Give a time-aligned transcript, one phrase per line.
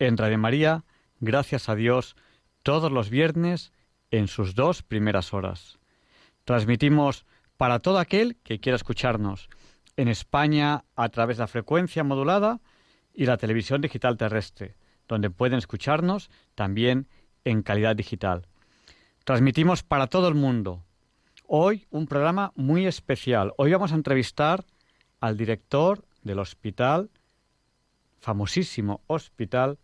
[0.00, 0.84] En Radio María,
[1.20, 2.16] gracias a Dios,
[2.64, 3.72] todos los viernes
[4.10, 5.78] en sus dos primeras horas.
[6.44, 7.26] Transmitimos
[7.56, 9.48] para todo aquel que quiera escucharnos
[9.96, 12.60] en España a través de la frecuencia modulada
[13.12, 14.74] y la televisión digital terrestre,
[15.06, 17.06] donde pueden escucharnos también
[17.44, 18.48] en calidad digital.
[19.22, 20.84] Transmitimos para todo el mundo.
[21.46, 23.52] Hoy un programa muy especial.
[23.58, 24.64] Hoy vamos a entrevistar
[25.20, 27.10] al director del hospital,
[28.24, 29.78] famosísimo hospital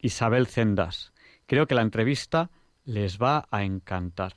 [0.00, 1.12] Isabel Cendas.
[1.46, 2.50] Creo que la entrevista
[2.84, 4.36] les va a encantar.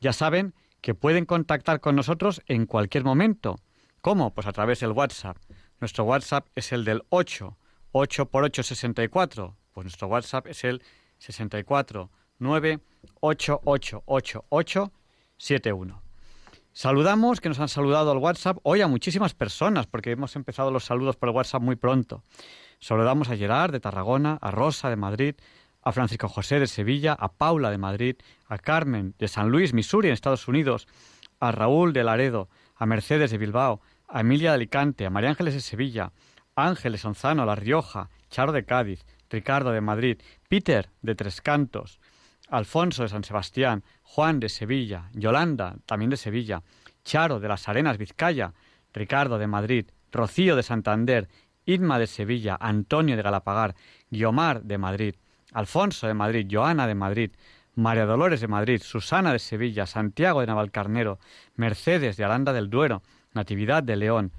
[0.00, 3.58] Ya saben que pueden contactar con nosotros en cualquier momento.
[4.02, 4.34] ¿Cómo?
[4.34, 5.38] Pues a través del WhatsApp.
[5.80, 7.56] Nuestro WhatsApp es el del 8,
[7.92, 9.56] 8 por 8, 64.
[9.72, 10.82] Pues nuestro WhatsApp es el
[11.18, 12.80] 64 9
[13.20, 16.02] 888871.
[16.72, 20.84] Saludamos, que nos han saludado al WhatsApp hoy a muchísimas personas, porque hemos empezado los
[20.84, 22.22] saludos por el WhatsApp muy pronto.
[22.78, 25.34] Saludamos a Gerard de Tarragona, a Rosa de Madrid,
[25.82, 30.08] a Francisco José de Sevilla, a Paula de Madrid, a Carmen de San Luis, Missouri,
[30.08, 30.86] en Estados Unidos,
[31.40, 35.54] a Raúl de Laredo, a Mercedes de Bilbao, a Emilia de Alicante, a María Ángeles
[35.54, 36.12] de Sevilla,
[36.54, 42.00] Ángeles Onzano, La Rioja, Charo de Cádiz, Ricardo de Madrid, Peter de Tres Cantos,
[42.50, 46.62] Alfonso de San Sebastián, Juan de Sevilla, Yolanda, también de Sevilla,
[47.04, 48.52] Charo de las Arenas, Vizcaya,
[48.92, 51.28] Ricardo de Madrid, Rocío de Santander,
[51.64, 53.74] Irma de Sevilla, Antonio de Galapagar,
[54.10, 55.14] Guiomar de Madrid,
[55.52, 57.30] Alfonso de Madrid, Joana de Madrid,
[57.74, 61.18] María Dolores de Madrid, Susana de Sevilla, Santiago de Navalcarnero,
[61.54, 63.02] Mercedes de Aranda del Duero,
[63.32, 64.32] Natividad de León,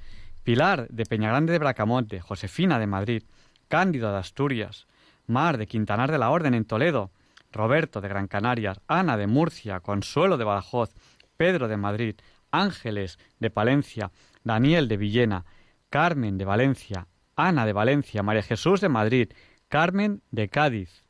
[0.43, 3.23] Pilar de Peñagrande de Bracamonte, Josefina de Madrid,
[3.67, 4.87] Cándido de Asturias,
[5.27, 7.11] Mar de Quintanar de la Orden en Toledo,
[7.51, 10.93] Roberto de Gran Canaria, Ana de Murcia, Consuelo de Badajoz,
[11.37, 12.15] Pedro de Madrid,
[12.51, 14.11] Ángeles de Palencia,
[14.43, 15.45] Daniel de Villena,
[15.89, 19.29] Carmen de Valencia, Ana de Valencia, María Jesús de Madrid,
[19.67, 21.03] Carmen de Cádiz,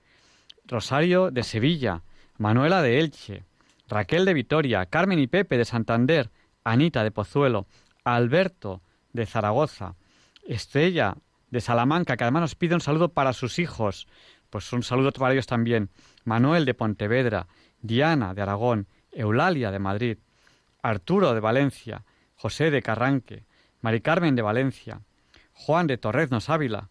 [0.65, 2.03] Rosario de Sevilla,
[2.37, 3.43] Manuela de Elche,
[3.87, 6.31] Raquel de Vitoria, Carmen y Pepe de Santander,
[6.63, 7.67] Anita de Pozuelo,
[8.03, 8.81] Alberto
[9.13, 9.95] de Zaragoza,
[10.47, 11.17] Estrella
[11.49, 14.07] de Salamanca, que además nos pide un saludo para sus hijos,
[14.49, 15.89] pues un saludo para ellos también.
[16.23, 17.47] Manuel de Pontevedra,
[17.81, 20.17] Diana de Aragón, Eulalia de Madrid,
[20.81, 22.03] Arturo de Valencia,
[22.35, 23.45] José de Carranque,
[23.81, 25.01] Mari Carmen de Valencia,
[25.53, 26.89] Juan de Torreznos Ávila,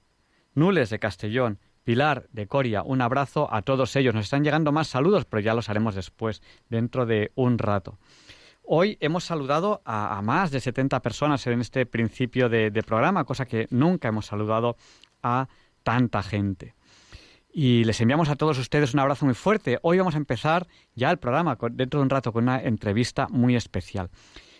[0.54, 4.14] Nules de Castellón, Pilar de Coria, un abrazo a todos ellos.
[4.14, 7.98] Nos están llegando más saludos, pero ya los haremos después, dentro de un rato.
[8.62, 13.66] Hoy hemos saludado a, más de 70 personas en este principio de programa, cosa que
[13.70, 14.76] nunca hemos saludado
[15.22, 15.48] a
[15.82, 16.74] tanta gente
[17.52, 19.78] y les enviamos a todos ustedes un abrazo muy fuerte.
[19.82, 23.56] Hoy vamos a empezar ya el programa dentro de un rato con una entrevista muy
[23.56, 24.10] especial.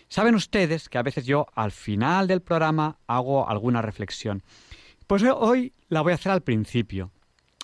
[0.07, 4.43] Saben ustedes que a veces yo al final del programa hago alguna reflexión.
[5.07, 7.11] Pues hoy la voy a hacer al principio,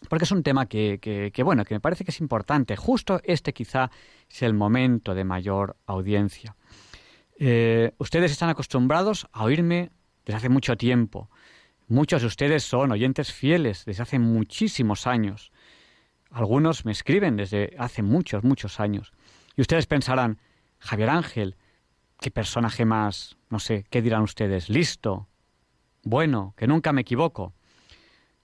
[0.09, 0.99] porque es un tema que,
[1.33, 2.75] que, bueno, que me parece que es importante.
[2.77, 3.91] Justo este quizá
[4.29, 6.55] es el momento de mayor audiencia.
[7.37, 9.91] Eh, ustedes están acostumbrados a oírme
[10.25, 11.29] desde hace mucho tiempo.
[11.89, 15.53] Muchos de ustedes son oyentes fieles desde hace muchísimos años.
[16.29, 19.13] Algunos me escriben desde hace muchos, muchos años.
[19.55, 20.37] Y ustedes pensarán,
[20.79, 21.55] Javier Ángel,
[22.19, 24.69] qué personaje más, no sé, ¿qué dirán ustedes?
[24.69, 25.29] Listo,
[26.03, 27.53] bueno, que nunca me equivoco.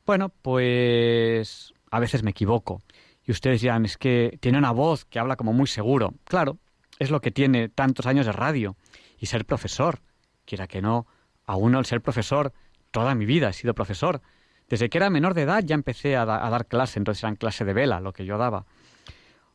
[0.06, 2.82] Bueno, pues a veces me equivoco.
[3.26, 6.14] Y ustedes dirán, es que tiene una voz que habla como muy seguro.
[6.24, 6.60] Claro,
[6.98, 8.78] es lo que tiene tantos años de radio
[9.20, 10.00] y ser profesor.
[10.46, 11.08] Quiera que no,
[11.46, 12.54] a uno el ser profesor
[12.94, 14.22] toda mi vida he sido profesor.
[14.70, 17.74] Desde que era menor de edad ya empecé a, dar clase, entonces en clase de
[17.74, 18.66] vela, lo que yo daba.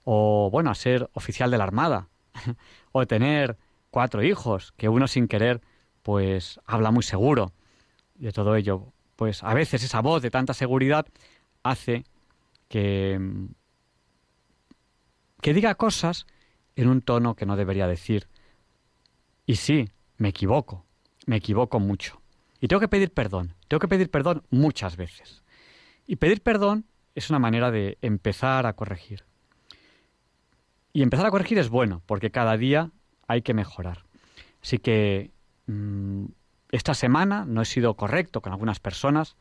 [0.05, 2.09] O, bueno, a ser oficial de la Armada.
[2.93, 3.57] o tener
[3.91, 5.63] cuatro hijos, que uno sin querer,
[6.03, 7.53] pues habla muy seguro
[8.17, 8.93] de todo ello.
[9.17, 11.07] Pues a veces esa voz de tanta seguridad
[11.63, 12.05] hace
[12.69, 13.21] que,
[15.41, 16.27] que diga cosas
[16.77, 18.29] en un tono que no debería decir.
[19.47, 20.85] Y sí, me equivoco,
[21.27, 22.21] me equivoco mucho.
[22.61, 25.43] Y tengo que pedir perdón, tengo que pedir perdón muchas veces.
[26.07, 29.25] Y pedir perdón es una manera de empezar a corregir.
[30.93, 32.91] Y empezar a corregir es bueno, porque cada día
[33.27, 34.05] hay que mejorar.
[34.63, 35.31] Así que
[35.67, 36.25] mm,
[36.71, 39.37] esta semana no he sido correcto con algunas personas,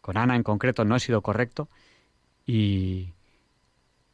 [0.00, 1.68] con Ana en concreto no he sido correcto
[2.46, 3.12] y,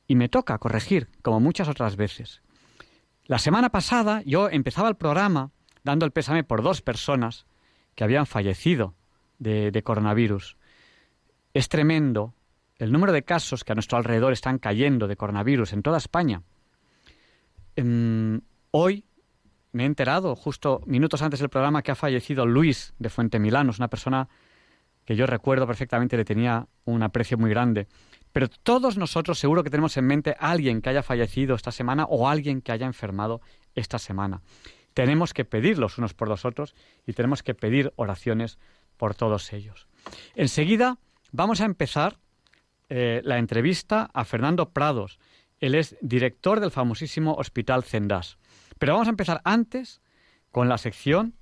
[0.06, 2.42] y me toca corregir, como muchas otras veces.
[3.24, 5.50] La semana pasada yo empezaba el programa
[5.84, 7.46] dando el pésame por dos personas
[7.94, 8.94] que habían fallecido
[9.38, 10.56] de, coronavirus.
[11.54, 12.34] Es tremendo
[12.78, 16.42] el número de casos que a nuestro alrededor están cayendo de coronavirus en toda España.
[17.76, 18.40] Em,
[18.70, 19.04] hoy
[19.72, 23.78] me he enterado, justo minutos antes del programa, que ha fallecido Luis de Fuente Milanos,
[23.78, 24.28] una persona
[25.04, 27.88] que yo recuerdo perfectamente, le tenía un aprecio muy grande.
[28.32, 32.04] Pero todos nosotros seguro que tenemos en mente a alguien que haya fallecido esta semana
[32.04, 33.40] o alguien que haya enfermado
[33.74, 34.40] esta semana.
[34.94, 36.74] Tenemos que pedir los unos por los otros
[37.06, 38.58] y tenemos que pedir oraciones
[38.96, 39.88] por todos ellos.
[40.34, 40.98] Enseguida
[41.32, 42.18] vamos a empezar
[42.88, 45.18] eh, la entrevista a Fernando Prados.
[45.60, 48.36] Él es director del famosísimo Hospital Cendas.
[48.78, 50.02] Pero vamos a empezar antes
[50.50, 51.34] con la sección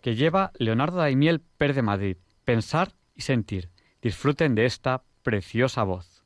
[0.00, 3.70] que lleva Leonardo Daimiel Per de Madrid, Pensar y Sentir.
[4.00, 6.22] Disfruten de esta preciosa voz.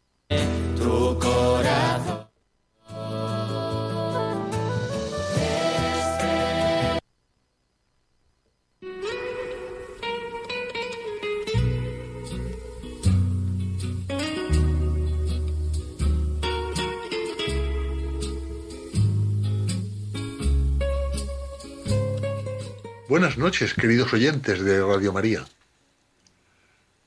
[23.11, 25.45] Buenas noches, queridos oyentes de Radio María.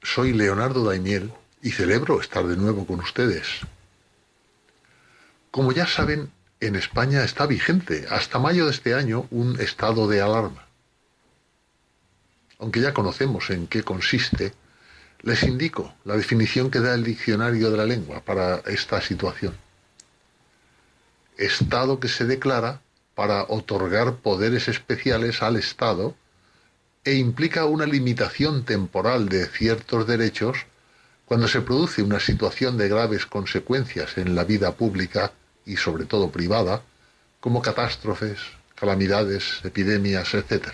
[0.01, 3.47] Soy Leonardo Daimiel y celebro estar de nuevo con ustedes.
[5.50, 6.29] Como ya saben,
[6.59, 10.67] en España está vigente hasta mayo de este año un estado de alarma.
[12.59, 14.53] Aunque ya conocemos en qué consiste,
[15.21, 19.55] les indico la definición que da el diccionario de la lengua para esta situación.
[21.38, 22.81] Estado que se declara
[23.15, 26.15] para otorgar poderes especiales al Estado
[27.04, 30.65] e implica una limitación temporal de ciertos derechos
[31.25, 35.31] cuando se produce una situación de graves consecuencias en la vida pública
[35.65, 36.81] y sobre todo privada,
[37.39, 38.39] como catástrofes,
[38.75, 40.69] calamidades, epidemias, etc.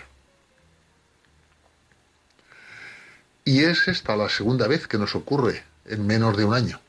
[3.45, 6.80] Y es esta la segunda vez que nos ocurre en menos de un año.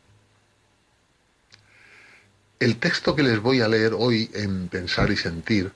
[2.60, 5.72] El texto que les voy a leer hoy en Pensar y Sentir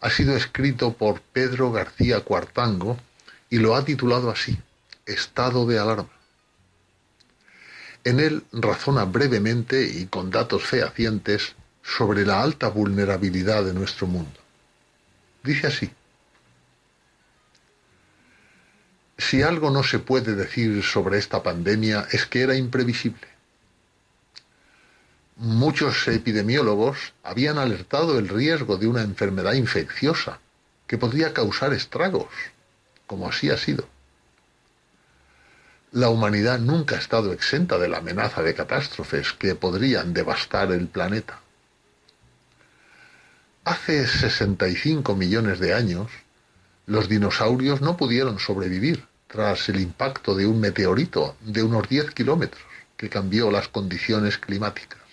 [0.00, 2.98] ha sido escrito por Pedro García Cuartango
[3.50, 4.58] y lo ha titulado así,
[5.04, 6.08] Estado de Alarma.
[8.04, 14.40] En él razona brevemente y con datos fehacientes sobre la alta vulnerabilidad de nuestro mundo.
[15.42, 15.90] Dice así,
[19.18, 23.33] si algo no se puede decir sobre esta pandemia es que era imprevisible
[25.36, 30.38] muchos epidemiólogos habían alertado el riesgo de una enfermedad infecciosa
[30.86, 32.28] que podría causar estragos,
[33.06, 33.88] como así ha sido.
[35.92, 40.88] La humanidad nunca ha estado exenta de la amenaza de catástrofes que podrían devastar el
[40.88, 41.40] planeta.
[43.64, 46.10] Hace 65 millones de años,
[46.86, 52.62] los dinosaurios no pudieron sobrevivir tras el impacto de un meteorito de unos 10 kilómetros
[52.96, 55.03] que cambió las condiciones climáticas.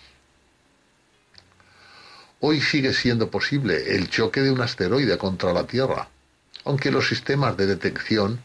[2.44, 6.08] Hoy sigue siendo posible el choque de un asteroide contra la Tierra,
[6.64, 8.42] aunque los sistemas de detección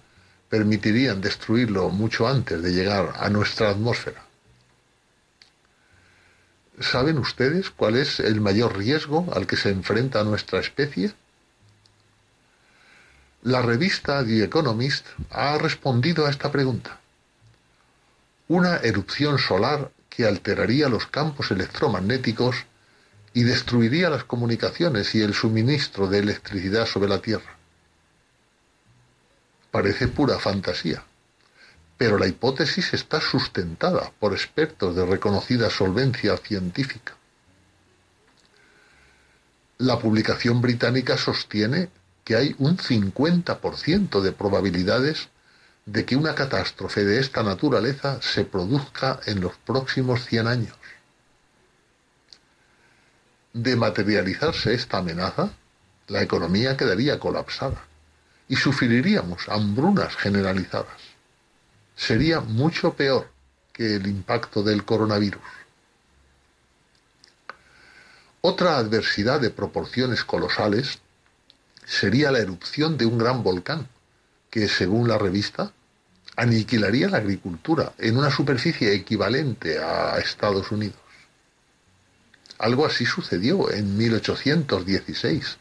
[0.50, 4.24] permitirían destruirlo mucho antes de llegar a nuestra atmósfera.
[6.80, 11.14] ¿Saben ustedes cuál es el mayor riesgo al que se enfrenta nuestra especie?
[13.42, 17.00] La revista The Economist ha respondido a esta pregunta.
[18.48, 22.68] Una erupción solar que alteraría los campos electromagnéticos
[23.38, 27.56] y destruiría las comunicaciones y el suministro de electricidad sobre la Tierra.
[29.70, 31.04] Parece pura fantasía,
[32.00, 37.16] pero la hipótesis está sustentada por expertos de reconocida solvencia científica.
[39.78, 41.90] La publicación británica sostiene
[42.24, 45.30] que hay un 50% de probabilidades
[45.86, 50.77] de que una catástrofe de esta naturaleza se produzca en los próximos 100 años.
[53.58, 55.50] De materializarse esta amenaza,
[56.10, 57.88] la economía quedaría colapsada
[58.48, 61.02] y sufriríamos hambrunas generalizadas.
[61.96, 63.32] Sería mucho peor
[63.74, 65.42] que el impacto del coronavirus.
[68.42, 71.00] Otra adversidad de proporciones colosales
[71.84, 73.88] sería la erupción de un gran volcán,
[74.52, 75.72] que según la revista
[76.36, 81.07] aniquilaría la agricultura en una superficie equivalente a Estados Unidos.
[82.58, 85.58] Algo así sucedió en 1816,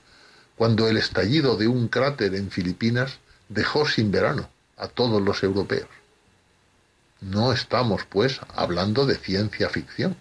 [0.57, 5.89] cuando el estallido de un cráter en Filipinas dejó sin verano a todos los europeos.
[7.21, 10.17] No estamos, pues, hablando de ciencia ficción.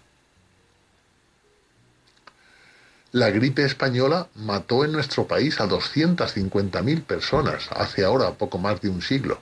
[3.12, 8.90] La gripe española mató en nuestro país a 250.000 personas hace ahora poco más de
[8.90, 9.40] un siglo,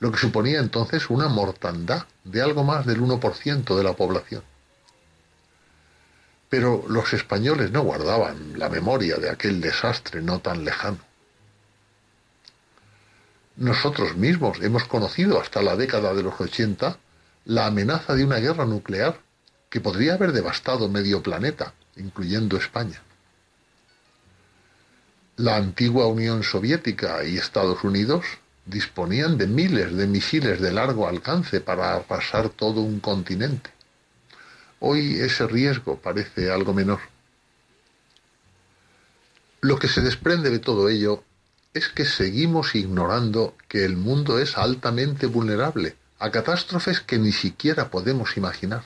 [0.00, 4.42] lo que suponía entonces una mortandad de algo más del 1% de la población.
[6.52, 10.98] Pero los españoles no guardaban la memoria de aquel desastre no tan lejano.
[13.56, 16.98] Nosotros mismos hemos conocido hasta la década de los 80
[17.46, 19.18] la amenaza de una guerra nuclear
[19.70, 23.00] que podría haber devastado medio planeta incluyendo España.
[25.36, 28.26] La antigua Unión Soviética y Estados Unidos
[28.66, 33.70] disponían de miles de misiles de largo alcance para arrasar todo un continente.
[34.84, 36.98] Hoy ese riesgo parece algo menor.
[39.60, 41.22] Lo que se desprende de todo ello
[41.72, 47.90] es que seguimos ignorando que el mundo es altamente vulnerable a catástrofes que ni siquiera
[47.90, 48.82] podemos imaginar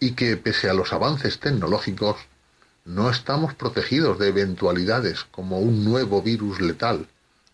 [0.00, 2.16] y que, pese a los avances tecnológicos,
[2.86, 7.06] no estamos protegidos de eventualidades como un nuevo virus letal,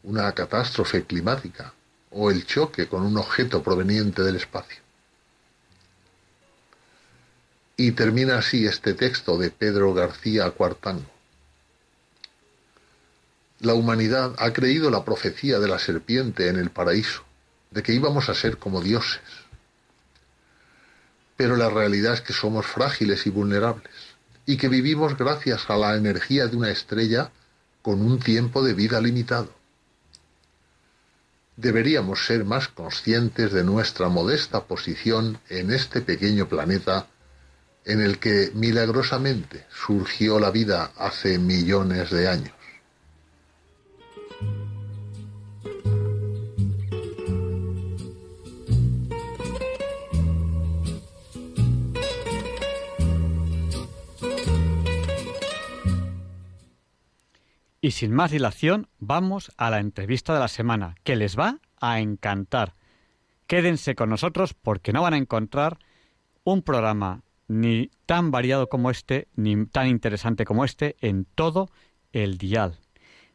[0.04, 1.74] una catástrofe climática
[2.12, 4.89] o el choque con un objeto proveniente del espacio.
[7.80, 11.10] Y termina así este texto de Pedro García Cuartango.
[13.60, 17.24] La humanidad ha creído la profecía de la serpiente en el paraíso,
[17.70, 19.22] de que íbamos a ser como dioses
[21.40, 23.88] pero la realidad es que somos frágiles y vulnerables,
[24.44, 27.30] y que vivimos gracias a la energía de una estrella
[27.80, 29.50] con un tiempo de vida limitado.
[31.56, 37.06] Deberíamos ser más conscientes de nuestra modesta posición en este pequeño planeta
[37.90, 42.52] en el que milagrosamente surgió la vida hace millones de años.
[57.82, 61.98] Y sin más dilación, vamos a la entrevista de la semana, que les va a
[61.98, 62.74] encantar.
[63.48, 65.78] Quédense con nosotros porque no van a encontrar
[66.44, 71.68] un programa ni tan variado como este, ni tan interesante como este, en todo
[72.12, 72.78] el dial.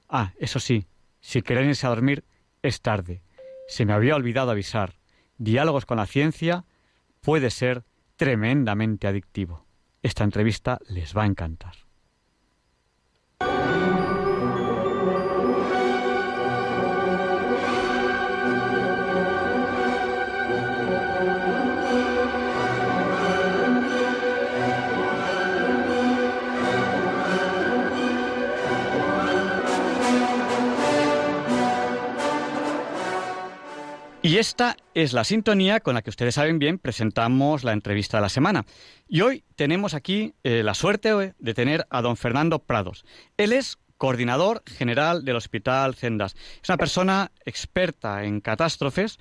[0.07, 0.87] Ah, eso sí,
[1.19, 2.23] si quieren irse a dormir,
[2.61, 3.21] es tarde.
[3.67, 4.93] Se me había olvidado avisar.
[5.37, 6.63] Diálogos con la ciencia
[7.19, 7.83] puede ser
[8.15, 9.65] tremendamente adictivo.
[10.01, 11.84] Esta entrevista les va a encantar.
[34.25, 38.21] Y esta es la sintonía con la que ustedes saben bien presentamos la entrevista de
[38.21, 38.65] la semana.
[39.07, 43.05] Y hoy tenemos aquí eh, la suerte de tener a don Fernando Prados.
[43.37, 46.35] Él es coordinador general del Hospital Cendas.
[46.63, 49.19] Es una persona experta en catástrofes,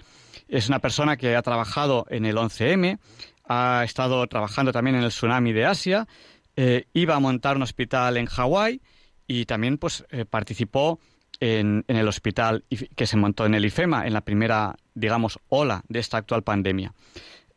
[0.48, 2.98] es una persona que ha trabajado en el 11M,
[3.46, 6.08] ha estado trabajando también en el tsunami de Asia,
[6.56, 8.80] eh, iba a montar un hospital en Hawái
[9.26, 10.98] y también pues, eh, participó
[11.40, 12.64] en, el hospital
[12.96, 16.92] que se montó en el IFEMA, en la primera, digamos, ola de esta actual pandemia.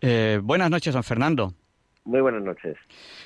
[0.02, 1.54] Eh, buenas noches, don Fernando.
[2.06, 2.78] Muy buenas noches.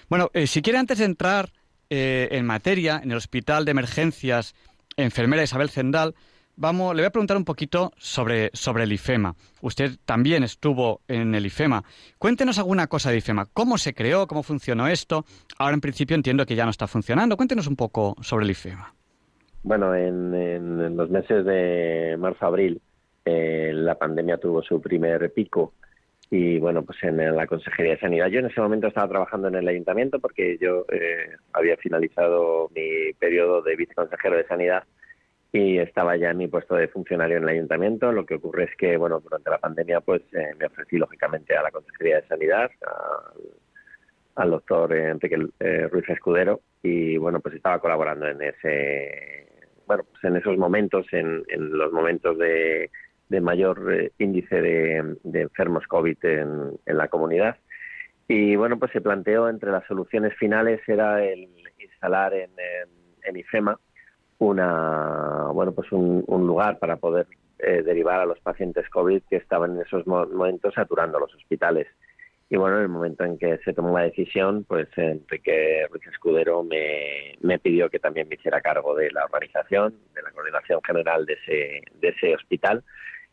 [0.10, 1.52] Bueno, eh, si quiere antes de entrar
[1.90, 4.56] eh, en materia, en el Hospital de Emergencias
[4.98, 6.16] Enfermera Isabel Zendal,
[6.56, 9.36] vamos, le voy a preguntar un poquito sobre, sobre el IFEMA.
[9.62, 11.84] Usted también estuvo en el IFEMA.
[12.18, 13.48] Cuéntenos alguna cosa de IFEMA.
[13.48, 14.28] ¿Cómo se creó?
[14.28, 15.26] ¿Cómo funcionó esto?
[15.58, 17.38] Ahora, en principio, entiendo que ya no está funcionando.
[17.38, 18.94] Cuéntenos un poco sobre el IFEMA.
[19.64, 22.82] Bueno, en, los meses de marzo-abril
[23.26, 25.74] eh, la pandemia tuvo su primer pico
[26.32, 28.28] y bueno, pues en la Consejería de Sanidad.
[28.28, 33.14] Yo en ese momento estaba trabajando en el ayuntamiento porque yo eh, había finalizado mi
[33.20, 34.84] periodo de viceconsejero de Sanidad
[35.52, 38.12] y estaba ya en mi puesto de funcionario en el ayuntamiento.
[38.12, 41.64] Lo que ocurre es que, bueno, durante la pandemia pues eh, me ofrecí lógicamente a
[41.64, 42.72] la Consejería de Sanidad,
[44.36, 45.36] al, doctor Enrique
[45.92, 49.51] Ruiz Escudero y bueno, pues estaba colaborando en ese
[49.88, 52.90] bueno, pues en esos momentos, en, los momentos de,
[53.42, 57.58] mayor eh, índice de, enfermos COVID en, la comunidad.
[58.28, 62.50] Y bueno, pues se planteó entre las soluciones finales era el instalar en,
[63.36, 63.80] IFEMA
[64.40, 67.28] una, bueno, pues un, lugar para poder
[67.60, 71.88] eh, derivar a los pacientes COVID que estaban en esos momentos saturando los hospitales.
[72.52, 76.64] Y bueno, en el momento en que se tomó la decisión, pues Enrique Ruiz Escudero
[76.64, 81.26] me, me pidió que también me hiciera cargo de la organización, de la coordinación general
[81.26, 82.84] de ese, de ese hospital,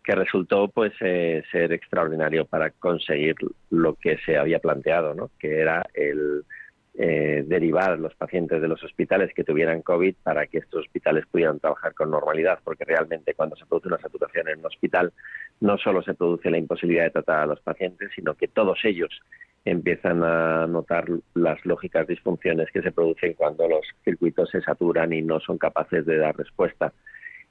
[0.05, 3.35] que resultó pues eh, ser extraordinario para conseguir
[3.71, 5.33] lo que se había planteado, ¿no?
[5.41, 6.45] que era el
[7.01, 11.61] eh, derivar los pacientes de los hospitales que tuvieran COVID para que estos hospitales pudieran
[11.61, 15.13] trabajar con normalidad, porque realmente cuando se produce una saturación en un hospital
[15.61, 19.21] no solo se produce la imposibilidad de tratar a los pacientes, sino que todos ellos
[19.65, 25.23] empiezan a notar las lógicas disfunciones que se producen cuando los circuitos se saturan y
[25.23, 26.93] no son capaces de dar respuesta.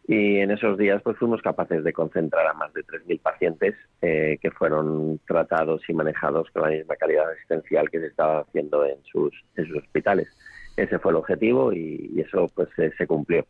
[0.07, 4.37] Y en esos días pues fuimos capaces de concentrar a más de 3.000 pacientes eh,
[4.41, 9.03] que fueron tratados y manejados con la misma calidad asistencial que se estaba haciendo en
[9.11, 10.29] sus, en sus hospitales.
[10.77, 13.45] Ese fue el objetivo y, eso pues se cumplió.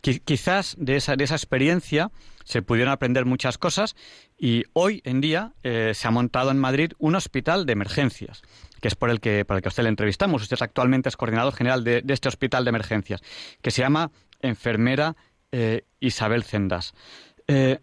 [0.00, 2.10] Quizás de esa, de esa experiencia
[2.44, 3.94] se pudieron aprender muchas cosas
[4.38, 8.42] y hoy en día eh, se ha montado en Madrid un hospital de emergencias,
[8.80, 10.42] que es por el que, por el que usted le entrevistamos.
[10.42, 13.22] Usted actualmente es coordinador general de, este hospital de emergencias,
[13.62, 15.16] que se llama Enfermera
[15.52, 16.94] eh, Isabel Cendas.
[17.46, 17.78] Eh,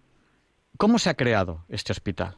[0.78, 2.36] ¿Cómo se ha creado este hospital?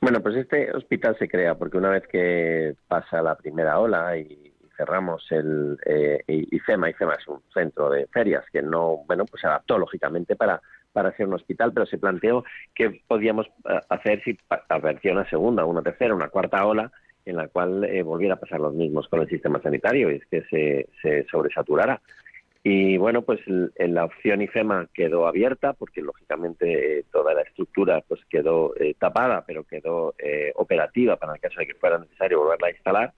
[0.00, 4.52] Bueno, pues este hospital se crea porque una vez que pasa la primera ola y
[4.76, 9.46] cerramos el eh, IFEMA, IFEMA es un centro de ferias que no, bueno, pues se
[9.46, 10.60] adaptó lógicamente para
[10.92, 12.42] para ser un hospital, pero se planteó
[12.74, 16.90] que podíamos eh, hacer si aparecía una segunda, una tercera, una cuarta ola
[17.24, 20.42] en la cual volviera a pasar los mismos con el sistema sanitario y es que
[20.50, 22.00] se, se sobresaturara.
[22.62, 28.20] Y bueno, pues la opción IFEMA quedó abierta porque lógicamente eh, toda la estructura pues
[28.28, 32.68] quedó eh, tapada, pero quedó eh, operativa para el caso de que fuera necesario volverla
[32.68, 33.12] a instalar.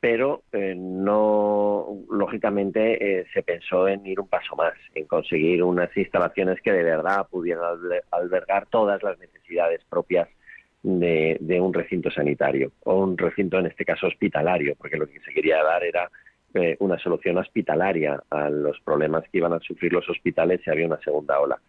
[0.00, 6.70] Pero no, lógicamente, se pensó en ir un paso más, en conseguir unas instalaciones que
[6.70, 7.64] de verdad pudieran
[8.12, 10.28] albergar todas las necesidades propias
[10.84, 15.18] de, de un recinto sanitario o un recinto, en este caso, hospitalario, porque lo que
[15.18, 16.08] se quería dar era
[16.58, 20.86] eh, una solución hospitalaria a los problemas que iban a sufrir los hospitales si había
[20.86, 21.60] una segunda ola.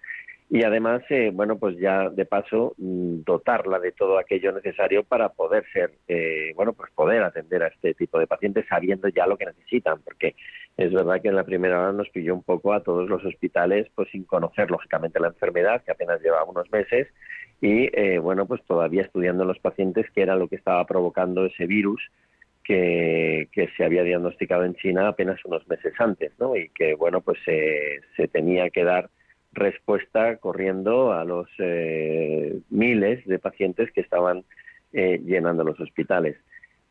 [0.49, 5.30] Y además, eh, bueno, pues ya de paso mm, dotarla de todo aquello necesario para
[5.30, 9.38] poder ser, eh, bueno, pues poder atender a este tipo de pacientes sabiendo ya lo
[9.38, 10.36] que necesitan, porque
[10.75, 13.88] es verdad que en la primera hora nos pilló un poco a todos los hospitales,
[13.93, 17.08] pues sin conocer lógicamente la enfermedad, que apenas lleva unos meses,
[17.62, 22.02] y bueno, pues todavía estudiando los pacientes qué era lo que estaba provocando ese virus
[22.69, 26.55] que, se había diagnosticado en China apenas unos meses antes, ¿no?
[26.55, 29.10] Y que, bueno, pues se tenía que dar
[29.51, 34.43] respuesta corriendo a los eh, miles de pacientes que estaban
[34.93, 36.38] eh, llenando los hospitales.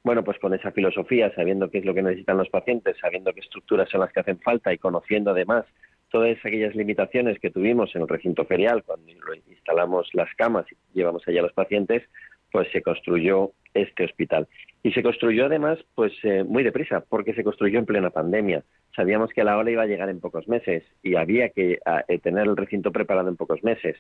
[0.03, 3.41] Bueno, pues con esa filosofía, sabiendo qué es lo que necesitan los pacientes, sabiendo qué
[3.41, 5.65] estructuras son las que hacen falta y conociendo además
[6.11, 9.13] todas aquellas limitaciones que tuvimos en el recinto ferial cuando
[9.47, 12.03] instalamos las camas y llevamos allá a los pacientes,
[12.51, 14.49] pues se construyó este hospital.
[14.83, 18.63] Y se construyó además pues eh, muy deprisa, porque se construyó en plena pandemia.
[18.95, 22.47] Sabíamos que la ola iba a llegar en pocos meses y había que eh, tener
[22.47, 23.97] el recinto preparado en pocos meses.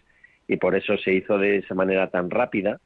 [0.46, 2.80] Y por eso se hizo de esa manera tan rápida,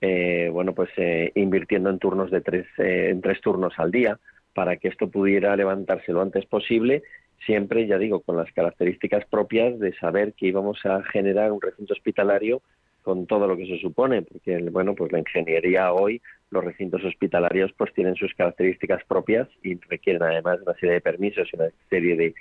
[0.00, 0.90] eh, bueno, pues
[1.34, 4.18] invirtiendo en turnos de tres, en tres turnos al día,
[4.52, 7.02] para que esto pudiera levantarse lo antes posible,
[7.44, 11.94] siempre, ya digo, con las características propias de saber que íbamos a generar un recinto
[11.94, 12.62] hospitalario
[13.06, 17.70] con todo lo que se supone, porque bueno, pues la ingeniería hoy, los recintos hospitalarios
[17.78, 22.16] pues tienen sus características propias y requieren además una serie de permisos y una serie
[22.16, 22.34] de,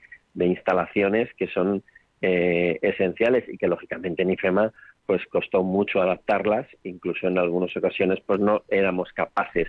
[0.43, 1.83] instalaciones que son
[2.19, 4.73] eh, esenciales y que lógicamente en IFEMA
[5.05, 9.67] pues costó mucho adaptarlas, incluso en algunas ocasiones pues no éramos capaces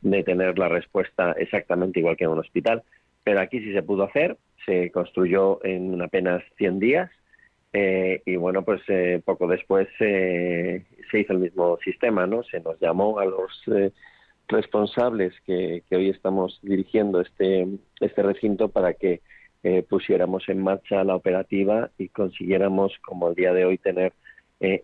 [0.00, 2.84] de tener la respuesta exactamente igual que en un hospital,
[3.24, 7.10] pero aquí sí se pudo hacer, se construyó en apenas 100 días
[7.78, 12.42] eh, y bueno, pues eh, poco después se hizo el mismo sistema, ¿no?
[12.44, 13.92] Se nos llamó a los eh,
[14.48, 17.66] responsables que, hoy estamos dirigiendo este,
[18.00, 19.20] este recinto para que
[19.88, 24.12] pusiéramos en marcha la operativa y consiguiéramos, como el día de hoy, tener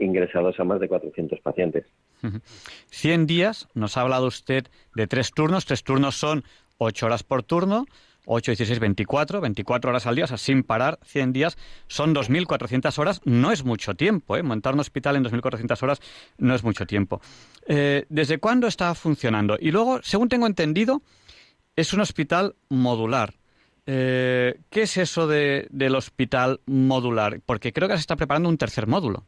[0.01, 1.87] ingresados a más de 400 pacientes.
[2.91, 5.67] 100 días, nos ha hablado usted de tres turnos.
[5.67, 6.43] Tres turnos son
[6.79, 7.87] ocho horas por turno.
[8.27, 11.57] 8, 16, 24, 24 horas al día, o sea, sin parar, 100 días,
[11.89, 14.43] son 2.400 horas, no es mucho tiempo, ¿eh?
[14.43, 16.01] Montar un hospital en 2.400 horas
[16.39, 17.21] no es mucho tiempo.
[17.67, 19.57] Eh, ¿Desde cuándo está funcionando?
[19.61, 21.03] Y luego, según tengo entendido,
[21.75, 23.35] es un hospital modular.
[23.87, 27.41] Eh, ¿Qué es eso de, del hospital modular?
[27.45, 29.25] Porque creo que se está preparando un tercer módulo.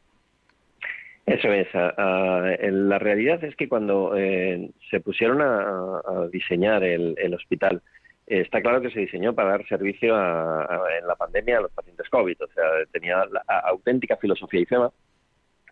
[1.26, 1.66] Eso es.
[1.72, 7.80] la realidad es que cuando se pusieron a, diseñar el hospital,
[8.26, 12.42] está claro que se diseñó para dar servicio en la pandemia a los pacientes COVID,
[12.42, 14.90] o sea, tenía la auténtica filosofía IFEMA,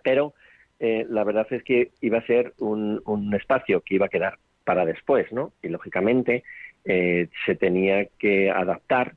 [0.02, 0.34] pero
[0.80, 4.84] eh, la verdad es que iba a ser un, espacio que iba a quedar para
[4.84, 5.52] después, ¿no?
[5.62, 6.44] Y lógicamente
[6.84, 9.14] eh, se tenía que adaptar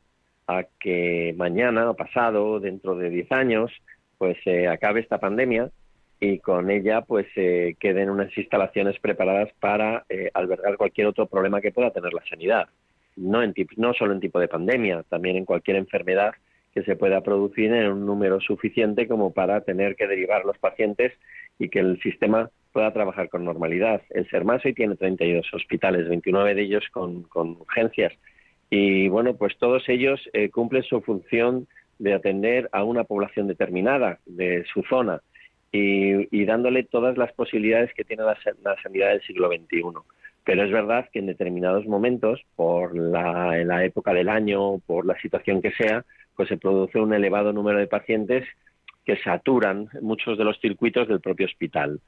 [0.48, 3.72] a que mañana o pasado, dentro de 10 años,
[4.18, 5.72] pues eh, acabe esta pandemia
[6.20, 11.62] y con ella pues eh, queden unas instalaciones preparadas para eh, albergar cualquier otro problema
[11.62, 12.68] que pueda tener la sanidad.
[13.16, 16.34] No, en no solo en tipo de pandemia, también en cualquier enfermedad
[16.74, 21.14] que se pueda producir en un número suficiente como para tener que derivar los pacientes
[21.58, 24.02] y que el sistema pueda trabajar con normalidad.
[24.10, 28.12] El SERMAS hoy tiene 32 hospitales, 29 de ellos con, con urgencias.
[28.70, 31.68] Y bueno, pues todos ellos eh, cumplen su función
[32.00, 35.22] de atender a una población determinada de su zona
[35.72, 38.38] y, dándole todas las posibilidades que tiene la,
[38.82, 39.84] sanidad del siglo XXI.
[40.46, 45.60] Pero es verdad que en determinados momentos, por la, época del año, por la situación
[45.60, 46.06] que sea,
[46.36, 48.48] pues se produce un elevado número de pacientes
[49.04, 52.00] que saturan muchos de los circuitos del propio hospital.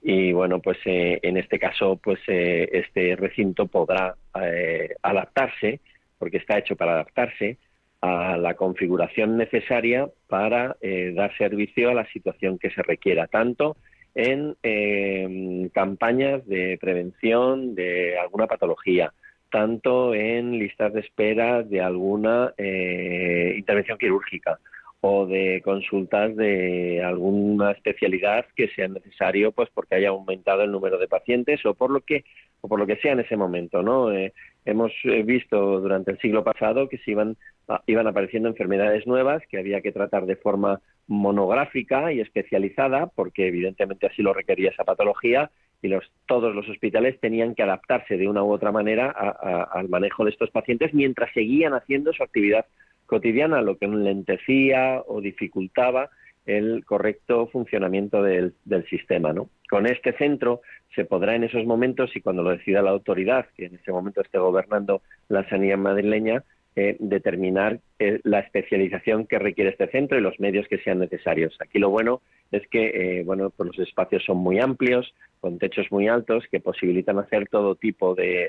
[0.00, 5.80] Y bueno, pues eh, en este caso, pues eh, este recinto podrá eh, adaptarse,
[6.18, 7.58] porque está hecho para adaptarse
[8.00, 10.76] a la configuración necesaria para
[11.14, 13.76] dar servicio a la situación que se requiera, tanto
[14.14, 19.12] en campañas de prevención de alguna patología,
[19.50, 24.58] tanto en listas de espera de alguna intervención quirúrgica,
[25.04, 30.96] o de consultas de alguna especialidad que sea necesario pues porque haya aumentado el número
[30.96, 32.24] de pacientes o por lo que
[32.60, 34.32] o por lo que sea en ese momento no eh,
[34.64, 39.80] hemos eh, visto durante el siglo pasado que se iban apareciendo enfermedades nuevas que había
[39.80, 45.50] que tratar de forma monográfica y especializada porque evidentemente así lo requería esa patología
[45.82, 50.24] y los, todos los hospitales tenían que adaptarse de una u otra manera al manejo
[50.24, 52.66] de estos pacientes mientras seguían haciendo su actividad
[53.06, 56.08] cotidiana, lo que lentecía o dificultaba
[56.46, 58.54] el correcto funcionamiento del,
[58.88, 59.32] sistema.
[59.32, 59.48] ¿no?
[59.68, 60.60] Con este centro
[60.94, 64.20] se podrá en esos momentos, y cuando lo decida la autoridad, que en ese momento
[64.20, 70.22] esté gobernando la sanidad madrileña, eh, determinar eh, la especialización que requiere este centro y
[70.22, 71.54] los medios que sean necesarios.
[71.60, 75.86] Aquí lo bueno es que eh, bueno, pues los espacios son muy amplios, con techos
[75.90, 78.48] muy altos, que posibilitan hacer todo tipo de,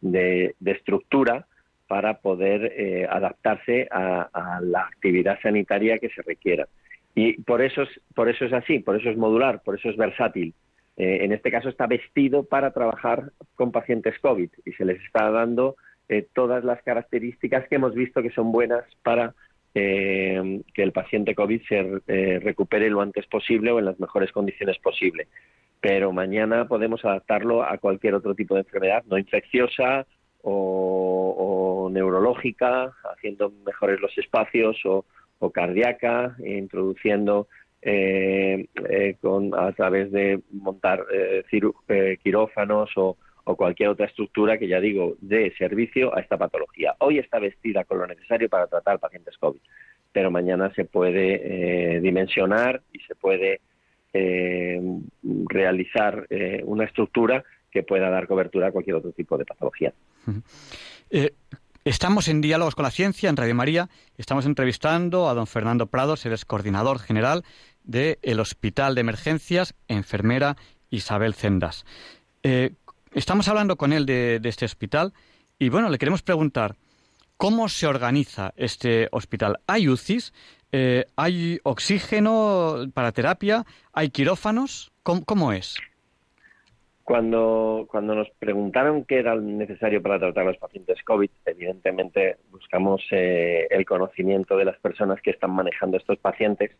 [0.00, 1.46] de estructura
[1.88, 6.68] para poder eh, adaptarse a, la actividad sanitaria que se requiera.
[7.18, 9.96] Y por eso, es, por eso es así, por eso es modular, por eso es
[9.96, 10.54] versátil.
[10.96, 15.28] Eh, en este caso está vestido para trabajar con pacientes COVID y se les está
[15.28, 15.74] dando
[16.08, 19.34] eh, todas las características que hemos visto que son buenas para
[19.74, 22.00] que el paciente COVID se
[22.40, 25.28] recupere lo antes posible o en las mejores condiciones posible.
[25.80, 30.04] Pero mañana podemos adaptarlo a cualquier otro tipo de enfermedad no infecciosa
[30.42, 35.04] o, neurológica, haciendo mejores los espacios, o,
[35.52, 37.48] cardíaca, introduciendo
[37.80, 43.16] eh, eh, con, a través de montar eh, quirófanos o,
[43.56, 46.94] cualquier otra estructura que ya digo de servicio a esta patología.
[46.98, 49.58] Hoy está vestida con lo necesario para tratar pacientes COVID,
[50.12, 53.62] pero mañana se puede dimensionar y se puede
[55.48, 56.26] realizar
[56.64, 59.94] una estructura que pueda dar cobertura a cualquier otro tipo de patología.
[61.84, 63.88] Estamos en diálogos con la ciencia en Radio María.
[64.16, 67.44] Estamos entrevistando a don Fernando Prados, el es coordinador general
[67.84, 70.56] del Hospital de Emergencias, enfermera
[70.90, 71.86] Isabel Cendas.
[72.42, 72.74] Eh,
[73.12, 75.14] estamos hablando con él de, este hospital
[75.58, 76.76] y bueno, le queremos preguntar
[77.36, 79.60] cómo se organiza este hospital.
[79.66, 80.32] ¿Hay UCIs?
[80.72, 83.64] Eh, ¿Hay oxígeno para terapia?
[83.92, 84.90] ¿Hay quirófanos?
[85.02, 85.76] cómo es?
[87.08, 93.02] Cuando, cuando nos preguntaron qué era necesario para tratar a los pacientes COVID, evidentemente buscamos
[93.12, 96.70] eh, el conocimiento de las personas que están manejando estos pacientes,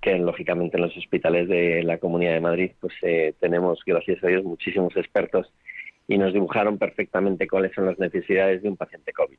[0.00, 4.28] que lógicamente en los hospitales de la Comunidad de Madrid pues eh, tenemos, gracias a
[4.28, 5.52] Dios, muchísimos expertos
[6.06, 9.38] y nos dibujaron perfectamente cuáles son las necesidades de un paciente COVID.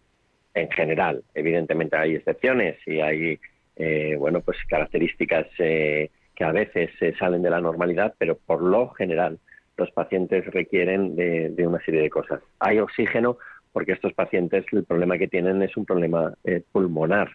[0.55, 3.39] En general, evidentemente hay excepciones y hay
[3.77, 6.09] eh, bueno pues características que
[6.41, 9.39] a veces salen de la normalidad, pero por lo general
[9.77, 12.41] los pacientes requieren de, una serie de cosas.
[12.59, 13.37] Hay oxígeno
[13.73, 17.31] porque estos pacientes el problema que tienen es un problema eh, pulmonar.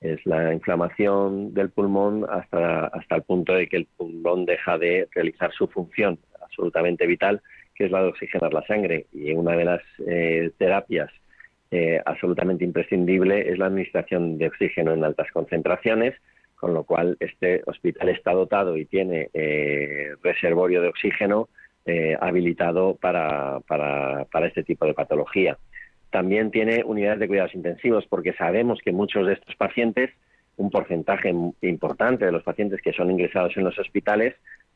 [0.00, 5.06] Es la inflamación del pulmón hasta, hasta el punto de que el pulmón deja de
[5.12, 7.40] realizar su función absolutamente vital,
[7.74, 9.06] que es la de oxigenar la sangre.
[9.12, 11.10] Y una de las eh, terapias
[11.70, 16.14] eh, absolutamente imprescindible es la administración de oxígeno en altas concentraciones,
[16.56, 19.30] con lo cual este hospital está dotado y tiene
[20.22, 21.48] reservorio de oxígeno
[21.86, 25.58] eh, habilitado para, para, para este tipo de patología.
[26.10, 30.10] También tiene unidades de cuidados intensivos porque sabemos que muchos de estos pacientes,
[30.56, 34.34] un porcentaje importante de los pacientes que son ingresados en los hospitales,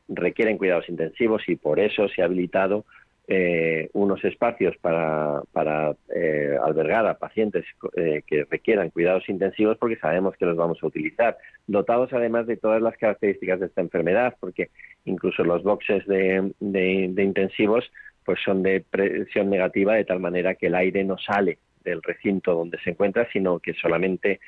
[0.09, 2.85] requieren cuidados intensivos y por eso se ha habilitado
[3.29, 7.65] eh, unos espacios para, para eh, albergar a pacientes
[7.97, 11.37] eh, que requieran cuidados intensivos porque sabemos que los vamos a utilizar,
[11.67, 14.69] dotados además de todas las características de esta enfermedad, porque
[15.03, 17.91] incluso los boxes de, de, intensivos
[18.23, 22.53] pues son de presión negativa de tal manera que el aire no sale del recinto
[22.53, 24.39] donde se encuentra, sino que solamente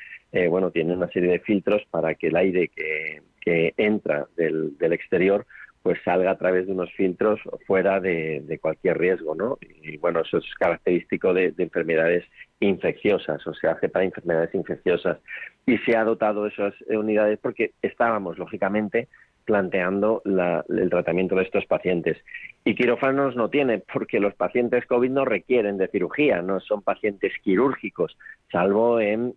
[0.49, 4.93] bueno tiene una serie de filtros para que el aire que, que entra del, del
[4.93, 5.45] exterior
[5.81, 9.57] pues salga a través de unos filtros fuera de, cualquier riesgo, ¿no?
[9.61, 12.25] Y bueno, eso es característico de, enfermedades
[12.59, 15.17] infecciosas, o se hace para enfermedades infecciosas.
[15.65, 19.07] Y se ha dotado esas unidades porque estábamos, lógicamente,
[19.45, 22.17] planteando el tratamiento de estos pacientes.
[22.65, 27.33] Y quirófanos no tiene, porque los pacientes COVID no requieren de cirugía, no son pacientes
[27.41, 28.15] quirúrgicos,
[28.51, 29.33] salvo en,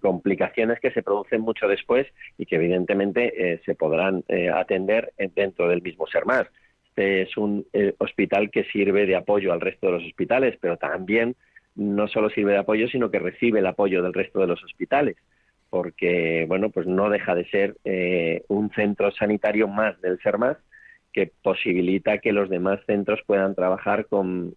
[0.00, 2.06] complicaciones que se producen mucho después
[2.38, 6.46] y que evidentemente eh, se podrán eh, atender dentro del mismo SERMAS.
[6.88, 10.76] Este es un eh, hospital que sirve de apoyo al resto de los hospitales, pero
[10.76, 11.36] también
[11.74, 15.16] no solo sirve de apoyo, sino que recibe el apoyo del resto de los hospitales
[15.68, 17.76] porque bueno pues no deja de ser
[18.48, 20.56] un centro sanitario más del SERMAS
[21.12, 24.54] que posibilita que los demás centros puedan trabajar con,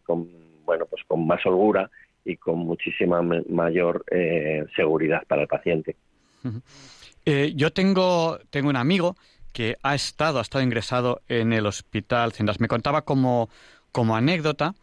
[0.66, 1.90] bueno pues con más holgura
[2.26, 5.96] y con muchísima mayor eh, seguridad para el paciente.
[7.26, 9.16] Eh, yo tengo tengo un amigo
[9.52, 13.50] que ha estado ha estado ingresado en el hospital Me contaba como
[13.92, 14.76] como anécdota,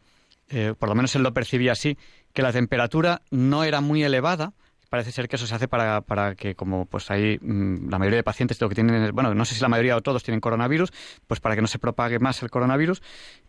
[0.78, 1.96] por lo menos él lo percibía así,
[2.32, 4.52] que la temperatura no era muy elevada
[4.96, 8.16] parece ser que eso se hace para, para que como pues hay mm, la mayoría
[8.16, 10.90] de pacientes lo que tienen bueno no sé si la mayoría o todos tienen coronavirus
[11.26, 13.02] pues para que no se propague más el coronavirus.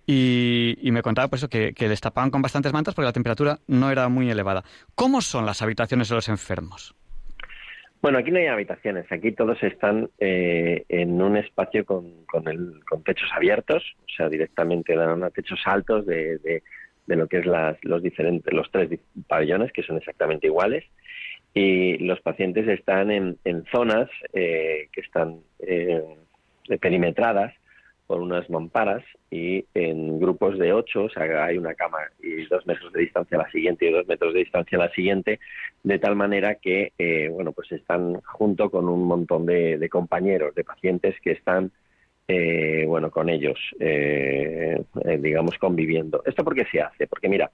[0.05, 4.09] Y, me contaba pues eso que, destapaban con bastantes mantas porque la temperatura no era
[4.09, 4.63] muy elevada.
[4.95, 6.95] Cómo son las habitaciones de los enfermos
[7.99, 13.29] bueno, aquí no hay habitaciones, aquí todos están eh, en un espacio con, con techos
[13.33, 16.61] abiertos, o sea, directamente dan a techos altos de, de,
[17.07, 20.83] de lo que es las, los diferentes, los tres pabellones que son exactamente iguales
[21.57, 26.03] y los pacientes están en, zonas eh, que están eh,
[26.79, 27.51] perimetradas
[28.05, 32.65] por unas mamparas y en grupos de ocho, o sea, hay una cama y dos
[32.67, 35.39] metros de distancia a la siguiente y dos metros de distancia a la siguiente,
[35.81, 40.63] de tal manera que, eh, bueno, pues están junto con un montón de, compañeros, de
[40.63, 41.71] pacientes que están,
[42.27, 44.79] eh, bueno, con ellos, eh,
[45.19, 46.21] digamos, conviviendo.
[46.23, 47.07] ¿Esto por qué se hace?
[47.07, 47.49] Porque, mira,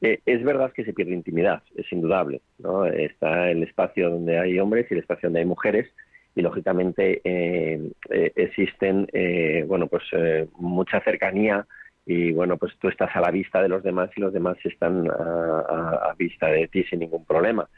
[0.00, 2.40] eh, es verdad que se pierde intimidad, es indudable.
[2.58, 2.86] ¿no?
[2.86, 5.88] Está el espacio donde hay hombres y el espacio donde hay mujeres
[6.34, 9.08] y lógicamente eh, eh, existen
[9.66, 10.04] bueno pues
[10.56, 11.66] mucha cercanía
[12.06, 15.08] y bueno pues tú estás a la vista de los demás y los demás están
[15.10, 17.68] a, vista de ti sin ningún problema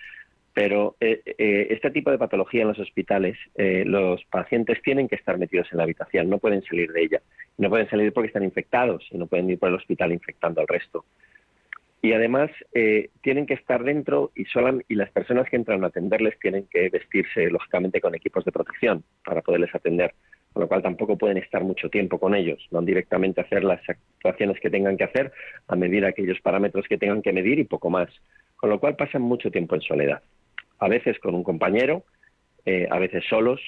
[0.53, 5.79] pero este tipo de patología en los hospitales los pacientes tienen que estar metidos en
[5.79, 7.23] la habitación no pueden salir de ella
[7.57, 10.69] no pueden salir porque están infectados y no pueden ir por el hospital infectando al
[10.69, 11.07] resto
[12.03, 14.47] y además eh, tienen que estar dentro y,
[14.89, 19.05] y las personas que entran a atenderles tienen que vestirse lógicamente con equipos de protección
[19.25, 20.15] para poderles atender,
[20.53, 23.81] con lo cual tampoco pueden estar mucho tiempo con ellos, van directamente a hacer las
[23.87, 25.33] actuaciones que tengan que hacer,
[25.69, 28.09] a medir aquellos parámetros que tengan que medir y poco más,
[28.57, 30.23] con lo cual pasan mucho tiempo en soledad,
[30.79, 32.05] a veces con un compañero,
[32.65, 33.61] eh, a veces solos,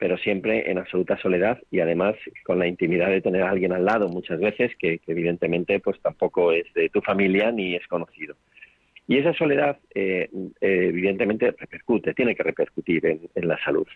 [0.00, 3.84] pero siempre en absoluta soledad y además con la intimidad de tener a alguien al
[3.84, 8.34] lado muchas veces que, evidentemente pues tampoco es de tu familia ni es conocido.
[9.06, 10.30] Y esa soledad eh,
[10.62, 13.86] evidentemente repercute, tiene que repercutir en, la salud.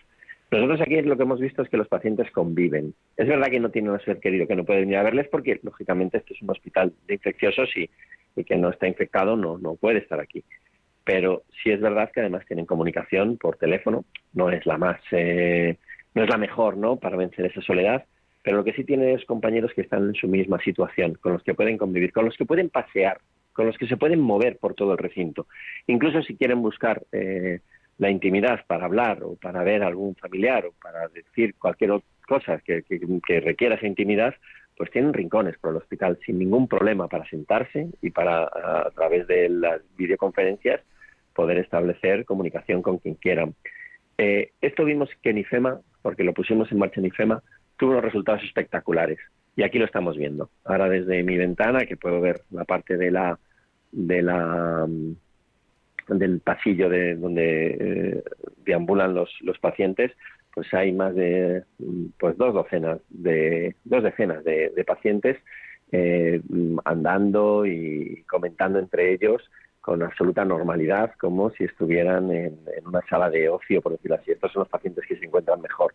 [0.51, 2.93] Nosotros aquí lo que hemos visto es que los pacientes conviven.
[3.17, 5.59] Es verdad que no tienen un ser querido que no puede venir a verles porque
[5.63, 7.89] lógicamente este es un hospital de infecciosos y,
[8.35, 10.43] y que no está infectado no, no puede estar aquí
[11.05, 15.77] pero sí es verdad que además tienen comunicación por teléfono, no es la más eh,
[16.15, 16.95] no es la mejor, ¿no?
[16.95, 18.05] Para vencer esa soledad,
[18.41, 21.43] pero lo que sí tiene es compañeros que están en su misma situación, con los
[21.43, 23.19] que pueden convivir, con los que pueden pasear,
[23.53, 25.47] con los que se pueden mover por todo el recinto.
[25.87, 27.59] Incluso si quieren buscar eh,
[27.97, 31.91] la intimidad para hablar o para ver a algún familiar o para decir cualquier
[32.27, 32.83] cosa que,
[33.41, 34.35] requiera esa intimidad,
[34.77, 39.27] pues tienen rincones por el hospital sin ningún problema para sentarse y para, a través
[39.27, 40.81] de las videoconferencias,
[41.33, 43.53] poder establecer comunicación con quien quieran.
[44.17, 47.41] Eh, esto vimos que en IFEMA, porque lo pusimos en marcha en IFEMA,
[47.77, 49.17] tuvo unos resultados espectaculares.
[49.55, 50.51] Y aquí lo estamos viendo.
[50.63, 53.39] Ahora desde mi ventana, que puedo ver la parte de la,
[53.91, 55.15] de la mm,
[56.09, 58.23] del pasillo de donde eh,
[58.63, 60.11] deambulan los, los pacientes,
[60.53, 65.37] pues hay más de mm, pues dos docenas de dos decenas de, pacientes
[65.91, 69.41] eh, mm, andando y comentando entre ellos
[69.85, 74.31] con absoluta normalidad, como si estuvieran en, una sala de ocio, por decirlo así.
[74.31, 75.93] Estos son los pacientes que se encuentran mejor.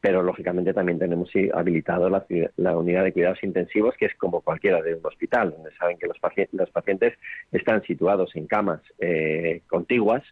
[0.00, 4.94] pero lógicamente también tenemos habilitado la, unidad de cuidados intensivos, que es como cualquiera de
[4.94, 7.14] un hospital, donde saben que los, pacientes,
[7.50, 10.22] están situados en camas eh, contiguas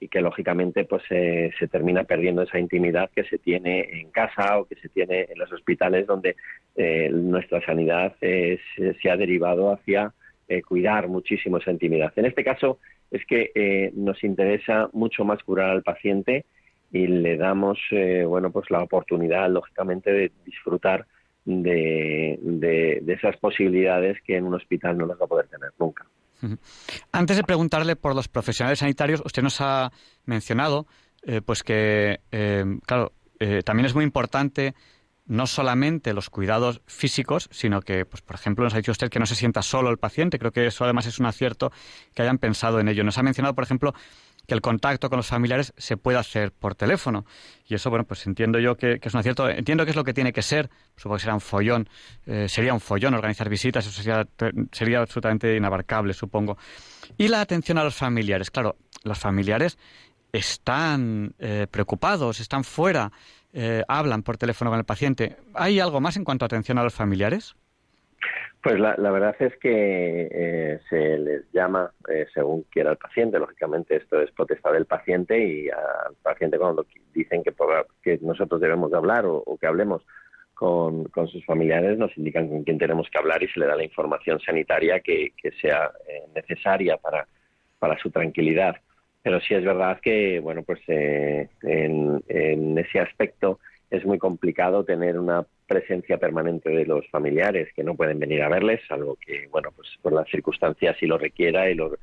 [0.00, 4.64] y que lógicamente pues se termina perdiendo esa intimidad que se tiene en casa o
[4.64, 6.36] que se tiene en los hospitales donde
[6.74, 10.14] eh, nuestra sanidad se ha derivado hacia
[10.48, 12.12] eh, cuidar muchísimo esa intimidad.
[12.16, 12.78] En este caso
[13.10, 16.44] es que nos interesa mucho más curar al paciente
[16.92, 21.06] y le damos eh, bueno pues la oportunidad lógicamente de disfrutar
[21.44, 26.04] de, de, esas posibilidades que en un hospital no las va a poder tener nunca.
[27.12, 29.92] Antes de preguntarle por los profesionales sanitarios, usted nos ha
[30.24, 30.86] mencionado
[31.22, 33.12] eh, pues que eh, claro
[33.64, 34.74] también es muy importante
[35.26, 39.18] no solamente los cuidados físicos, sino que, pues, por ejemplo, nos ha dicho usted que
[39.18, 40.38] no se sienta solo el paciente.
[40.38, 41.72] Creo que eso además es un acierto
[42.14, 43.04] que hayan pensado en ello.
[43.04, 43.94] Nos ha mencionado, por ejemplo,
[44.46, 47.26] que el contacto con los familiares se puede hacer por teléfono.
[47.66, 49.48] Y eso, bueno, pues entiendo yo que, es un acierto.
[49.48, 50.70] Entiendo que es lo que tiene que ser.
[50.96, 51.88] Supongo que será un follón.
[52.26, 53.86] Eh, sería un follón organizar visitas.
[53.86, 54.26] Eso sería,
[54.70, 56.56] sería absolutamente inabarcable, supongo.
[57.18, 58.52] Y la atención a los familiares.
[58.52, 59.78] Claro, los familiares
[60.32, 63.10] están eh, preocupados, están fuera,
[63.58, 65.36] eh, hablan por teléfono con el paciente.
[65.54, 67.56] ¿Hay algo más en cuanto a atención a los familiares?
[68.62, 73.38] Pues la, verdad es que eh, se les llama eh, según quiera el paciente.
[73.38, 77.54] Lógicamente esto es potestad del paciente y al paciente cuando dicen que,
[78.02, 80.04] que nosotros debemos de hablar o, que hablemos
[80.52, 83.84] con, sus familiares nos indican con quién tenemos que hablar y se le da la
[83.84, 87.26] información sanitaria que, sea eh, necesaria para,
[87.78, 88.76] para su tranquilidad.
[89.26, 91.50] Pero sí es verdad que, bueno, pues en,
[92.28, 93.58] en ese aspecto
[93.90, 98.48] es muy complicado tener una presencia permanente de los familiares que no pueden venir a
[98.48, 101.96] verles, algo que, bueno, pues por las circunstancias sí lo requiera y, lo,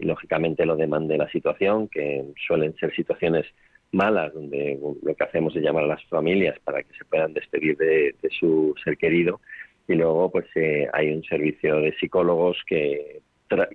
[0.00, 3.46] lógicamente lo demande la situación, que suelen ser situaciones
[3.92, 7.76] malas, donde lo que hacemos es llamar a las familias para que se puedan despedir
[7.76, 9.40] de, su ser querido.
[9.86, 13.20] Y luego, pues eh, hay un servicio de psicólogos que,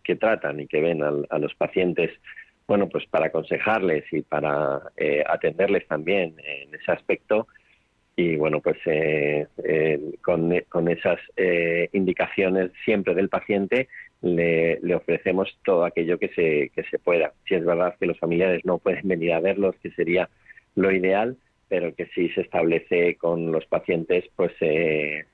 [0.03, 2.11] que tratan y que ven a los pacientes
[2.69, 7.47] bueno, pues para aconsejarles y para eh, atenderles también en ese aspecto.
[8.15, 11.19] Y bueno, pues eh, eh, con, esas
[11.93, 13.87] indicaciones siempre del paciente
[14.21, 17.33] le, ofrecemos todo aquello que se, que se pueda.
[17.47, 20.29] Si es verdad que los familiares no pueden venir a verlos, que sería
[20.75, 21.37] lo ideal,
[21.69, 25.25] pero que sí se establece con los pacientes pues qué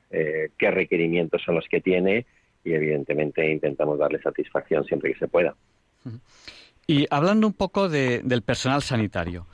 [0.72, 2.26] requerimientos son los que tiene
[2.64, 5.54] y evidentemente intentamos darle satisfacción siempre que se pueda.
[6.88, 9.48] Y hablando un poco del personal sanitario,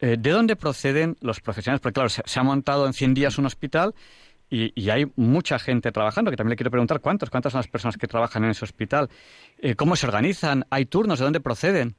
[0.00, 1.80] eh, ¿de dónde proceden los profesionales?
[1.80, 3.94] Porque claro, se, ha montado en 100 días un hospital
[4.48, 7.98] y, hay mucha gente trabajando, que también le quiero preguntar cuántos, cuántas son las personas
[7.98, 9.10] que trabajan en ese hospital,
[9.58, 11.94] eh, cómo se organizan, hay turnos, ¿de dónde proceden?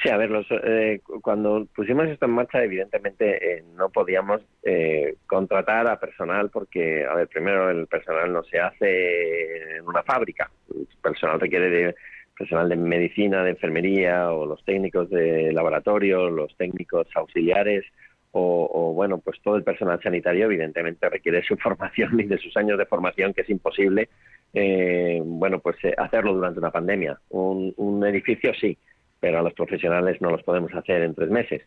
[0.00, 0.30] Sí, a ver,
[0.64, 4.40] eh, cuando pusimos esto en marcha, evidentemente no podíamos
[5.26, 10.48] contratar a personal porque, a ver, primero el personal no se hace en una fábrica,
[10.72, 11.94] el personal requiere de
[12.38, 17.84] personal de medicina, de enfermería o los técnicos de laboratorio, los técnicos auxiliares
[18.30, 22.78] o, bueno, pues todo el personal sanitario evidentemente requiere su formación y de sus años
[22.78, 24.08] de formación que es imposible,
[24.54, 27.18] eh, bueno, pues eh, hacerlo durante una pandemia.
[27.30, 28.78] Un, edificio sí,
[29.18, 31.62] pero a los profesionales no los podemos hacer en tres meses.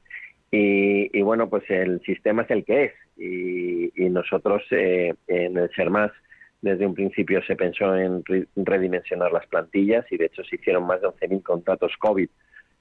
[0.53, 5.89] Y, bueno, pues el sistema es el que es y, nosotros eh, en el ser
[5.89, 6.11] más
[6.61, 8.23] desde un principio se pensó en
[8.55, 12.29] redimensionar las plantillas y de hecho se hicieron más de 11.000 contratos COVID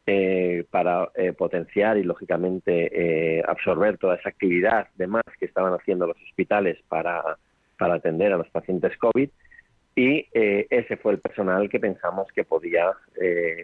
[0.06, 5.72] eh, para eh, potenciar y lógicamente eh, absorber toda esa actividad de más que estaban
[5.72, 7.36] haciendo los hospitales para,
[7.78, 9.30] para atender a los pacientes COVID.
[9.96, 12.92] Y ese fue el personal que pensamos que podía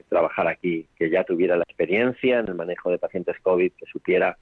[0.09, 4.37] trabajar aquí, que ya tuviera la experiencia en el manejo de pacientes COVID, que supiera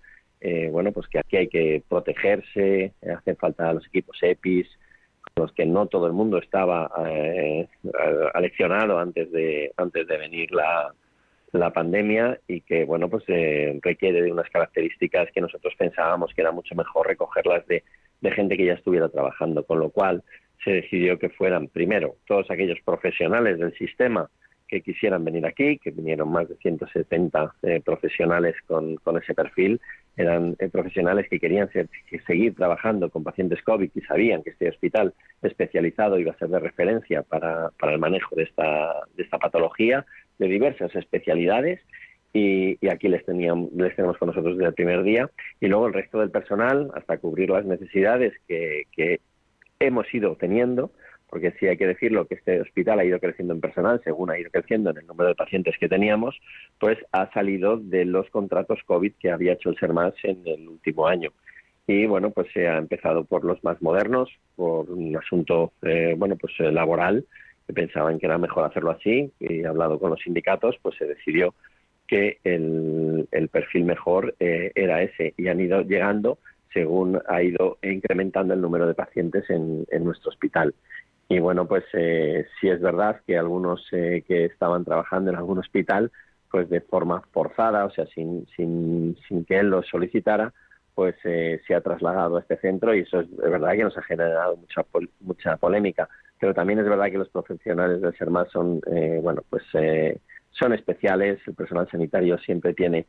[0.73, 4.67] bueno pues que aquí hay que protegerse, hacen falta los equipos EPIs,
[5.37, 7.67] los que no todo el mundo estaba eh,
[8.35, 10.95] aleccionado antes de antes de venir la,
[11.53, 16.41] la pandemia y que bueno pues eh, requiere de unas características que nosotros pensábamos que
[16.41, 17.83] era mucho mejor recogerlas de,
[18.21, 20.23] de gente que ya estuviera trabajando con lo cual
[20.63, 24.31] se decidió que fueran primero todos aquellos profesionales del sistema
[24.69, 29.81] que quisieran venir aquí, que vinieron más de 170 eh, profesionales con, con, ese perfil,
[30.17, 31.69] eran eh, profesionales que querían
[32.27, 36.61] seguir trabajando con pacientes COVID y sabían que este hospital especializado iba a ser de
[36.61, 40.07] referencia para, para el manejo de esta, de esta patología,
[40.39, 41.81] de diversas especialidades,
[42.33, 45.87] y, y, aquí les, teníamos, les tenemos con nosotros desde el primer día, y luego
[45.87, 49.21] el resto del personal hasta cubrir las necesidades que, que
[49.79, 50.91] hemos ido teniendo
[51.35, 54.39] porque sí hay que decirlo que este hospital ha ido creciendo en personal, según ha
[54.39, 56.41] ido creciendo en el número de pacientes que teníamos,
[56.79, 61.09] pues ha salido de los contratos COVID que había hecho el SERMAS en el último
[61.09, 61.33] año.
[61.89, 66.37] y bueno, pues se ha empezado por los más modernos, por un asunto, eh, bueno,
[66.37, 67.27] pues eh, laboral,
[67.67, 71.53] que pensaban que era mejor hacerlo así, y hablado con los sindicatos, pues se decidió
[72.07, 76.39] que el, perfil mejor eh, era ese, y han ido llegando
[76.75, 80.75] según ha ido incrementando el número de pacientes en, nuestro hospital.
[81.29, 86.13] Y bueno, pues eh, sí es verdad que algunos que estaban trabajando en algún hospital,
[86.51, 90.53] pues de forma forzada, o sea, sin, sin, sin que él lo solicitara,
[90.95, 94.03] pues eh, se ha trasladado a este centro y eso es, verdad que nos ha
[94.03, 94.85] generado mucha
[95.21, 96.09] mucha polémica.
[96.39, 100.19] Pero también es verdad que los profesionales del SERMAS son eh, bueno pues eh,
[100.51, 103.07] son especiales el personal sanitario siempre tiene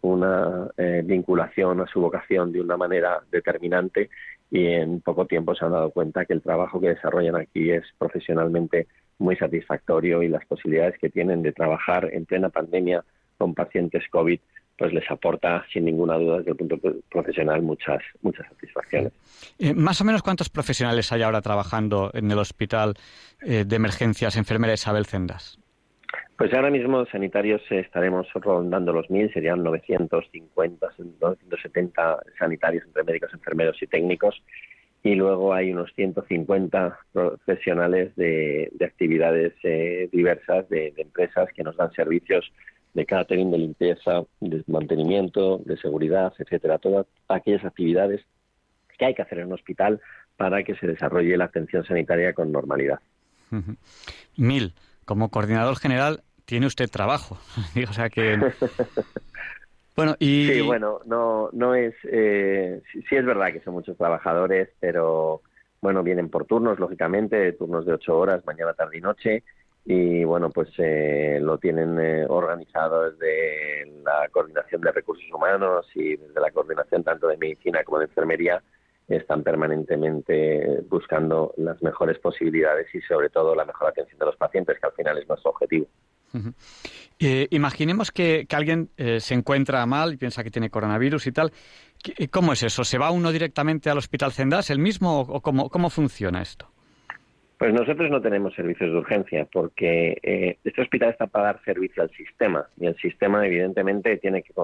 [0.00, 0.70] una
[1.04, 4.08] vinculación a su vocación de una manera determinante
[4.50, 7.84] y en poco tiempo se han dado cuenta que el trabajo que desarrollan aquí es
[7.98, 8.88] profesionalmente
[9.18, 13.04] muy satisfactorio y las posibilidades que tienen de trabajar en plena pandemia
[13.38, 14.40] con pacientes COVID
[14.76, 16.78] pues les aporta sin ninguna duda desde el punto
[17.10, 19.12] profesional muchas muchas satisfacciones.
[19.58, 22.94] Eh, más o menos cuántos profesionales hay ahora trabajando en el hospital
[23.42, 25.58] eh, de emergencias enfermera Isabel Cendas.
[26.40, 30.88] Pues ahora mismo sanitarios estaremos rondando los mil, serían 950,
[31.20, 34.42] 970 sanitarios entre médicos, enfermeros y técnicos.
[35.02, 41.76] Y luego hay unos 150 profesionales de, actividades eh, diversas, de, de, empresas que nos
[41.76, 42.50] dan servicios
[42.94, 48.24] de catering, de limpieza, de mantenimiento, de seguridad, etcétera, todas aquellas actividades
[48.96, 50.00] que hay que hacer en un hospital
[50.38, 53.00] para que se desarrolle la atención sanitaria con normalidad.
[54.38, 54.72] Mil,
[55.04, 57.38] como coordinador general tiene usted trabajo,
[57.88, 58.36] o sea que
[59.96, 64.68] bueno y sí bueno no no es eh, sí, es verdad que son muchos trabajadores
[64.80, 65.42] pero
[65.80, 69.44] bueno vienen por turnos lógicamente turnos de ocho horas mañana tarde y noche
[69.84, 76.16] y bueno, pues eh, lo tienen eh, organizado desde la coordinación de recursos humanos y
[76.16, 78.62] desde la coordinación tanto de medicina como de enfermería
[79.08, 84.78] están permanentemente buscando las mejores posibilidades y sobre todo la mejor atención de los pacientes,
[84.78, 85.86] que al final es nuestro objetivo.
[87.18, 91.52] Eh, imaginemos que, alguien se encuentra mal y piensa que tiene coronavirus y tal.
[92.30, 92.82] ¿Cómo es eso?
[92.84, 96.66] ¿Se va uno directamente al hospital Cendas, el mismo, o cómo, funciona esto?
[97.58, 102.02] Pues nosotros no tenemos servicios de urgencia porque eh, este hospital está para dar servicio
[102.02, 104.54] al sistema y el sistema evidentemente tiene que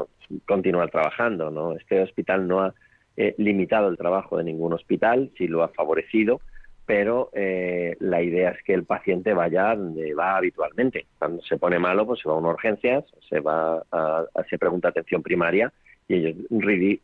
[0.46, 1.50] continuar trabajando.
[1.50, 1.76] ¿no?
[1.76, 2.74] Este hospital no ha
[3.18, 6.40] eh, limitado el trabajo de ningún hospital, sí lo ha favorecido,
[6.86, 11.06] pero eh, la idea es que el paciente vaya donde va habitualmente.
[11.18, 14.88] Cuando se pone malo, pues se va a una urgencias, se va a, se pregunta
[14.88, 15.72] atención primaria
[16.08, 16.36] y ellos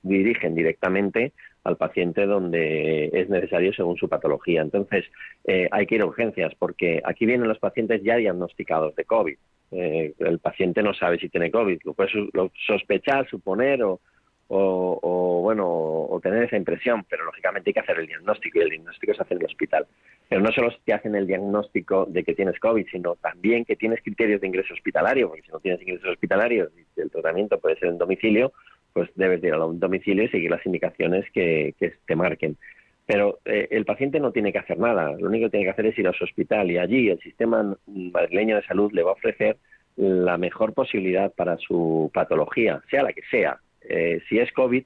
[0.03, 1.33] dirigen directamente
[1.64, 4.62] al paciente donde es necesario según su patología.
[4.62, 5.05] Entonces,
[5.45, 9.37] eh, hay que ir a urgencias porque aquí vienen los pacientes ya diagnosticados de COVID.
[9.72, 12.11] Eh, el paciente no sabe si tiene COVID, lo puede
[12.66, 14.01] sospechar, suponer o,
[14.55, 18.70] o, bueno o tener esa impresión, pero lógicamente hay que hacer el diagnóstico y el
[18.70, 19.86] diagnóstico se hace en el hospital.
[20.28, 24.00] Pero no solo te hacen el diagnóstico de que tienes COVID, sino también que tienes
[24.03, 27.88] criterios de ingreso hospitalario, porque si no tienes ingresos hospitalarios y el tratamiento puede ser
[27.88, 28.53] en domicilio,
[28.92, 31.74] pues debes ir a un domicilio y seguir las indicaciones que,
[32.07, 32.57] te marquen.
[33.07, 35.86] Pero eh, el paciente no tiene que hacer nada, lo único que tiene que hacer
[35.86, 39.14] es ir a su hospital y allí el sistema madrileño de salud le va a
[39.14, 39.57] ofrecer
[39.96, 43.59] la mejor posibilidad para su patología, sea la que sea.
[43.89, 44.85] Eh, si es COVID,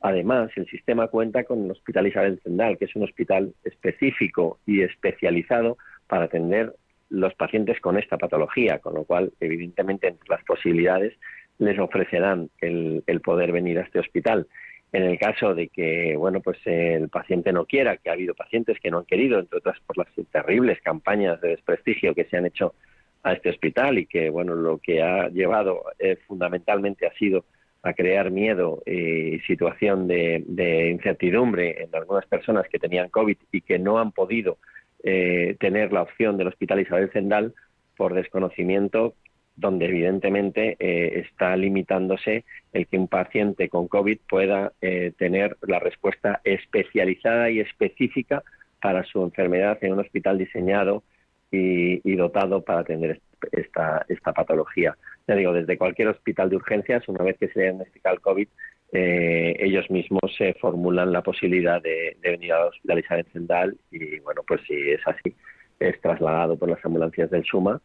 [0.00, 4.82] además el sistema cuenta con el Hospital Isabel Zendal, que es un hospital específico y
[4.82, 6.74] especializado para atender
[7.08, 11.14] los pacientes con esta patología, con lo cual, evidentemente, entre las posibilidades
[11.58, 14.46] les ofrecerán el, poder venir a este hospital.
[14.92, 18.78] En el caso de que, bueno, pues el paciente no quiera, que ha habido pacientes
[18.80, 22.46] que no han querido, entre otras por las terribles campañas de desprestigio que se han
[22.46, 22.74] hecho
[23.22, 27.44] a este hospital y que, bueno, lo que ha llevado eh, fundamentalmente ha sido
[27.86, 33.78] a crear miedo y situación de, incertidumbre en algunas personas que tenían COVID y que
[33.78, 34.58] no han podido
[35.04, 37.54] eh, tener la opción del Hospital Isabel Zendal
[37.96, 39.14] por desconocimiento
[39.54, 45.78] donde evidentemente eh, está limitándose el que un paciente con COVID pueda eh, tener la
[45.78, 48.42] respuesta especializada y específica
[48.82, 51.04] para su enfermedad en un hospital diseñado
[51.50, 53.20] y, dotado para atender
[53.52, 54.96] esta, esta patología.
[55.28, 58.48] Ya digo, desde cualquier hospital de urgencias, una vez que se diagnostica el COVID,
[58.92, 64.42] eh, ellos mismos se formulan la posibilidad de, venir a hospitalizar en Zendal y, bueno,
[64.46, 65.34] pues si es así,
[65.80, 67.80] es trasladado por las ambulancias del SUMA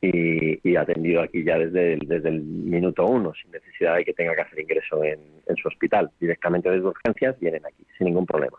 [0.00, 4.60] y, atendido aquí ya desde el, minuto uno, sin necesidad de que tenga que hacer
[4.60, 5.18] ingreso en,
[5.56, 6.10] su hospital.
[6.20, 8.58] Directamente desde urgencias vienen aquí, sin ningún problema.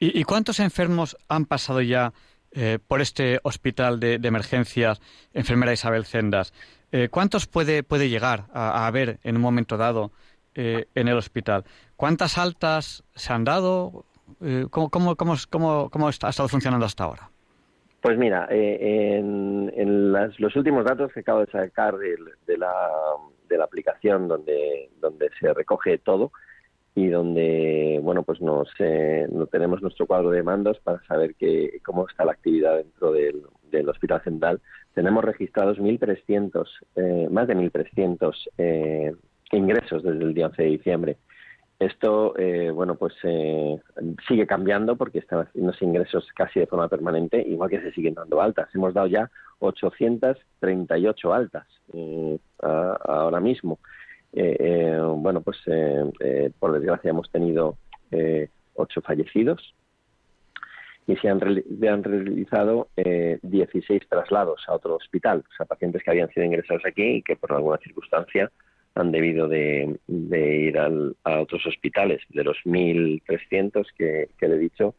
[0.00, 2.12] ¿Y, cuántos enfermos han pasado ya
[2.52, 5.00] eh, por este hospital de, emergencias,
[5.34, 6.52] enfermera Isabel Cendas?
[6.92, 10.12] Eh, ¿Cuántos puede, puede llegar a, haber en un momento dado
[10.54, 11.62] en el hospital.
[11.94, 14.06] ¿Cuántas altas se han dado?
[14.70, 15.36] ¿Cómo, cómo, cómo,
[15.88, 17.30] cómo, ha estado funcionando hasta ahora?
[18.00, 22.16] Pues mira, en, los últimos datos que acabo de sacar de,
[22.56, 22.74] la,
[23.48, 26.32] de la aplicación donde, donde se recoge todo,
[26.98, 32.08] y donde bueno pues nos eh, tenemos nuestro cuadro de mandos para saber que, cómo
[32.08, 34.60] está la actividad dentro del, del Hospital Central
[34.94, 36.66] tenemos registrados 1.300
[36.96, 39.12] eh, más de 1.300 eh,
[39.52, 41.16] ingresos desde el día 11 de diciembre.
[41.78, 43.80] Esto eh, bueno pues eh,
[44.26, 48.40] sigue cambiando porque están haciendo ingresos casi de forma permanente igual que se siguen dando
[48.40, 48.68] altas.
[48.74, 53.78] Hemos dado ya 838 altas eh, ahora mismo.
[54.32, 57.76] Eh, eh, bueno, pues eh, por desgracia hemos tenido
[58.74, 59.74] ocho fallecidos
[61.08, 62.88] y se han, realizado
[63.42, 67.34] 16 traslados a otro hospital, o sea, pacientes que habían sido ingresados aquí y que
[67.34, 68.52] por alguna circunstancia
[68.94, 72.20] han debido de, ir a otros hospitales.
[72.28, 74.94] De los 1.300 que, que le he dicho,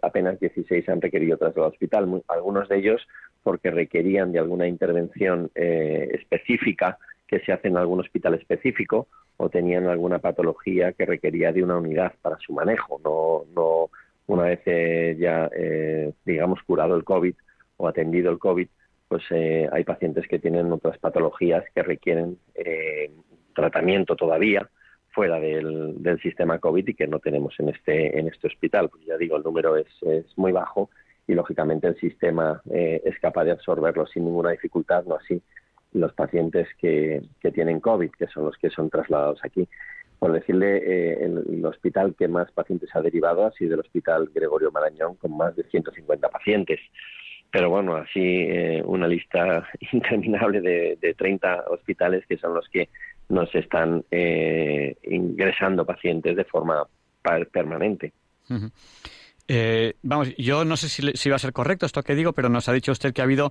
[0.00, 3.08] apenas 16 han requerido traslado al hospital, algunos de ellos
[3.42, 9.88] porque requerían de alguna intervención específica que se hace en algún hospital específico o tenían
[9.88, 13.00] alguna patología que requería de una unidad para su manejo.
[13.02, 13.90] No, no
[14.26, 17.34] una vez eh, ya, eh, digamos, curado el COVID
[17.76, 18.68] o atendido el COVID,
[19.08, 22.38] pues eh, hay pacientes que tienen otras patologías que requieren
[23.54, 24.70] tratamiento todavía
[25.10, 28.88] fuera del, del, sistema COVID y que no tenemos en este, en este hospital.
[28.88, 30.88] Pues ya digo, el número es, es muy bajo
[31.26, 35.42] y lógicamente el sistema es capaz de absorberlo sin ninguna dificultad, no así
[35.92, 39.68] los pacientes que, que tienen COVID, que son los que son trasladados aquí.
[40.22, 44.70] Por decirle, eh, el, hospital que más pacientes ha derivado ha sido el Hospital Gregorio
[44.70, 46.78] Marañón, con más de 150 pacientes.
[47.50, 52.88] Pero bueno, así eh, una lista interminable de, de 30 hospitales que son los que
[53.30, 56.86] nos están eh, ingresando pacientes de forma
[57.50, 58.12] permanente.
[60.04, 62.68] vamos, yo no sé si, si, va a ser correcto esto que digo, pero nos
[62.68, 63.50] ha dicho usted que ha habido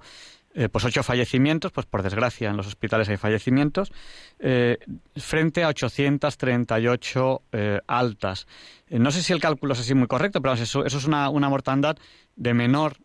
[0.53, 3.93] eh, pues ocho fallecimientos, pues por desgracia en los hospitales hay fallecimientos,
[4.39, 4.79] eh,
[5.15, 8.47] frente a 838 eh, altas.
[8.89, 11.95] no sé si el cálculo es así muy correcto, pero eso, es una, una, mortandad
[12.35, 12.97] de menor,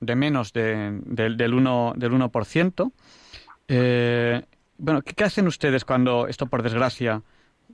[0.00, 1.94] de menos de, del 1%.
[1.96, 2.92] Del 1%.
[4.78, 7.20] bueno, ¿qué, hacen ustedes cuando esto por desgracia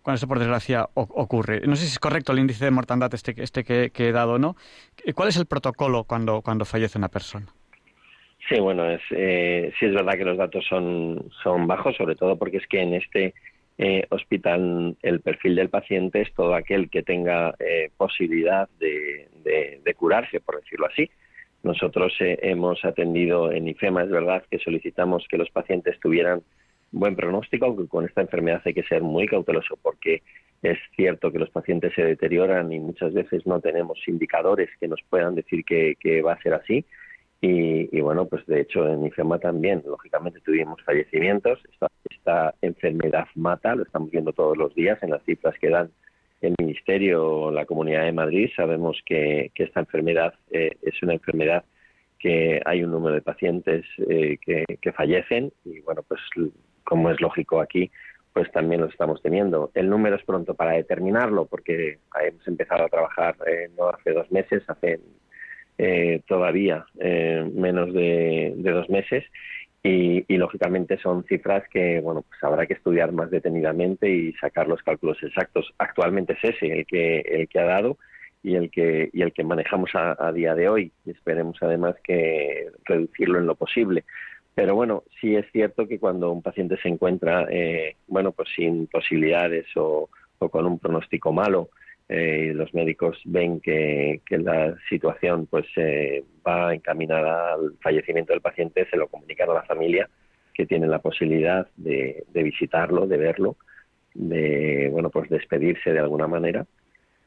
[0.02, 1.60] cuando esto por desgracia ocurre.
[1.66, 4.34] No sé si es correcto el índice de mortandad este, este que, que he dado
[4.34, 4.56] o no.
[5.14, 7.52] ¿Cuál es el protocolo cuando, cuando fallece una persona?
[8.48, 12.36] Sí, bueno, es, eh, sí es verdad que los datos son, son bajos, sobre todo
[12.36, 13.34] porque es que en este
[13.82, 19.94] eh, hospital el perfil del paciente es todo aquel que tenga eh, posibilidad de, de,
[19.94, 21.10] curarse, por decirlo así.
[21.62, 26.42] Nosotros eh, hemos atendido en IFEMA, es verdad que solicitamos que los pacientes tuvieran
[26.92, 30.22] buen pronóstico, aunque con esta enfermedad hay que ser muy cauteloso porque
[30.62, 35.00] es cierto que los pacientes se deterioran y muchas veces no tenemos indicadores que nos
[35.08, 36.84] puedan decir que, que va a ser así
[37.42, 41.58] y, bueno, pues de hecho en IFEMA también, lógicamente tuvimos fallecimientos.
[42.10, 45.90] Esta, enfermedad mata, lo estamos viendo todos los días en las cifras que dan
[46.42, 48.50] el Ministerio o la Comunidad de Madrid.
[48.54, 51.64] Sabemos que, esta enfermedad eh, es una enfermedad
[52.18, 56.20] que hay un número de pacientes eh, que, que fallecen y bueno, pues
[56.84, 57.90] como es lógico aquí,
[58.32, 59.70] pues también lo estamos teniendo.
[59.74, 64.30] El número es pronto para determinarlo porque hemos empezado a trabajar eh, no hace dos
[64.30, 65.00] meses, hace
[65.82, 69.24] eh, todavía eh, menos de, dos meses
[69.82, 74.82] y, lógicamente son cifras que bueno pues habrá que estudiar más detenidamente y sacar los
[74.82, 75.72] cálculos exactos.
[75.78, 77.96] Actualmente es ese el que el que ha dado
[78.42, 82.66] y el que y el que manejamos a, día de hoy y esperemos además que
[82.84, 84.04] reducirlo en lo posible.
[84.54, 88.86] Pero bueno, sí es cierto que cuando un paciente se encuentra eh, bueno pues sin
[88.86, 90.10] posibilidades o,
[90.40, 91.70] o con un pronóstico malo
[92.12, 98.84] eh, los médicos ven que, la situación pues eh, va encaminada al fallecimiento del paciente,
[98.90, 100.10] se lo comunican a la familia
[100.52, 103.56] que tienen la posibilidad de, visitarlo, de verlo,
[104.14, 106.66] de bueno pues despedirse de alguna manera.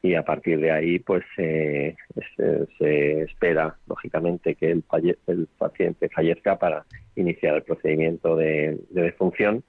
[0.02, 1.96] Y a partir de ahí pues eh,
[2.78, 4.84] se, espera lógicamente que el,
[5.26, 6.84] el, paciente fallezca para
[7.16, 9.64] iniciar el procedimiento de, de defunción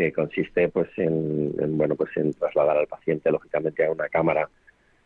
[0.00, 4.48] que consiste pues en, bueno pues en trasladar al paciente lógicamente a una cámara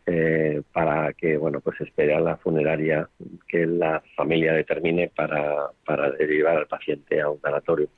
[0.06, 3.08] eh, para que bueno pues espere a la funeraria
[3.48, 7.88] que la familia determine para, para derivar al paciente a un sanatorio.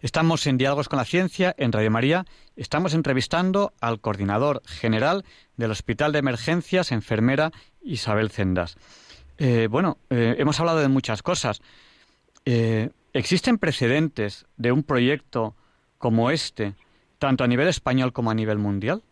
[0.00, 2.24] Estamos en Diálogos con la Ciencia, en Radio María.
[2.56, 5.24] Estamos entrevistando al coordinador general
[5.56, 8.76] del Hospital de Emergencias, enfermera Isabel Cendas.
[9.38, 11.60] Eh, bueno, eh, hemos hablado de muchas cosas.
[13.18, 15.56] ¿Existen precedentes de un proyecto
[15.98, 16.74] como este
[17.18, 19.02] tanto a nivel español como a nivel mundial?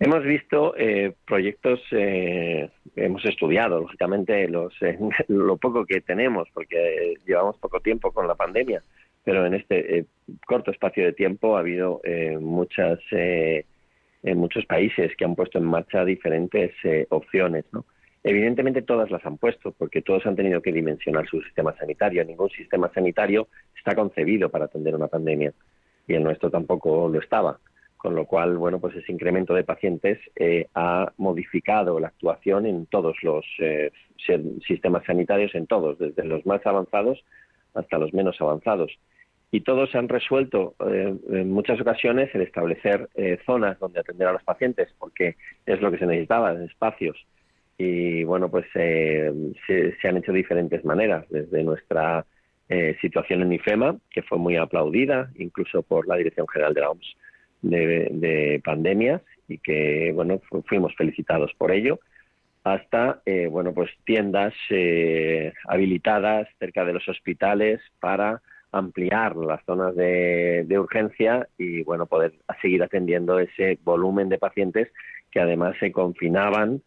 [0.00, 4.98] Hemos visto eh, proyectos, eh, hemos estudiado, lógicamente, los, eh,
[5.28, 8.82] lo poco que tenemos, porque llevamos poco tiempo con la pandemia,
[9.22, 10.06] pero en este
[10.44, 12.00] corto espacio de tiempo ha habido
[12.40, 12.98] muchas,
[14.24, 16.72] muchos países que han puesto en marcha diferentes
[17.10, 17.66] opciones.
[17.70, 17.84] ¿no?
[18.24, 22.24] Evidentemente todas las han puesto, porque todos han tenido que dimensionar su sistema sanitario.
[22.24, 25.52] Ningún sistema sanitario está concebido para atender una pandemia,
[26.08, 27.60] y el nuestro tampoco lo estaba
[28.04, 32.84] con lo cual, bueno, pues ese incremento de pacientes eh, ha modificado la actuación en
[32.84, 33.92] todos los eh,
[34.68, 37.24] sistemas sanitarios, en todos, desde los más avanzados
[37.72, 38.92] hasta los menos avanzados.
[39.50, 43.08] Y todos han resuelto eh, en muchas ocasiones el establecer
[43.46, 47.16] zonas donde atender a los pacientes, porque es lo que se necesitaba, espacios.
[47.76, 49.32] Y bueno, pues se,
[49.66, 52.24] se, han hecho de diferentes maneras, desde nuestra
[53.00, 57.16] situación en IFEMA, que fue muy aplaudida, incluso por la Dirección General de la OMS,
[57.70, 62.00] de, pandemias y que bueno fuimos felicitados por ello
[62.62, 68.40] hasta eh, bueno pues tiendas eh, habilitadas cerca de los hospitales para
[68.72, 74.88] ampliar las zonas de, urgencia y bueno poder seguir atendiendo ese volumen de pacientes
[75.30, 76.82] que además se confinaban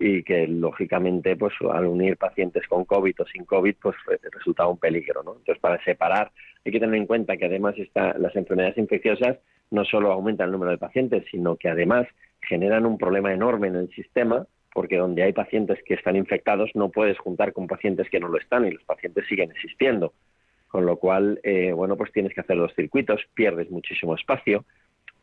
[0.00, 3.96] y que lógicamente pues al unir pacientes con COVID o sin COVID pues
[4.32, 5.36] resultaba un peligro ¿no?
[5.36, 6.32] entonces para separar
[6.64, 9.38] hay que tener en cuenta que además está, las enfermedades infecciosas
[9.70, 12.06] no solo aumentan el número de pacientes, sino que además
[12.40, 16.90] generan un problema enorme en el sistema, porque donde hay pacientes que están infectados no
[16.90, 20.14] puedes juntar con pacientes que no lo están y los pacientes siguen existiendo.
[20.68, 24.64] Con lo cual, eh, bueno, pues tienes que hacer los circuitos, pierdes muchísimo espacio,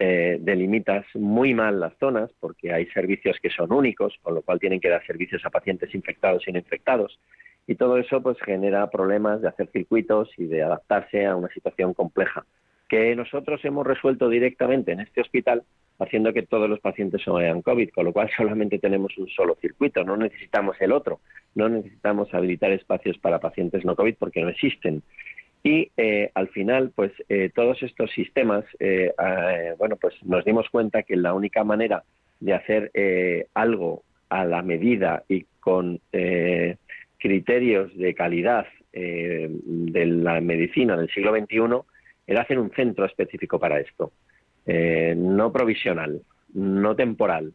[0.04, 4.60] eh, delimitas muy mal las zonas porque hay servicios que son únicos, con lo cual
[4.60, 7.20] tienen que dar servicios a pacientes infectados y no infectados.
[7.68, 11.94] Y todo eso pues genera problemas de hacer circuitos y de adaptarse a una situación
[11.94, 12.44] compleja
[12.92, 15.64] que nosotros hemos resuelto directamente en este hospital
[15.98, 20.04] haciendo que todos los pacientes sean COVID, con lo cual solamente tenemos un solo circuito,
[20.04, 21.22] no necesitamos el otro,
[21.56, 25.04] no necesitamos habilitar espacios para pacientes no COVID porque no existen.
[25.64, 29.14] Y eh, al final, pues eh, todos estos sistemas, eh,
[29.78, 32.04] bueno, pues nos dimos cuenta que la única manera
[32.40, 32.92] de hacer
[33.54, 36.00] algo a la medida y con
[37.20, 41.86] criterios de calidad de la medicina del siglo XXI
[42.28, 44.12] era hacer un centro específico para esto,
[44.66, 46.22] eh, no provisional,
[46.54, 47.54] no temporal,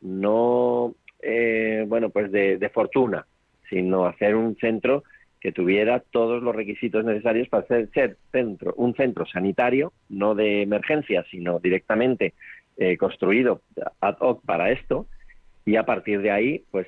[0.00, 3.26] no eh, bueno pues de, fortuna,
[3.68, 5.04] sino hacer un centro
[5.44, 10.62] que tuviera todos los requisitos necesarios para ser, ser centro, un centro sanitario, no de
[10.62, 12.34] emergencia, sino directamente
[12.76, 13.60] eh, construido
[14.00, 15.06] ad hoc para esto,
[15.64, 16.86] y a partir de ahí, pues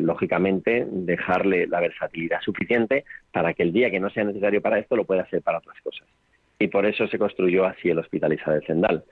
[0.00, 4.96] lógicamente dejarle la versatilidad suficiente para que el día que no sea necesario para esto
[4.96, 6.06] lo pueda hacer para otras cosas
[6.62, 9.04] y por eso se construyó así el Hospital Isabel Zendal.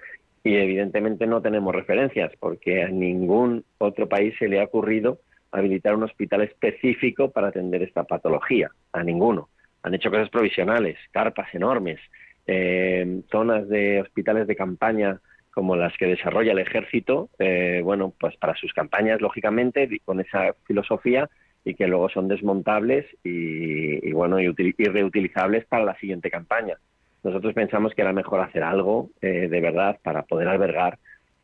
[0.45, 5.18] Y evidentemente no tenemos referencias porque a ningún otro país se le ha ocurrido
[5.53, 9.48] habilitar un hospital específico para atender esta patología, a ninguno.
[9.82, 12.01] Han hecho cosas provisionales, carpas enormes,
[12.46, 15.20] eh, zonas de hospitales de campaña
[15.53, 20.55] como las que desarrolla el ejército, eh, bueno, pues para sus campañas, lógicamente, con esa
[20.64, 21.28] filosofía
[21.64, 26.76] y que luego son desmontables y, bueno, y reutilizables para la siguiente campaña
[27.22, 30.98] nosotros pensamos que era mejor hacer algo eh, de verdad para poder albergar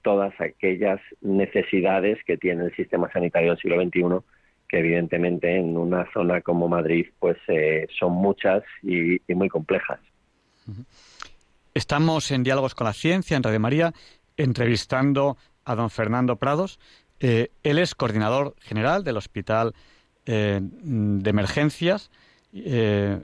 [0.06, 4.24] todas aquellas necesidades que tiene el sistema sanitario del siglo XXI,
[4.68, 9.98] que evidentemente en una zona como Madrid pues eh, son muchas y, muy complejas.
[11.74, 13.92] Estamos en Diálogos con la Ciencia, en Radio María,
[14.36, 16.78] entrevistando a don Fernando Prados.
[17.18, 19.74] Eh, él es coordinador general del Hospital
[20.24, 22.10] de Emergencias,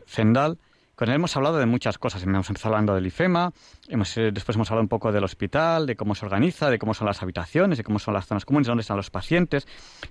[0.06, 0.58] Fendal.
[0.94, 2.22] Con él hemos hablado de muchas cosas.
[2.22, 3.52] Hemos empezado hablando del IFEMA,
[3.88, 6.92] hemos, eh, después hemos hablado un poco del hospital, de cómo se organiza, de cómo
[6.92, 9.66] son las habitaciones, de cómo son las zonas comunes, dónde están los pacientes.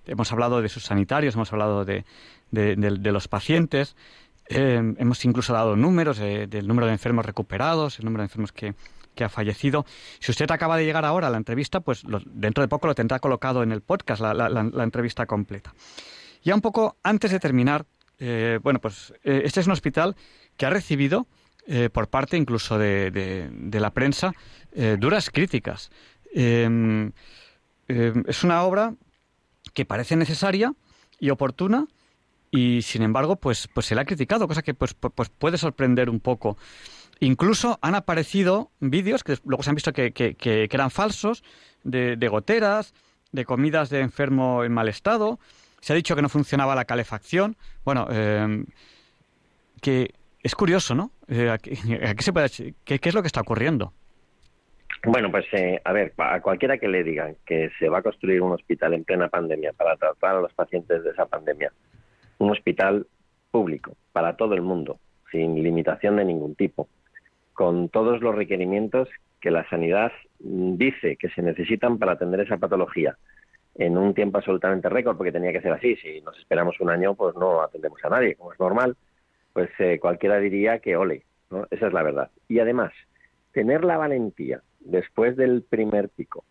[0.08, 2.04] Hemos hablado de sus sanitarios, hemos hablado de,
[2.52, 3.96] los pacientes.
[4.50, 8.74] Eh, hemos incluso dado números del número de enfermos recuperados, el número de enfermos que,
[9.24, 9.86] ha fallecido.
[10.20, 13.20] Si usted acaba de llegar ahora a la entrevista, pues dentro de poco lo tendrá
[13.20, 15.76] colocado en el podcast, la, entrevista completa.
[16.44, 17.86] Ya un poco antes de terminar,
[18.18, 20.16] eh, bueno, pues este es un hospital
[20.58, 21.28] que ha recibido
[21.68, 24.34] eh, por parte incluso de, la prensa
[24.74, 25.92] eh, duras críticas.
[26.34, 27.12] Em,
[27.88, 28.96] em, es una obra
[29.74, 30.74] que parece necesaria
[31.20, 31.88] y oportuna
[32.50, 35.58] y sin embargo pues, pues se la ha criticado, cosa que pues, pues, pues puede
[35.58, 36.58] sorprender un poco.
[37.20, 41.44] Incluso han aparecido vídeos que luego se han visto que, que, eran falsos,
[41.84, 42.96] de, de, goteras,
[43.32, 45.40] de comidas de enfermo en mal estado.
[45.82, 47.58] Se ha dicho que no funcionaba la calefacción.
[47.86, 48.66] Bueno, em,
[49.82, 51.12] que es curioso, ¿no?
[51.28, 52.50] Eh, qué, se puede,
[52.84, 53.94] qué, es lo que está ocurriendo?
[55.04, 58.42] Bueno, pues eh, a ver, a cualquiera que le digan que se va a construir
[58.42, 61.72] un hospital en plena pandemia para tratar a los pacientes de esa pandemia,
[62.38, 63.08] un hospital
[63.50, 65.00] público para todo el mundo,
[65.32, 66.88] sin limitación de ningún tipo,
[67.54, 73.18] con todos los requerimientos que la sanidad dice que se necesitan para atender esa patología
[73.76, 75.96] en un tiempo absolutamente récord, porque tenía que ser así.
[75.96, 78.96] Si nos esperamos un año, pues no atendemos a nadie, como es normal.
[79.54, 81.68] Pues eh, cualquiera diría que ole, ¿no?
[81.72, 82.30] Esa es la verdad.
[82.48, 82.92] Y además,
[83.52, 86.44] tener la valentía después del primer pico,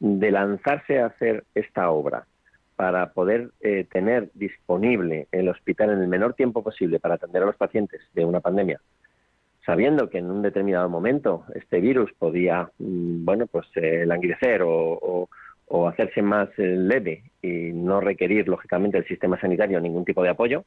[0.00, 2.26] de lanzarse a hacer esta obra
[2.76, 7.46] para poder eh, tener disponible el hospital en el menor tiempo posible para atender a
[7.46, 8.80] los pacientes de una pandemia,
[9.64, 15.28] sabiendo que en un determinado momento este virus podía, mm, bueno, pues eh, languidecer o,
[15.88, 20.64] hacerse más eh, leve y no requerir, lógicamente, el sistema sanitario ningún tipo de apoyo,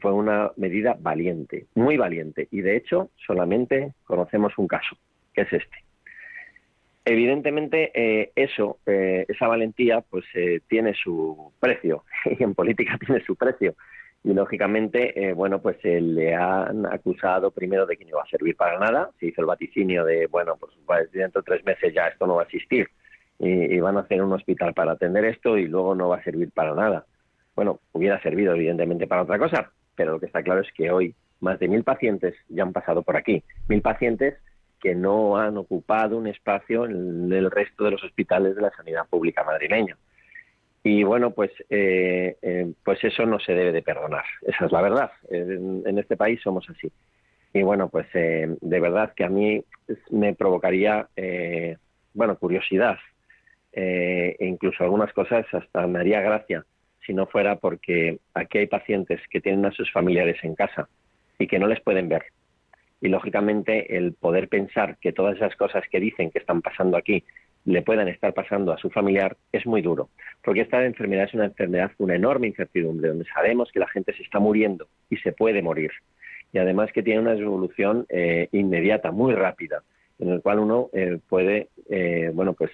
[0.00, 2.48] fue una medida valiente, muy valiente.
[2.50, 4.96] Y de hecho, solamente conocemos un caso,
[5.34, 5.76] que es este.
[7.04, 12.04] Evidentemente, eh, eso, eh, esa valentía, pues eh, tiene su precio
[12.38, 13.74] y en política tiene su precio.
[14.22, 18.78] Y lógicamente, bueno, pues le han acusado primero de que no iba a servir para
[18.78, 19.10] nada.
[19.18, 22.34] Se hizo el vaticinio de, bueno, pues, pues dentro de tres meses ya esto no
[22.34, 22.86] va a existir
[23.38, 26.50] y, van a hacer un hospital para atender esto y luego no va a servir
[26.52, 27.06] para nada.
[27.60, 31.14] Bueno, hubiera servido evidentemente para otra cosa, pero lo que está claro es que hoy
[31.40, 33.44] más de mil pacientes ya han pasado por aquí.
[33.68, 34.38] Mil pacientes
[34.80, 39.06] que no han ocupado un espacio en el resto de los hospitales de la sanidad
[39.10, 39.98] pública madrileña.
[40.82, 44.80] Y bueno, pues, eh, eh, pues eso no se debe de perdonar, esa es la
[44.80, 45.10] verdad.
[45.28, 46.90] En, este país somos así.
[47.52, 49.62] Y bueno, pues eh, de verdad que a mí
[50.08, 51.10] me provocaría,
[52.14, 52.96] bueno, curiosidad
[53.70, 56.64] e incluso algunas cosas hasta me haría gracia
[57.10, 60.88] si no fuera porque aquí hay pacientes que tienen a sus familiares en casa
[61.40, 62.22] y que no les pueden ver.
[63.00, 67.24] Y lógicamente el poder pensar que todas esas cosas que dicen que están pasando aquí
[67.64, 70.08] le puedan estar pasando a su familiar es muy duro,
[70.44, 74.22] porque esta enfermedad es una enfermedad una enorme incertidumbre, donde sabemos que la gente se
[74.22, 75.90] está muriendo y se puede morir,
[76.52, 79.82] y además que tiene una evolución eh, inmediata, muy rápida,
[80.20, 82.70] en el cual uno eh, puede, eh, bueno, pues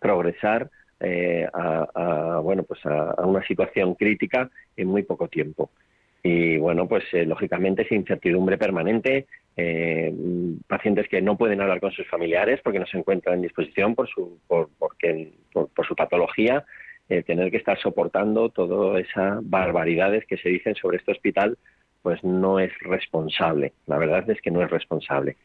[0.00, 0.70] progresar
[1.00, 5.70] a, bueno, pues a una situación crítica en muy poco tiempo.
[6.22, 9.26] Y bueno, pues eh, lógicamente es incertidumbre permanente,
[9.56, 10.12] eh,
[10.66, 14.08] pacientes que no pueden hablar con sus familiares porque no se encuentran en disposición por
[14.08, 16.64] su, por, porque, por, su patología,
[17.08, 21.56] eh, tener que estar soportando todas esas barbaridades que se dicen sobre este hospital,
[22.02, 25.36] pues no es responsable, la verdad es que no es responsable.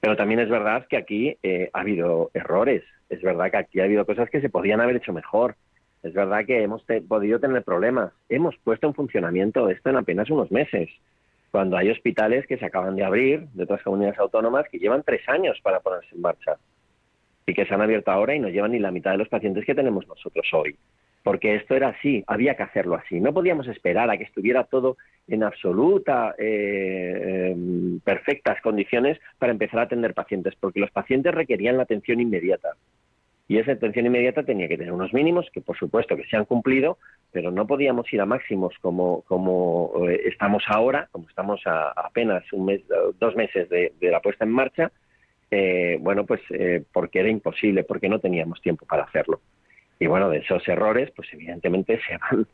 [0.00, 1.36] Pero también es verdad que aquí
[1.72, 2.82] ha habido errores,
[3.12, 5.56] es verdad que aquí ha habido cosas que se podían haber hecho mejor,
[6.02, 8.12] es verdad que hemos podido tener problemas.
[8.28, 10.88] Hemos puesto en funcionamiento esto en apenas unos meses,
[11.50, 15.28] cuando hay hospitales que se acaban de abrir de otras comunidades autónomas que llevan tres
[15.28, 16.56] años para ponerse en marcha
[17.46, 19.64] y que se han abierto ahora y no llevan ni la mitad de los pacientes
[19.64, 20.76] que tenemos nosotros hoy.
[21.22, 23.20] Porque esto era así, había que hacerlo así.
[23.20, 24.96] No podíamos esperar a que estuviera todo
[25.28, 31.76] en absoluta, eh, em, perfectas condiciones para empezar a atender pacientes, porque los pacientes requerían
[31.76, 32.70] la atención inmediata
[33.48, 36.44] y esa atención inmediata tenía que tener unos mínimos que por supuesto que se han
[36.44, 36.98] cumplido,
[37.30, 42.50] pero no podíamos ir a máximos como, como eh, estamos ahora, como estamos a, apenas
[42.52, 42.80] un mes,
[43.18, 44.90] dos meses de, la puesta en marcha,
[45.50, 46.40] eh, bueno, pues
[46.92, 49.40] porque era imposible, porque no teníamos tiempo para hacerlo.
[50.02, 52.46] Y bueno, de esos errores, pues evidentemente se van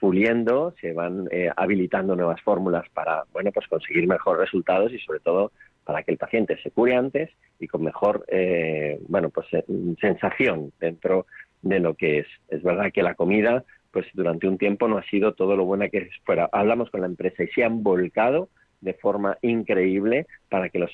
[0.00, 5.52] puliendo, se van habilitando nuevas fórmulas para, bueno, pues conseguir mejores resultados y sobre todo
[5.84, 9.64] para que el paciente se cure antes y con mejor, eh, bueno, pues eh,
[10.00, 11.26] sensación dentro
[11.62, 12.26] de lo que es.
[12.48, 15.88] Es verdad que la comida, pues durante un tiempo no ha sido todo lo buena
[15.88, 16.48] que fuera.
[16.52, 18.48] Hablamos con la empresa y se han volcado
[18.82, 20.90] de forma increíble para que los,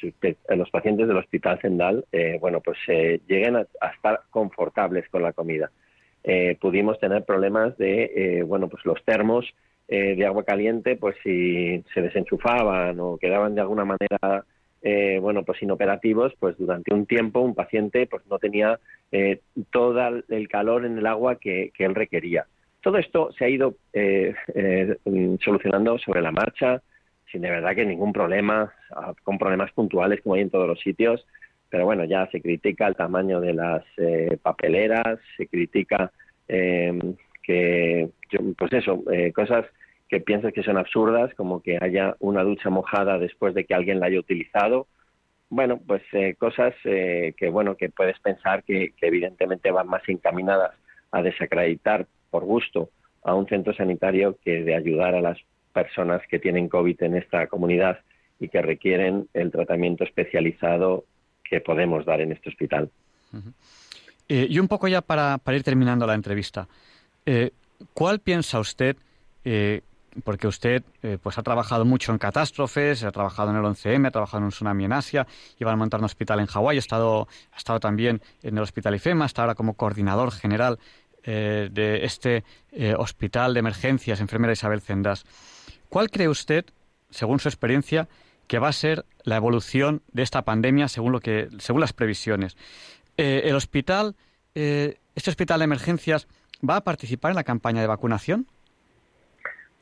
[0.49, 5.71] los pacientes del Hospital Zendal, eh, bueno, pues lleguen a, estar confortables con la comida.
[6.61, 9.45] pudimos tener problemas de, bueno, pues los termos
[9.89, 14.45] de agua caliente, pues si se desenchufaban o quedaban de alguna manera
[14.81, 18.79] eh, bueno, pues inoperativos, pues durante un tiempo un paciente pues no tenía
[19.11, 22.47] eh, todo el calor en el agua que, él requería.
[22.81, 24.35] Todo esto se ha ido eh,
[25.45, 26.81] solucionando sobre la marcha,
[27.31, 28.73] sin de verdad que ningún problema,
[29.23, 31.27] con problemas puntuales como hay en todos los sitios,
[31.71, 33.85] pero bueno, ya se critica el tamaño de las
[34.43, 36.11] papeleras, se critica
[36.47, 38.09] que,
[38.57, 39.05] pues eso,
[39.35, 39.67] cosas
[40.09, 44.01] que piensas que son absurdas, como que haya una ducha mojada después de que alguien
[44.01, 44.87] la haya utilizado.
[45.51, 50.73] Bueno, pues eh, cosas eh, que bueno que puedes pensar que, evidentemente van más encaminadas
[51.11, 52.91] a desacreditar por gusto
[53.23, 55.39] a un centro sanitario que de ayudar a las
[55.83, 58.01] personas que tienen COVID en esta comunidad
[58.41, 61.05] y que requieren el tratamiento especializado
[61.45, 62.91] que podemos dar en este hospital.
[64.29, 66.67] Eh, y un poco ya para, ir terminando la entrevista,
[67.25, 67.53] eh,
[67.95, 68.97] ¿cuál piensa usted,
[69.45, 69.83] eh,
[70.25, 70.83] porque usted
[71.23, 74.51] pues ha trabajado mucho en catástrofes, ha trabajado en el 11M, ha trabajado en un
[74.51, 75.27] tsunami en Asia,
[75.61, 78.97] iba a montar un hospital en Hawái, ha estado, ha estado también en el hospital
[78.97, 80.79] IFEMA, está ahora como coordinador general
[81.25, 82.43] de este
[82.97, 85.25] hospital de emergencias, enfermera Isabel Cendas.
[85.89, 86.65] ¿Cuál cree usted,
[87.11, 88.09] según su experiencia,
[88.47, 92.57] que va a ser la evolución de esta pandemia según, lo que, según las previsiones?
[93.17, 94.15] Eh, ¿El hospital,
[94.55, 96.29] eh, este hospital de emergencias,
[96.69, 98.47] va a participar en la campaña de vacunación?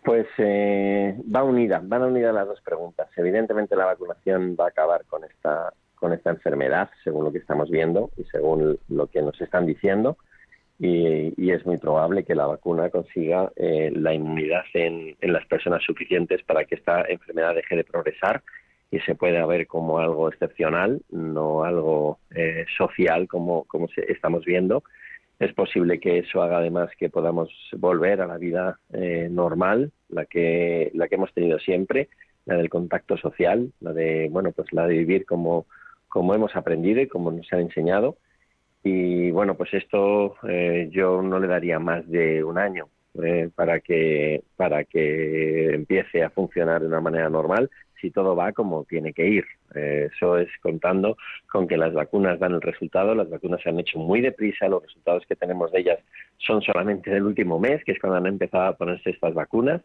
[0.05, 3.09] Pues eh, va unida, van unidas las dos preguntas.
[3.17, 7.71] Evidentemente la vacunación va a acabar con esta con esta enfermedad, según lo que estamos
[7.71, 10.19] viendo y según lo que nos están diciendo,
[10.79, 16.43] y, es muy probable que la vacuna consiga la inmunidad en, en, las personas suficientes
[16.43, 18.43] para que esta enfermedad deje de progresar
[18.91, 24.85] y se puede ver como algo excepcional, no algo eh, social como, como estamos viendo.
[25.39, 30.25] Es posible que eso haga además que podamos volver a la vida eh, normal, la
[30.25, 32.09] que, la que hemos tenido siempre,
[32.47, 35.67] la del contacto social, la de, bueno, pues la de vivir como,
[36.09, 38.17] como hemos aprendido y como nos han enseñado.
[38.89, 42.89] Y bueno, pues esto eh, yo no le daría más de un año
[43.57, 47.69] para que para que empiece a funcionar de una manera normal
[48.01, 49.45] si todo va como tiene que ir.
[49.75, 51.17] Eh, eso es contando
[51.51, 53.13] con que las vacunas dan el resultado.
[53.17, 54.69] Las vacunas se han hecho muy deprisa.
[54.69, 55.99] Los resultados que tenemos de ellas
[56.37, 59.83] son solamente del último mes, que es cuando han empezado a ponerse estas vacunas.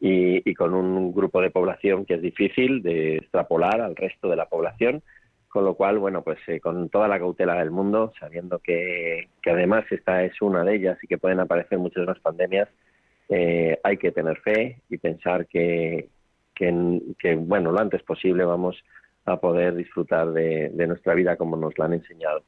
[0.00, 4.46] Y, con un grupo de población que es difícil de extrapolar al resto de la
[4.46, 5.02] población,
[5.48, 9.50] con lo cual, bueno, pues eh, con toda la cautela del mundo, sabiendo que, que,
[9.50, 12.68] además esta es una de ellas y que pueden aparecer muchas más pandemias,
[13.28, 16.08] eh, hay que tener fe y pensar que,
[16.54, 18.76] que, bueno, lo antes posible vamos
[19.24, 22.42] a poder disfrutar de, nuestra vida como nos la han enseñado.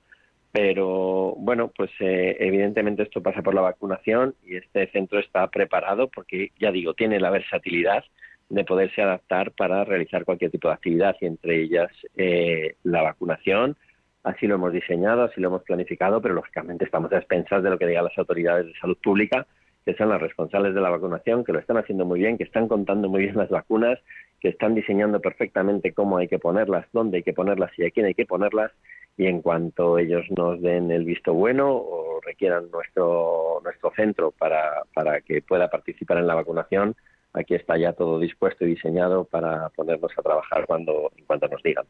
[0.53, 6.09] Pero bueno, pues eh, evidentemente esto pasa por la vacunación y este centro está preparado
[6.09, 8.05] porque, ya digo, tiene la versatilidad
[8.51, 13.76] de poderse adaptar para realizar cualquier tipo de actividad y entre ellas eh, la vacunación.
[14.22, 17.78] Así lo hemos diseñado, así lo hemos planificado, pero lógicamente estamos a expensas de lo
[17.78, 19.46] que digan las autoridades de salud pública
[19.84, 22.68] que son las responsables de la vacunación, que lo están haciendo muy bien, que están
[22.68, 23.98] contando muy bien las vacunas,
[24.40, 28.07] que están diseñando perfectamente cómo hay que ponerlas, dónde hay que ponerlas y a quién
[28.07, 28.72] hay que ponerlas.
[29.16, 34.84] Y en cuanto ellos nos den el visto bueno o requieran nuestro, nuestro centro para,
[34.94, 36.94] para que pueda participar en la vacunación,
[37.33, 41.62] aquí está ya todo dispuesto y diseñado para ponernos a trabajar cuando, en cuanto nos
[41.62, 41.85] digan.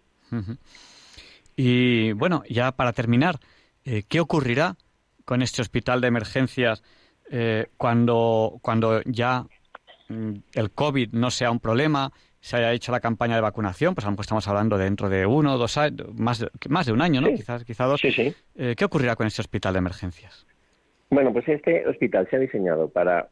[1.57, 3.37] Y bueno, ya para terminar,
[3.85, 4.77] eh, ¿qué ocurrirá
[5.25, 6.83] con este hospital de emergencias
[7.31, 9.45] eh, cuando, cuando ya
[10.09, 14.05] mm, el COVID no sea un problema, se haya hecho la campaña de vacunación, pues
[14.05, 16.93] a lo mejor estamos hablando dentro de uno o dos años, más de, más de
[16.93, 17.29] un año, ¿no?
[17.29, 18.01] Quizás, quizás dos.
[18.01, 18.35] Sí, sí.
[18.57, 20.47] Eh, ¿Qué ocurrirá con este hospital de emergencias?
[21.11, 23.29] Bueno, pues este hospital se ha diseñado para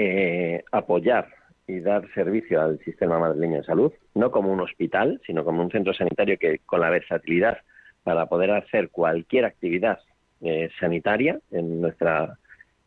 [0.00, 1.28] eh, apoyar
[1.66, 5.70] y dar servicio al sistema madrileño de salud, no como un hospital, sino como un
[5.70, 7.58] centro sanitario que con la versatilidad
[8.04, 9.98] para poder hacer cualquier actividad
[10.78, 12.38] sanitaria en nuestra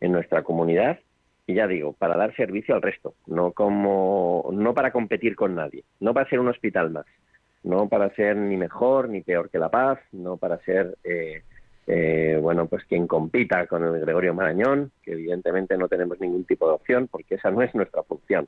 [0.01, 0.99] en nuestra comunidad.
[1.47, 5.83] Y ya digo, para dar servicio al resto, no como no para competir con nadie,
[5.99, 7.05] no para ser un hospital más,
[7.63, 11.43] no para ser ni mejor ni peor que La Paz, no para ser eh,
[11.93, 16.65] eh, bueno, pues quien compita con el Gregorio Marañón, que evidentemente no tenemos ningún tipo
[16.65, 18.47] de opción porque esa no es nuestra función.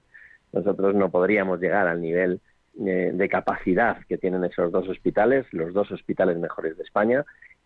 [0.54, 2.40] Nosotros no podríamos llegar al nivel
[2.80, 7.26] eh, de capacidad que tienen esos dos hospitales, los dos hospitales mejores de España,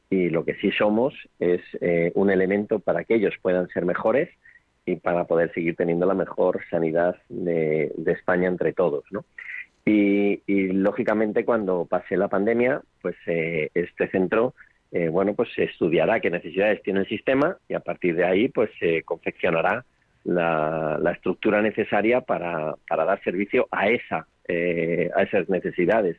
[0.10, 4.30] y lo que sí somos es eh, un elemento para que ellos puedan ser mejores
[4.84, 9.26] y para poder seguir teniendo la mejor sanidad de, España entre todos, ¿no?
[9.86, 10.42] Y,
[10.74, 14.56] lógicamente cuando pase la pandemia, pues este centro,
[14.92, 18.48] eh, bueno, pues se estudiará qué necesidades tiene el sistema y a partir de ahí,
[18.50, 19.86] pues se confeccionará
[20.24, 26.18] la, estructura necesaria para, para, dar servicio a esa, a esas necesidades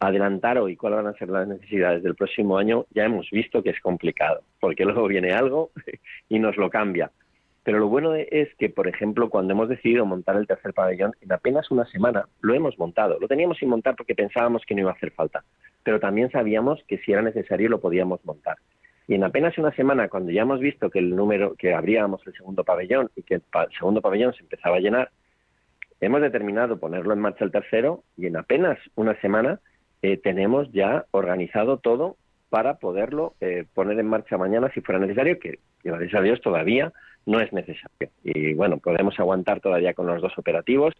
[0.00, 3.70] adelantar hoy cuáles van a ser las necesidades del próximo año, ya hemos visto que
[3.70, 5.70] es complicado, porque luego viene algo
[6.28, 7.10] y nos lo cambia.
[7.64, 11.32] Pero lo bueno es que, por ejemplo, cuando hemos decidido montar el tercer pabellón, en
[11.32, 13.18] apenas una semana lo hemos montado.
[13.20, 15.44] Lo teníamos sin montar porque pensábamos que no iba a hacer falta,
[15.88, 18.58] pero también sabíamos que si era necesario lo podíamos montar.
[19.06, 22.34] Y en apenas una semana, cuando ya hemos visto que el número, que abríamos el
[22.34, 23.42] segundo pabellón y que el
[23.78, 25.10] segundo pabellón se empezaba a llenar,
[25.98, 29.60] hemos determinado ponerlo en marcha el tercero y en apenas una semana
[30.02, 32.18] eh, tenemos ya organizado todo
[32.50, 36.92] para poderlo eh, poner en marcha mañana si fuera necesario, que gracias a Dios todavía
[37.24, 38.10] no es necesario.
[38.22, 40.92] Y bueno, podemos aguantar todavía con los dos operativos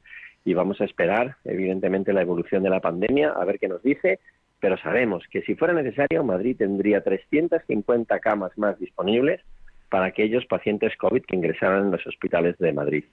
[0.46, 4.18] y vamos a esperar, evidentemente, la evolución de la pandemia, a ver qué nos dice
[4.60, 9.40] pero sabemos que si fuera necesario, Madrid tendría 350 camas más disponibles
[9.88, 13.04] para aquellos pacientes COVID que ingresaran en los hospitales de Madrid.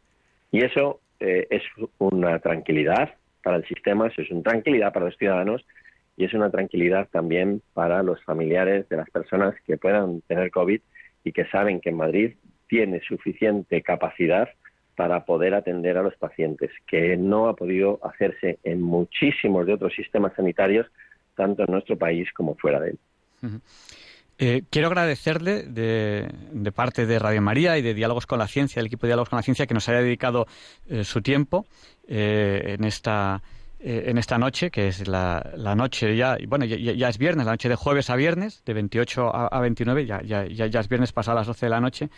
[0.52, 1.64] Y eso eh, es
[1.98, 5.66] una tranquilidad para el sistema, eso es una tranquilidad para los ciudadanos
[6.18, 10.82] y es una tranquilidad también para los familiares de las personas que puedan tener COVID
[11.24, 12.36] y que saben que en Madrid
[12.68, 14.50] tiene suficiente capacidad
[14.96, 19.94] para poder atender a los pacientes, que no ha podido hacerse en muchísimos de otros
[19.94, 20.88] sistemas sanitarios,
[21.36, 23.00] tanto en nuestro país como fuera de él.
[24.38, 28.88] Eh, quiero agradecerle de, parte de Radio María y de Diálogos con la Ciencia, del
[28.88, 30.46] equipo de Diálogos con la Ciencia, que nos haya dedicado
[30.90, 31.66] eh, su tiempo
[32.08, 33.42] eh, en esta
[33.88, 37.76] en esta noche, que es la, noche ya, bueno, ya, es viernes, la noche de
[37.76, 41.48] jueves a viernes, de 28 a, 29, ya, ya, ya, es viernes pasado a las
[41.48, 42.10] 12 de la noche.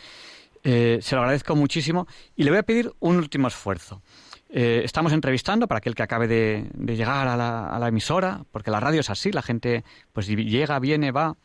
[0.63, 2.07] se lo agradezco muchísimo
[2.37, 4.01] y le voy a pedir un último esfuerzo.
[4.49, 8.79] Estamos entrevistando para aquel que acabe de, llegar a la, a la, emisora, porque la
[8.79, 9.83] radio es así, la gente
[10.13, 11.35] pues llega, viene, va.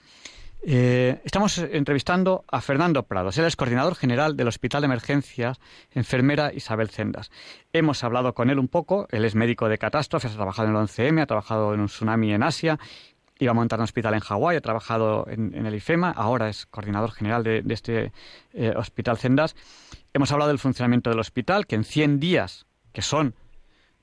[0.64, 3.36] Eh, estamos entrevistando a Fernando Prados.
[3.36, 5.58] Él es coordinador general del Hospital de Emergencias,
[5.90, 7.32] enfermera Isabel Cendas.
[7.72, 9.08] Hemos hablado con él un poco.
[9.10, 12.32] Él es médico de catástrofes, ha trabajado en el 11M, ha trabajado en un tsunami
[12.32, 12.78] en Asia,
[13.40, 17.10] iba a montar un hospital en Hawái, ha trabajado en, el IFEMA, ahora es coordinador
[17.10, 18.12] general de, este
[18.52, 19.56] eh, Hospital Cendas.
[20.14, 23.34] Hemos hablado del funcionamiento del hospital, que en 100 días, que son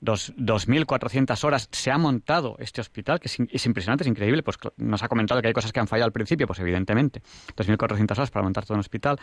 [0.00, 4.42] dos, 2.400 horas se ha montado este hospital, que es, impresionante, es increíble.
[4.42, 7.22] Pues nos ha comentado que hay cosas que han fallado al principio, pues evidentemente.
[7.56, 9.18] 2.400 horas para montar todo un hospital.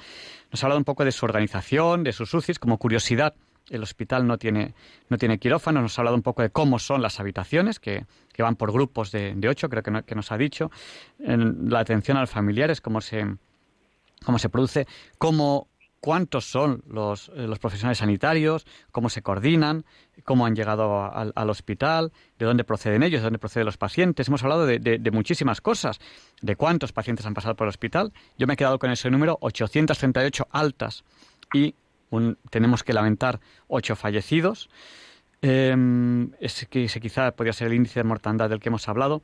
[0.52, 3.34] Nos ha hablado un poco de su organización, de sus UCIs, como curiosidad.
[3.70, 4.74] El hospital no tiene,
[5.10, 5.82] no tiene quirófano.
[5.82, 9.12] Nos ha hablado un poco de cómo son las habitaciones, que, que van por grupos
[9.12, 10.72] de, de ocho, creo que, que nos ha dicho.
[11.20, 13.26] La atención a los familiares, cómo se,
[14.24, 14.88] cómo se produce,
[15.18, 15.68] cómo
[16.00, 19.86] cuántos son los, eh, los, profesionales sanitarios, cómo se coordinan,
[20.24, 24.28] cómo han llegado al hospital, de dónde proceden ellos, de dónde proceden los pacientes.
[24.28, 26.00] Hemos hablado de, muchísimas cosas,
[26.42, 28.14] de cuántos pacientes han pasado por el hospital.
[28.38, 31.04] Yo me he quedado con ese número, 838 altas
[31.54, 31.76] y
[32.50, 34.70] tenemos que lamentar ocho fallecidos.
[35.42, 35.76] Eh,
[36.40, 39.24] ese quizá podría ser el índice de mortandad del que hemos hablado.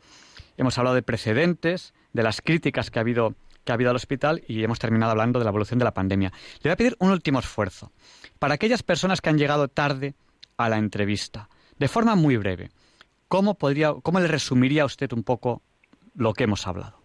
[0.58, 4.42] Hemos hablado de precedentes, de las críticas que ha habido que ha habido al hospital
[4.48, 6.32] y hemos terminado hablando de la evolución de la pandemia.
[6.62, 7.92] Le voy a pedir un último esfuerzo.
[8.40, 10.14] Para aquellas personas que han llegado tarde
[10.58, 12.70] a la entrevista, de forma muy breve,
[13.28, 15.62] ¿cómo, podría, cómo le resumiría a usted un poco
[16.16, 17.04] lo que hemos hablado?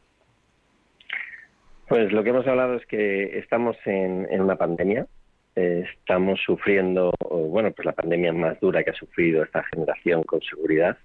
[1.89, 5.07] Pues lo que hemos hablado es que estamos en, una pandemia,
[5.55, 10.99] estamos sufriendo, bueno, pues la pandemia más dura que ha sufrido esta generación con seguridad,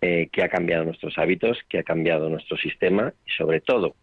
[0.00, 3.96] eh, que ha cambiado nuestros hábitos, que ha cambiado nuestro sistema y sobre todo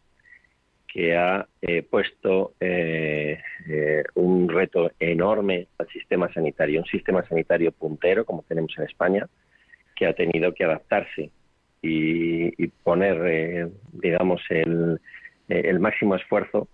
[0.95, 3.37] que ha eh, puesto eh,
[3.67, 9.27] eh, un reto enorme al sistema sanitario, un sistema sanitario puntero como tenemos en España,
[9.93, 11.31] que ha tenido que adaptarse
[11.81, 15.01] y, poner, digamos, el,
[15.49, 16.69] el máximo esfuerzo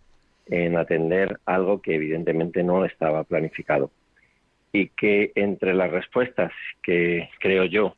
[0.45, 3.89] en atender algo que evidentemente no estaba planificado.
[4.72, 6.51] Y que entre las respuestas
[6.84, 7.95] que creo yo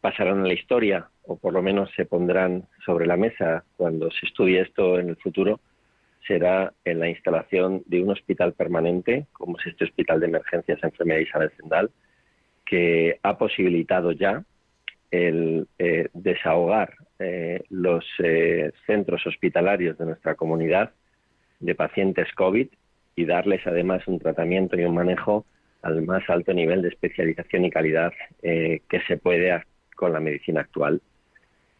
[0.00, 4.26] pasarán a la historia o por lo menos se pondrán sobre la mesa cuando se
[4.26, 5.60] estudie esto en el futuro,
[6.26, 11.20] será en la instalación de un hospital permanente, como es este Hospital de Emergencias Enfermedad
[11.20, 11.90] Isabel Zendal,
[12.64, 14.42] que ha posibilitado ya
[15.10, 20.92] el eh, desahogar eh, los eh, centros hospitalarios de nuestra comunidad
[21.60, 22.68] de pacientes COVID
[23.16, 25.46] y darles además un tratamiento y un manejo
[25.84, 28.12] al más alto nivel de especialización y calidad
[28.42, 29.62] que se puede
[29.94, 31.00] con la medicina actual.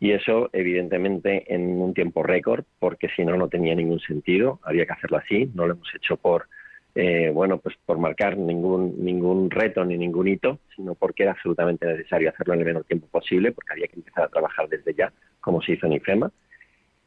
[0.00, 4.60] Y eso evidentemente en un tiempo récord porque si no no tenía ningún sentido.
[4.62, 5.50] Había que hacerlo así.
[5.54, 6.46] No lo hemos hecho por
[6.94, 11.86] eh, bueno pues por marcar ningún ningún reto ni ningún hito sino porque era absolutamente
[11.86, 15.12] necesario hacerlo en el menor tiempo posible porque había que empezar a trabajar desde ya
[15.40, 16.30] como se hizo en IFEMA.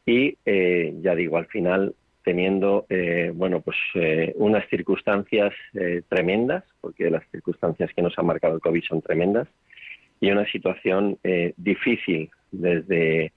[0.06, 1.94] Y eh, ya digo al final
[2.28, 3.78] teniendo eh, bueno pues
[4.36, 5.54] unas circunstancias
[6.10, 9.48] tremendas porque las circunstancias que nos ha marcado el covid son tremendas
[10.20, 11.18] y una situación
[11.56, 13.32] difícil desde,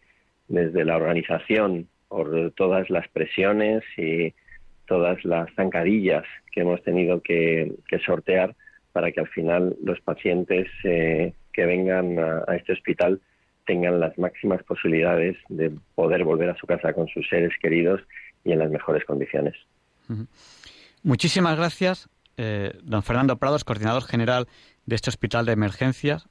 [0.48, 4.34] desde la organización por todas las presiones y
[4.90, 7.72] todas las zancadillas que hemos tenido que,
[8.04, 8.56] sortear
[8.92, 13.20] para que al final los pacientes eh, que vengan a, este hospital
[13.66, 18.00] tengan las máximas posibilidades de poder volver a su casa con sus seres queridos
[18.44, 19.54] y en las mejores condiciones.
[21.02, 24.48] Muchísimas gracias, eh, don Fernando Prados, coordinador general
[24.86, 26.28] de este hospital de emergencias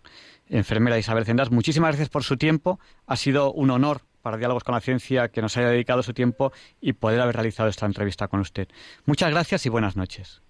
[0.49, 1.51] enfermera Isabel Cendas.
[1.51, 2.79] Muchísimas gracias por su tiempo.
[3.07, 6.51] Ha sido un honor para Diálogos con la Ciencia que nos haya dedicado su tiempo
[6.81, 8.67] y poder haber realizado esta entrevista con usted.
[9.05, 10.41] Muchas gracias y buenas noches.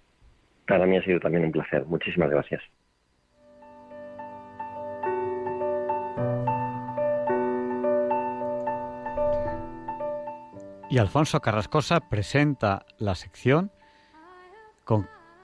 [0.66, 1.84] Para mí ha sido también un placer.
[1.86, 2.62] Muchísimas gracias.
[10.90, 13.70] Y Alfonso Carrascosa presenta la sección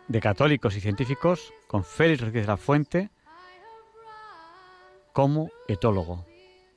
[0.09, 3.11] de católicos y científicos con Félix Rodríguez de la Fuente
[5.13, 6.27] como etólogo.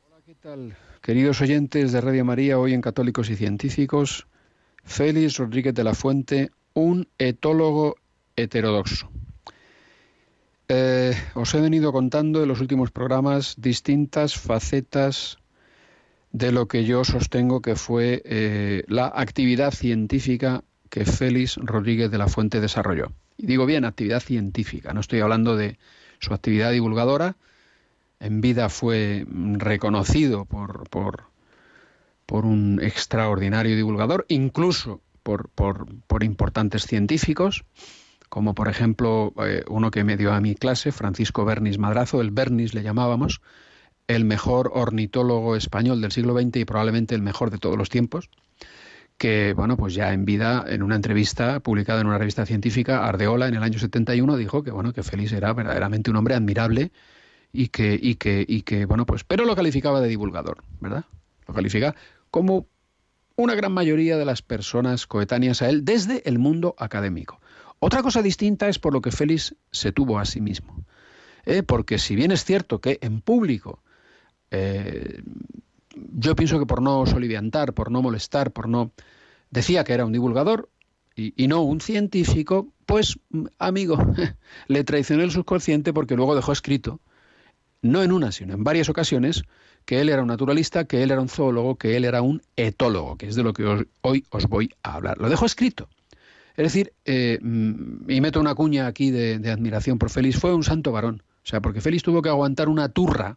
[0.08, 0.78] Hola, ¿qué tal?
[1.02, 4.28] Queridos oyentes de Radio María, hoy en Católicos y Científicos,
[4.84, 7.96] Félix Rodríguez de la Fuente, un etólogo
[8.36, 9.10] heterodoxo.
[10.68, 15.40] Eh, os he venido contando en los últimos programas distintas facetas
[16.32, 22.18] de lo que yo sostengo que fue eh, la actividad científica que Félix Rodríguez de
[22.18, 23.12] la Fuente desarrolló.
[23.38, 25.78] Y digo bien, actividad científica, no estoy hablando de
[26.20, 27.36] su actividad divulgadora.
[28.20, 31.24] En vida fue reconocido por, por,
[32.26, 37.64] por un extraordinario divulgador, incluso por, por, importantes científicos,
[38.30, 42.32] como por ejemplo eh, uno que me dio a mi clase, Francisco Bernis Madrazo, el
[42.32, 43.42] Bernis le llamábamos,
[44.10, 48.32] el mejor ornitólogo español del siglo XX y probablemente el mejor de todos los tiempos,
[49.20, 53.48] que, bueno, pues ya en vida, en una entrevista publicada en una revista científica, Ardeola,
[53.48, 56.92] en el año 71, dijo que, bueno, que Félix era verdaderamente un hombre admirable
[57.54, 61.06] y que, y que, y que, bueno, pues, pero lo calificaba de divulgador, ¿verdad?
[61.48, 61.96] Lo califica
[62.32, 62.66] como
[63.36, 67.40] una gran mayoría de las personas coetáneas a él desde el mundo académico.
[67.78, 70.84] Otra cosa distinta es por lo que Félix se tuvo a sí mismo.
[71.46, 71.62] ¿eh?
[71.62, 73.84] Porque si bien es cierto que en público
[74.52, 75.22] eh,
[76.14, 78.92] yo pienso que por no soliviantar, por no molestar, por no...
[79.52, 80.70] Decía que era un divulgador
[81.16, 83.20] y, no un científico, pues,
[83.58, 83.98] amigo,
[84.68, 87.02] le traicionó el subconsciente porque luego dejó escrito,
[87.82, 89.44] no en una, sino en varias ocasiones,
[89.86, 93.18] que él era un naturalista, que él era un zoólogo, que él era un etólogo,
[93.18, 95.18] que es de lo que hoy os voy a hablar.
[95.18, 95.90] Lo dejó escrito.
[96.56, 100.54] Es decir, eh, mm, y meto una cuña aquí de, de admiración por Félix, fue
[100.54, 101.24] un santo varón.
[101.44, 103.36] O sea, porque Félix tuvo que aguantar una turra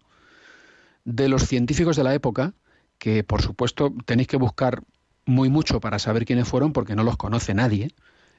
[1.05, 2.55] de los científicos de la época,
[2.98, 4.82] que por supuesto tenéis que buscar
[5.24, 7.90] muy mucho para saber quiénes fueron porque no los conoce nadie.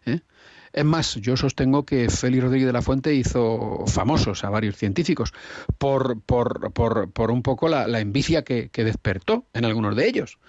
[0.06, 0.22] ¿eh?
[0.74, 5.32] Es más, yo sostengo que Félix Rodríguez de la Fuente hizo famosos a varios científicos
[5.78, 10.08] por, por, por, por un poco la, la envidia que, que, despertó en algunos de
[10.08, 10.40] ellos.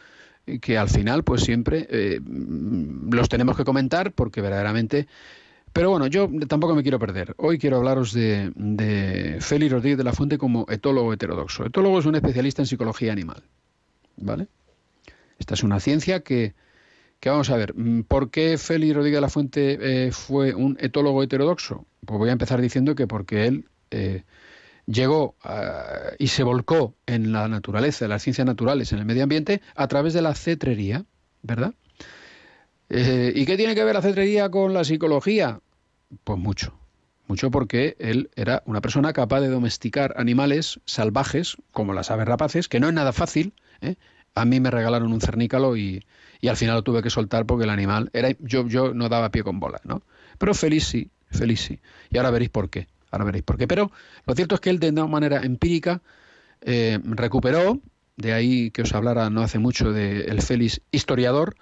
[0.61, 5.09] Que al final, pues siempre eh, los tenemos que comentar porque verdaderamente
[5.75, 7.35] pero bueno, yo tampoco me quiero perder.
[7.37, 11.67] Hoy quiero hablaros de, Félix Rodríguez de la Fuente como etólogo heterodoxo.
[11.67, 13.43] Etólogo es un especialista en psicología animal.
[14.17, 14.47] ¿Vale?
[15.41, 16.55] Esta es una ciencia que,
[17.19, 17.75] que vamos a ver.
[17.75, 21.85] Mm, ¿Por qué Félix Rodríguez de la Fuente eh, fue un etólogo heterodoxo?
[22.07, 24.23] Pues voy a empezar diciendo que porque él eh,
[24.87, 29.25] llegó ah, y se volcó en la naturaleza, en las ciencias naturales, en el medio
[29.25, 31.05] ambiente, a través de la cetrería,
[31.43, 31.75] ¿verdad?
[32.91, 35.61] Eh, ¿Y qué tiene que ver la cetrería con la psicología?
[36.23, 36.79] Pues mucho.
[37.27, 42.69] Mucho porque él era una persona capaz de domesticar animales salvajes, como las aves rapaces,
[42.69, 43.55] que no es nada fácil.
[43.81, 43.95] ¿eh?
[44.35, 46.05] A mí me regalaron un cernícalo y,
[46.41, 49.31] y, al final lo tuve que soltar porque el animal era yo, yo no daba
[49.31, 50.03] pie con bola, ¿no?
[50.39, 51.81] Pero feliz sí, feliz sí.
[52.11, 52.89] Y ahora veréis por qué.
[53.11, 53.67] Ahora veréis por qué.
[53.67, 53.91] Pero
[54.27, 56.03] lo cierto es que él de una manera empírica
[56.61, 57.81] eh, recuperó,
[58.17, 61.55] de ahí que os hablara no hace mucho del el Félix historiador,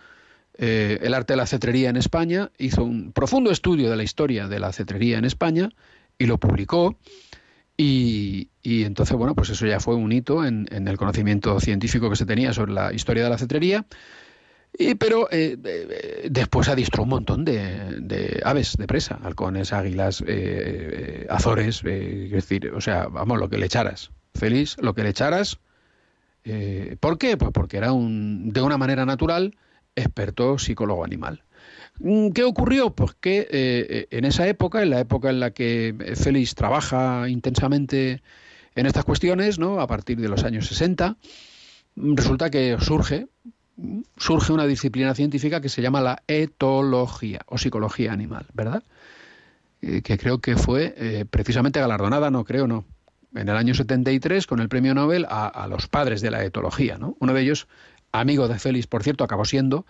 [0.58, 4.48] eh, el arte de la cetrería en España, hizo un profundo estudio de la historia
[4.48, 5.70] de la cetrería en España
[6.18, 6.98] y lo publicó.
[7.76, 12.26] Y, entonces, bueno, pues eso ya fue un hito en, el conocimiento científico que se
[12.26, 13.86] tenía sobre la historia de la cetrería.
[14.78, 20.22] Y, pero eh, eh, después adiestró un montón de, aves de presa, halcones, águilas,
[21.28, 24.12] azores, es decir, o sea, vamos, lo que le echaras.
[24.34, 25.58] Feliz, lo que le echaras.
[27.00, 27.36] ¿Por qué?
[27.36, 29.56] Pues porque era un, de una manera natural
[29.96, 31.42] experto psicólogo animal.
[32.00, 32.90] Mm, ¿Qué ocurrió?
[32.90, 37.28] Pues que eh, eh, en esa época, en la época en la que Félix trabaja
[37.28, 38.22] intensamente
[38.74, 39.80] en estas cuestiones, ¿no?
[39.80, 41.16] a partir de los años 60,
[41.96, 43.28] mm, resulta que surge,
[43.76, 48.82] mm, surge una disciplina científica que se llama la etología o psicología animal, ¿verdad?
[49.82, 52.84] Eh, que creo que fue precisamente galardonada, no creo, no,
[53.34, 56.98] en el año 73 con el premio Nobel a, a, los padres de la etología,
[56.98, 57.16] ¿no?
[57.18, 57.66] Uno de ellos
[58.12, 59.86] amigo de Félix, por cierto, acabó siendo,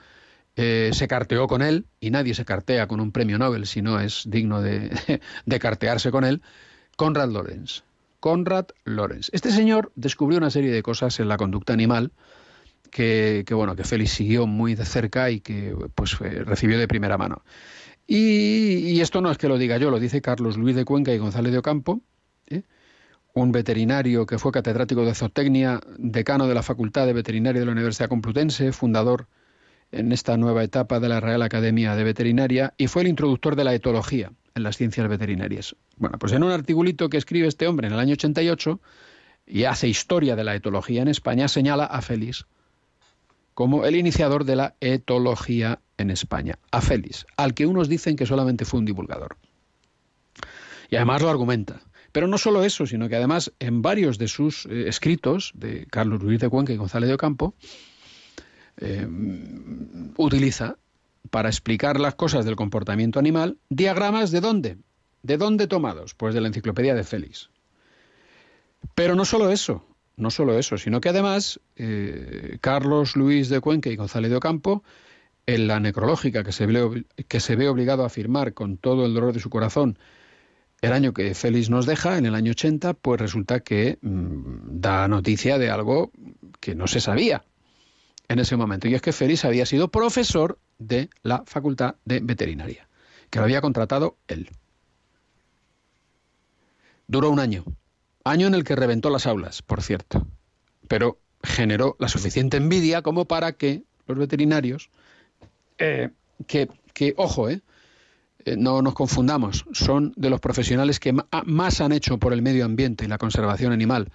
[0.57, 4.01] eh, se carteó con él, y nadie se cartea con un premio Nobel si no
[4.01, 4.91] es digno de,
[5.47, 6.43] de cartearse con él,
[6.97, 7.85] Conrad Lorenz.
[8.21, 9.31] Conrad Lorenz.
[9.33, 12.13] Este señor descubrió una serie de cosas en la conducta animal
[12.93, 17.43] que, bueno, que Félix siguió muy de cerca y que pues recibió de primera mano.
[18.07, 21.13] Y, y, esto no es que lo diga yo, lo dice Carlos Luis de Cuenca
[21.15, 22.01] y González de Ocampo, ¿eh?
[23.35, 27.73] Un veterinario que fue catedrático de zootecnia, decano de la Facultad de Veterinaria de la
[27.73, 29.27] Universidad Complutense, fundador
[29.91, 33.65] en esta nueva etapa de la Real Academia de Veterinaria y fue el introductor de
[33.65, 35.77] la etología en las ciencias veterinarias.
[35.97, 38.81] Bueno, pues en un articulito que escribe este hombre en el año 88
[39.47, 42.47] y hace historia de la etología en España, señala a Félix
[43.55, 48.27] como el iniciador de la etología en España, a Félix, al que unos dicen que
[48.27, 49.37] solamente fue un divulgador.
[50.91, 51.81] Y además lo argumenta.
[52.13, 56.21] Pero no solo eso, sino que además en varios de sus eh, escritos, de Carlos
[56.21, 57.55] Ruiz de Cuenca y González de Ocampo,
[58.79, 59.07] eh,
[60.17, 60.77] utiliza
[61.31, 64.79] para explicar las cosas del comportamiento animal diagramas de dónde,
[65.23, 67.51] de dónde tomados, pues de la enciclopedia de Félix.
[68.95, 69.87] Pero no solo eso,
[70.17, 74.83] no solo eso, sino que además eh, Carlos Luis de Cuenca y González de Ocampo,
[75.47, 79.15] en la necrológica que se, ve, que se ve obligado a firmar con todo el
[79.15, 79.99] dolor de su corazón
[80.83, 85.09] el año que Félix nos deja, en el año 80, pues resulta que mm, da
[85.09, 86.11] noticia de algo
[86.61, 87.45] que no se sabía
[88.29, 92.89] en ese momento, y es que Félix había sido profesor de la Facultad de Veterinaria,
[93.31, 94.51] que lo había contratado él.
[97.07, 97.65] Duró un año,
[98.25, 100.27] año en el que reventó las aulas, por cierto,
[100.89, 104.91] pero generó la suficiente envidia como para que los veterinarios,
[105.79, 106.11] eh,
[106.47, 106.69] que,
[107.17, 107.61] ojo, eh,
[108.57, 113.05] no nos confundamos, son de los profesionales que más han hecho por el medio ambiente
[113.05, 114.11] y la conservación animal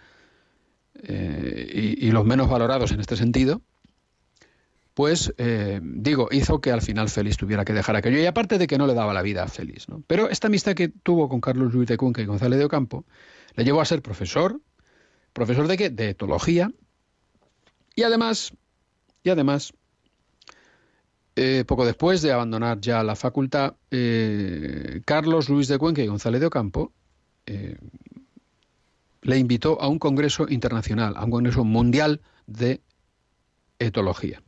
[1.04, 3.62] eh, y, los menos valorados en este sentido,
[4.94, 8.20] pues eh, digo, hizo que al final Félix tuviera que dejar aquello.
[8.20, 10.02] Y aparte de que no le daba la vida a Félix, ¿no?
[10.08, 13.06] Pero esta amistad que tuvo con Carlos Luis de Cunca y González de Ocampo
[13.56, 14.60] le llevó a ser profesor,
[15.34, 15.90] profesor de qué?
[15.92, 16.72] De etología.
[17.96, 18.54] Y además,
[19.24, 19.74] y además,
[21.40, 26.42] eh, poco después de abandonar ya la facultad, eh, Carlos Luis de Cuenca y González
[26.42, 26.92] de Ocampo
[27.46, 27.78] eh,
[29.22, 32.82] le invitó a un congreso internacional, a un congreso mundial de
[33.78, 34.42] etología,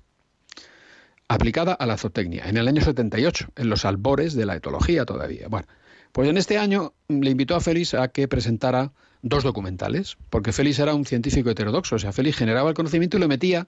[1.28, 5.48] aplicada a la zootecnia, en el año 78, en los albores de la etología todavía.
[5.48, 5.68] Bueno,
[6.12, 10.80] pues en este año le invitó a Félix a que presentara dos documentales, porque Félix
[10.80, 13.68] era un científico heterodoxo, o sea, Félix generaba el conocimiento y lo metía.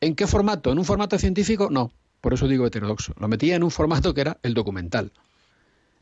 [0.00, 0.70] ¿En qué formato?
[0.70, 1.68] ¿En un formato científico?
[1.68, 1.90] No,
[2.24, 3.12] por eso digo heterodoxo.
[3.20, 5.12] Lo metía en un formato que era el documental.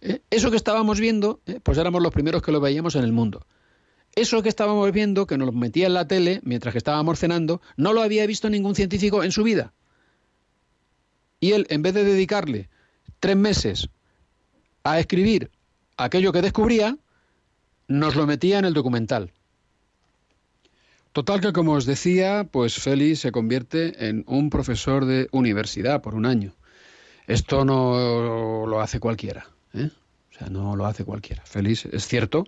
[0.00, 0.20] ¿Eh?
[0.30, 1.58] Eso que estábamos viendo, ¿eh?
[1.60, 3.44] pues éramos los primeros que lo veíamos en el mundo.
[4.14, 7.92] Eso que estábamos viendo, que nos metía en la tele mientras que estábamos cenando, no
[7.92, 9.72] lo había visto ningún científico en su vida.
[11.40, 12.70] Y él, en vez de dedicarle
[13.18, 13.88] tres meses
[14.84, 15.50] a escribir
[15.96, 16.98] aquello que descubría,
[17.88, 19.32] nos lo metía en el documental.
[21.12, 26.14] Total que, como os decía, pues Félix se convierte en un profesor de universidad por
[26.14, 26.54] un año.
[27.26, 29.46] Esto no lo hace cualquiera.
[29.74, 29.90] ¿eh?
[30.30, 31.42] O sea, no lo hace cualquiera.
[31.44, 32.46] Félix es cierto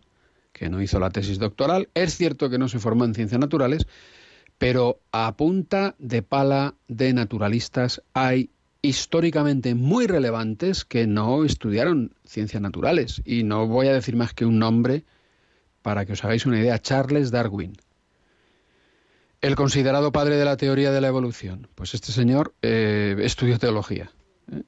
[0.55, 3.87] que no hizo la tesis doctoral, es cierto que no se formó en ciencias naturales,
[4.57, 8.51] pero a punta de pala de naturalistas hay
[8.81, 13.21] históricamente muy relevantes que no estudiaron ciencias naturales.
[13.27, 15.05] Y no voy a decir más que un nombre
[15.83, 17.77] para que os hagáis una idea, Charles Darwin.
[19.45, 21.69] El considerado padre de la teoría de la evolución.
[21.75, 24.11] Pues este señor eh, estudió teología.
[24.51, 24.63] ¿eh?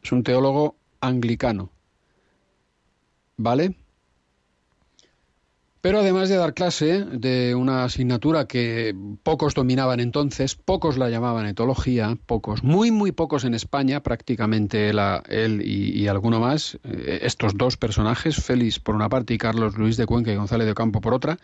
[0.00, 1.72] Es un teólogo anglicano.
[3.36, 3.74] ¿Vale?
[5.80, 11.46] Pero además de dar clase de una asignatura que pocos dominaban entonces, pocos la llamaban
[11.46, 17.76] etología, pocos, muy, muy pocos en España, prácticamente él y, alguno más, eh, estos dos
[17.76, 21.12] personajes, Félix por una parte y Carlos Luis de Cuenca y González de Ocampo por
[21.12, 21.38] otra,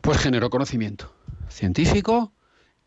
[0.00, 1.10] pues generó conocimiento
[1.52, 2.32] científico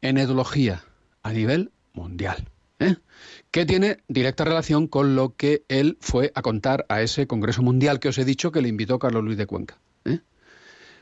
[0.01, 0.83] en etología
[1.23, 2.49] a nivel mundial.
[2.79, 2.95] ¿eh?
[3.51, 7.99] que tiene directa relación con lo que él fue a contar a ese Congreso Mundial
[7.99, 9.79] que os he dicho que le invitó Carlos Luis de Cuenca.
[10.03, 10.19] ¿eh?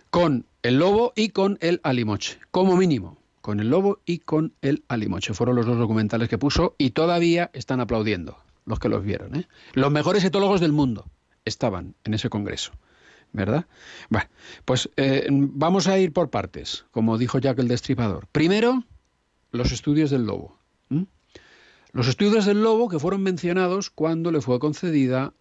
[0.10, 3.18] Con el lobo y con el alimoche, como mínimo.
[3.42, 5.34] Con el lobo y con el alimoche.
[5.34, 9.36] Fueron los dos documentales que puso y todavía están aplaudiendo los que los vieron.
[9.36, 9.48] ¿eh?
[9.74, 11.08] Los mejores etólogos del mundo
[11.44, 12.72] estaban en ese Congreso.
[13.34, 13.66] ¿Verdad?
[14.10, 14.28] Bueno,
[14.64, 18.28] pues eh, vamos a ir por partes, como dijo Jack el Destripador.
[18.32, 18.84] Primero,
[19.52, 20.58] los estudios del lobo.
[21.92, 25.34] Los estudios del lobo que fueron mencionados cuando le fue concedida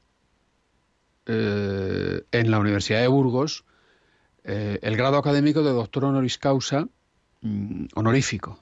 [1.24, 3.64] eh, en la Universidad de Burgos
[4.44, 6.88] eh, el grado académico de doctor honoris causa
[7.42, 8.58] mm, honorífico.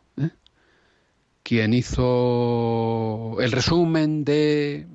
[1.43, 4.87] Quien hizo el resumen de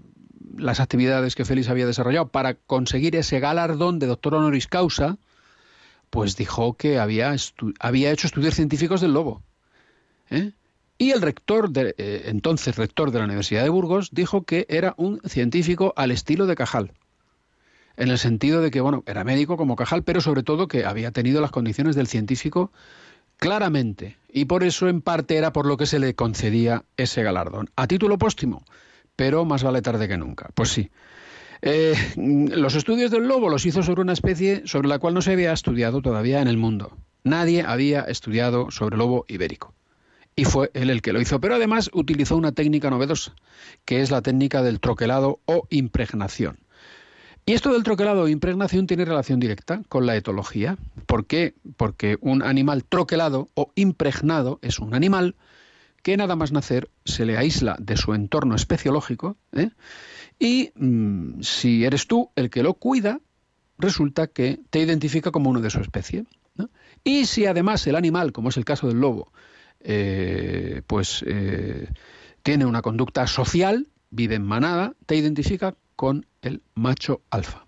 [0.57, 5.17] las actividades que Félix había desarrollado para conseguir ese galardón de doctor honoris causa,
[6.09, 7.35] pues dijo que había,
[7.79, 9.43] había hecho estudios científicos del lobo.
[10.29, 10.51] ¿eh?
[10.97, 14.93] Y el rector, de, eh, entonces rector de la Universidad de Burgos, dijo que era
[14.97, 16.91] un científico al estilo de Cajal.
[17.97, 21.11] En el sentido de que, bueno, era médico como Cajal, pero sobre todo que había
[21.11, 22.71] tenido las condiciones del científico
[23.37, 24.17] claramente.
[24.31, 27.69] Y por eso, en parte, era por lo que se le concedía ese galardón.
[27.75, 28.63] A título póstumo,
[29.15, 30.49] pero más vale tarde que nunca.
[30.53, 30.89] Pues sí.
[31.61, 35.31] Eh, los estudios del lobo los hizo sobre una especie sobre la cual no se
[35.31, 36.97] había estudiado todavía en el mundo.
[37.23, 39.73] Nadie había estudiado sobre el lobo ibérico.
[40.35, 41.39] Y fue él el que lo hizo.
[41.39, 43.33] Pero además utilizó una técnica novedosa,
[43.85, 46.59] que es la técnica del troquelado o impregnación.
[47.47, 50.77] Y esto del troquelado o impregnación tiene relación directa con la etología.
[51.05, 51.53] ¿Por qué?
[51.77, 55.35] Porque un animal troquelado o impregnado es un animal
[56.05, 59.71] que nada más nacer se le aísla de su entorno especiológico ¿eh?
[60.37, 63.21] y mm, si eres tú el que lo cuida,
[63.79, 66.25] resulta que te identifica como uno de su especie.
[67.03, 69.31] Y si además el animal, como es el caso del lobo,
[69.79, 71.89] eh, pues eh,
[72.43, 77.65] tiene una conducta social, vive en manada, te identifica con el macho alfa.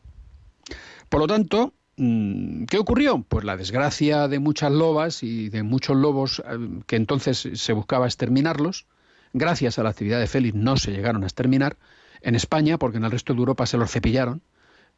[1.09, 3.23] Por lo tanto, ¿qué ocurrió?
[3.27, 8.05] Pues la desgracia de muchas lobas y de muchos lobos eh, que entonces se buscaba
[8.05, 8.85] exterminarlos,
[9.33, 11.77] gracias a la actividad de Félix no se llegaron a exterminar,
[12.21, 14.41] en España, porque en el resto de Europa se los cepillaron,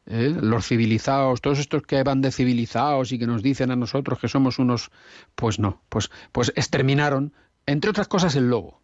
[0.05, 0.35] ¿eh?
[0.41, 4.27] los civilizados, todos estos que van de civilizados y que nos dicen a nosotros que
[4.27, 4.91] somos unos,
[5.35, 7.33] pues no, pues, pues exterminaron,
[7.65, 8.78] entre otras cosas, el lobo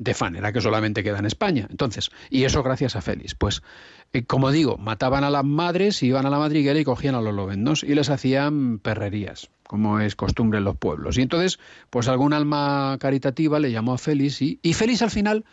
[0.00, 1.66] de fanera que solamente queda en España.
[1.70, 3.34] Entonces, y eso gracias a Félix.
[3.34, 3.62] Pues,
[4.14, 7.34] eh, como digo, mataban a las madres, iban a la madriguera y cogían a los
[7.34, 11.18] lobendos y les hacían perrerías, como es costumbre en los pueblos.
[11.18, 11.60] Y entonces,
[11.90, 15.44] pues algún alma caritativa le llamó a Félix y, y Félix al final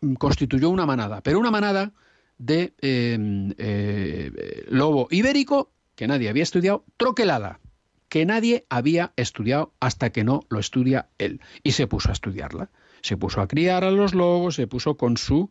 [0.00, 1.92] mm, constituyó una manada, pero una manada
[2.38, 7.60] de em, eh, lobo ibérico que nadie había estudiado, troquelada,
[8.08, 11.42] que nadie había estudiado hasta que no lo estudia él.
[11.62, 12.70] Y se puso a estudiarla.
[13.02, 15.50] Se puso a criar a los lobos, se puso con su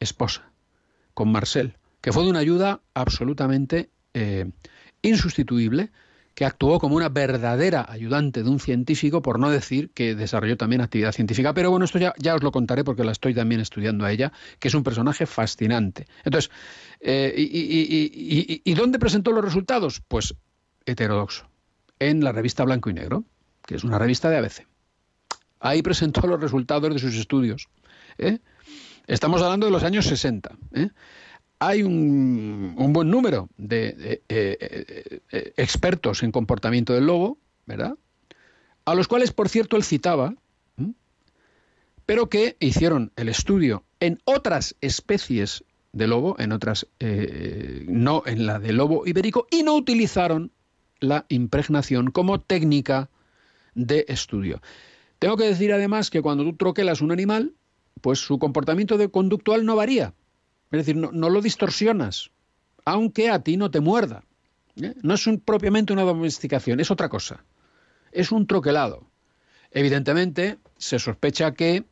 [0.00, 0.50] esposa,
[1.14, 4.50] con Marcel, que fue de una ayuda absolutamente eh,
[5.02, 5.90] insustituible
[6.36, 10.82] que actuó como una verdadera ayudante de un científico, por no decir que desarrolló también
[10.82, 11.54] actividad científica.
[11.54, 14.68] Pero bueno, esto ya, os lo contaré porque la estoy también estudiando a ella, que
[14.68, 16.06] es un personaje fascinante.
[16.24, 16.50] Entonces,
[17.00, 20.02] eh, y, y, dónde presentó los resultados?
[20.06, 20.34] Pues
[20.84, 21.48] heterodoxo,
[21.98, 23.24] en la revista Blanco y Negro,
[23.64, 24.66] que es una revista de ABC.
[25.68, 27.68] Ahí presentó los resultados de sus estudios.
[28.18, 28.38] ¿eh?
[29.06, 30.56] Estamos hablando de los años 60
[31.58, 37.94] hay un, buen número de, eh, eh, expertos en comportamiento del lobo, ¿verdad?
[38.84, 40.34] A los cuales, por cierto, él citaba,
[42.04, 48.46] pero que hicieron el estudio en otras especies de lobo, en otras, eh, no en
[48.46, 50.52] la del lobo ibérico, y no utilizaron
[51.00, 53.08] la impregnación como técnica
[53.74, 54.60] de estudio.
[55.26, 57.52] Tengo que decir además que cuando tú troquelas un animal,
[58.00, 60.14] pues su comportamiento de conductual no varía.
[60.70, 62.30] Es decir, no, lo distorsionas,
[62.84, 64.22] aunque a ti no te muerda.
[64.80, 64.94] ¿eh?
[65.02, 67.42] No es propiamente una domesticación, es otra cosa.
[68.12, 69.02] Es un troquelado.
[69.72, 71.82] Evidentemente, se sospecha que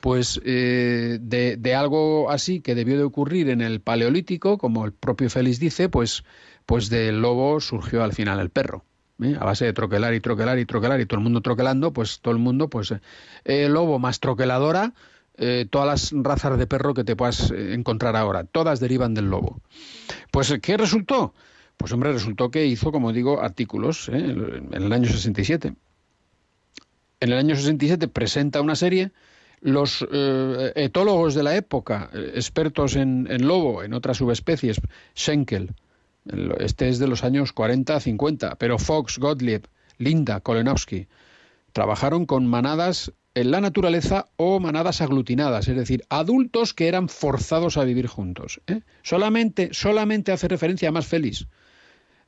[0.00, 5.28] pues eh, de, algo así que debió de ocurrir en el paleolítico, como el propio
[5.28, 6.24] Félix dice, pues,
[6.64, 8.86] pues del lobo surgió al final el perro.
[9.24, 9.36] ¿Eh?
[9.38, 12.32] A base de troquelar y troquelar y troquelar y todo el mundo troquelando, pues todo
[12.32, 12.94] el mundo, pues
[13.44, 14.92] el lobo más troqueladora,
[15.38, 18.44] eh, todas las razas de perro que te puedas eh, encontrar ahora.
[18.44, 19.60] Todas derivan del lobo.
[20.30, 21.34] Pues, ¿qué resultó?
[21.76, 24.18] Pues, hombre, resultó que hizo, como digo, artículos ¿eh?
[24.18, 25.74] en el año 67.
[27.20, 29.10] En el año 67 presenta una serie.
[29.60, 34.80] Los etólogos de la época, expertos en, en, lobo, en otras subespecies,
[35.16, 35.70] Schenkel,
[36.58, 39.66] este es de los años 40-50, pero Fox, Gottlieb,
[39.98, 41.08] Linda, Kolenowski,
[41.72, 47.76] trabajaron con manadas en la naturaleza o manadas aglutinadas, es decir, adultos que eran forzados
[47.76, 48.60] a vivir juntos.
[48.66, 48.80] ¿eh?
[49.02, 51.46] Solamente, solamente hace referencia a más feliz.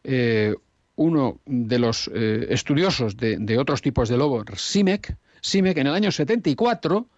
[0.03, 0.55] Eh,
[0.97, 6.11] uno de los eh, estudiosos de, otros tipos de lobos, Simek, Simek en el año
[6.11, 7.09] 74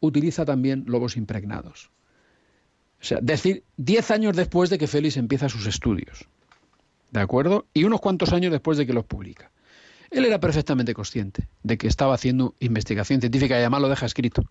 [0.00, 1.90] utiliza también lobos impregnados.
[3.02, 6.28] O sea, decir, 10 años después de que Félix empieza sus estudios.
[7.10, 7.66] ¿De acuerdo?
[7.74, 9.50] Y unos cuantos años después de que los publica.
[10.10, 14.44] Él era perfectamente consciente de que estaba haciendo investigación científica y además lo deja escrito.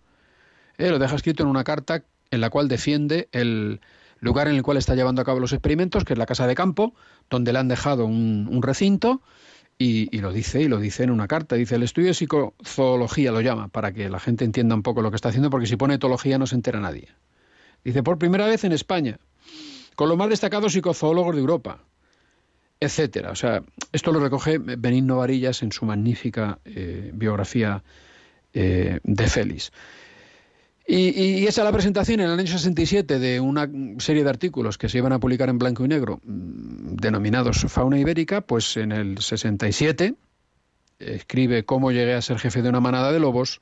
[0.76, 3.80] Él lo deja escrito en una carta en la cual defiende el
[4.20, 6.54] lugar en el cual está llevando a cabo los experimentos, que es la casa de
[6.54, 6.94] campo,
[7.30, 9.22] donde le han dejado un, recinto,
[9.78, 11.56] y, lo dice, y lo dice en una carta.
[11.56, 15.10] Dice, el estudio de psicozoología lo llama, para que la gente entienda un poco lo
[15.10, 17.08] que está haciendo, porque si pone etología no se entera nadie.
[17.84, 19.18] Dice, por primera vez en España,
[19.96, 21.84] con los más destacados psicozoólogos de Europa,
[22.80, 23.30] etcétera.
[23.30, 27.82] O sea, esto lo recoge Benigno Varillas en su magnífica eh, biografía
[28.54, 29.72] eh, de Félix.
[30.84, 34.88] Y, esa es la presentación en el año 67 de una serie de artículos que
[34.88, 39.18] se iban a publicar en blanco y negro, mm, denominados Fauna Ibérica, pues en el
[39.18, 40.16] 67
[40.98, 43.60] escribe cómo llegué a ser jefe de una manada de lobos.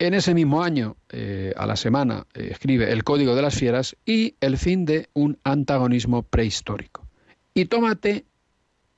[0.00, 4.36] En ese mismo año, eh, a la semana, escribe El Código de las Fieras y
[4.40, 7.04] El fin de un antagonismo prehistórico.
[7.52, 8.24] Y tómate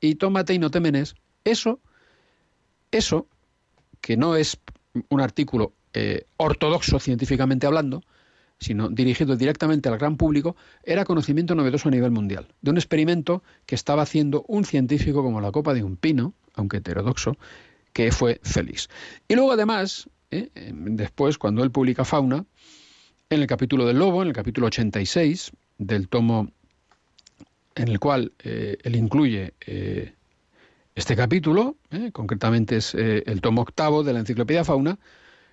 [0.00, 1.14] y tómate y no te menes,
[1.44, 1.80] eso,
[2.90, 3.26] eso
[4.00, 4.58] que no es
[5.08, 8.02] un artículo eh, ortodoxo científicamente hablando,
[8.58, 13.42] sino dirigido directamente al gran público, era conocimiento novedoso a nivel mundial, de un experimento
[13.66, 17.36] que estaba haciendo un científico como la copa de un pino, aunque heterodoxo,
[17.92, 18.88] que fue feliz.
[19.28, 22.44] Y luego además, eh, después, cuando él publica Fauna,
[23.28, 26.50] en el capítulo del lobo, en el capítulo 86 del tomo
[27.74, 30.14] en el cual eh, él incluye eh,
[30.94, 31.76] este capítulo,
[32.12, 34.98] concretamente es el tomo octavo de la Enciclopedia Fauna,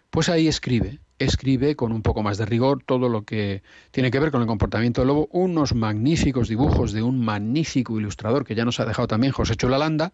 [0.09, 4.19] pues ahí escribe, escribe con un poco más de rigor todo lo que tiene que
[4.19, 8.65] ver con el comportamiento del lobo, unos magníficos dibujos de un magnífico ilustrador que ya
[8.65, 10.11] nos ha dejado también José Chulalanda,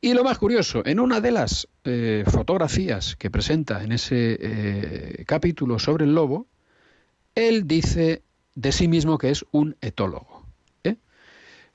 [0.00, 5.24] y lo más curioso, en una de las eh, fotografías que presenta en ese eh,
[5.26, 6.46] capítulo sobre el lobo,
[7.34, 8.22] él dice
[8.54, 10.44] de sí mismo que es un etólogo.
[10.84, 10.96] ¿eh?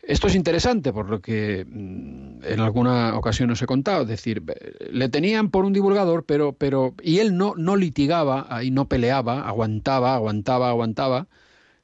[0.02, 4.42] Esto es interesante por lo que mm, en alguna ocasión os he contado, es decir,
[4.90, 9.48] le tenían por un divulgador, pero, pero y él no, no litigaba, ahí no peleaba,
[9.48, 11.28] aguantaba, aguantaba, aguantaba,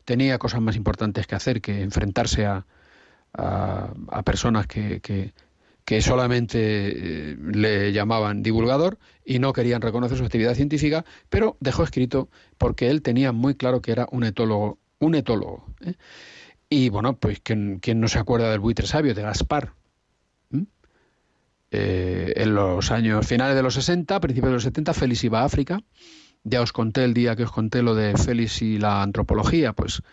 [0.06, 2.66] tenía cosas más importantes que hacer que enfrentarse a,
[3.34, 5.34] a, personas que, que
[5.90, 6.60] que solamente
[7.32, 12.30] eh, le llamaban divulgador y no querían reconocer su actividad científica, pero dejó escrito
[12.60, 15.66] porque él tenía muy claro que era un etólogo, un etólogo.
[15.82, 15.96] ¿eh?
[16.70, 19.74] Y bueno, pues ¿quién, no se acuerda del buitre sabio de Gaspar?
[20.52, 20.62] ¿Mm?
[21.72, 25.46] Eh, en los años finales de los 60, principios de los 70, Félix iba a
[25.46, 25.80] África.
[26.44, 30.04] Ya os conté el día que os conté lo de Félix y la antropología, pues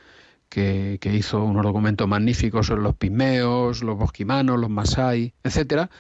[0.57, 5.91] que, hizo unos documentos magníficos sobre los pigmeos, los bosquimanos, los masai, etcétera,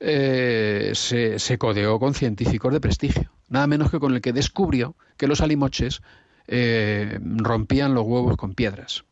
[0.00, 5.28] eh, se, codeó con científicos de prestigio, nada menos que con el que descubrió que
[5.28, 6.02] los alimoches
[6.48, 9.04] eh, rompían los huevos con piedras.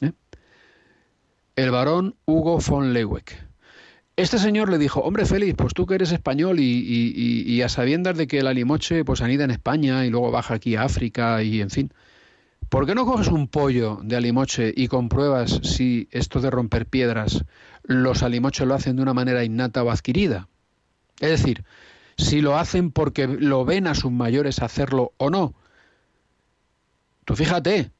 [0.00, 0.12] ¿eh?
[1.56, 3.32] El varón Hugo von Leweck.
[4.14, 8.28] Este señor le dijo, hombre Félix, pues tú que eres español y, a sabiendas de
[8.28, 11.70] que el alimoche pues anida en España y luego baja aquí a África y en
[11.70, 11.92] fin,
[12.70, 17.44] ¿Por qué no coges un pollo de alimoche y compruebas si esto de romper piedras
[17.82, 20.48] los alimoches lo hacen de una manera innata o adquirida?
[21.18, 21.64] Es decir,
[22.16, 25.52] si lo hacen porque lo ven a sus mayores hacerlo o no.
[27.24, 27.90] Tú fíjate,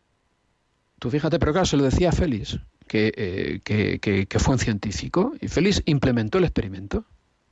[1.01, 5.35] tú fíjate, pero claro, se lo decía Félix, que, eh, que, que fue un científico,
[5.41, 7.05] y Félix implementó el experimento.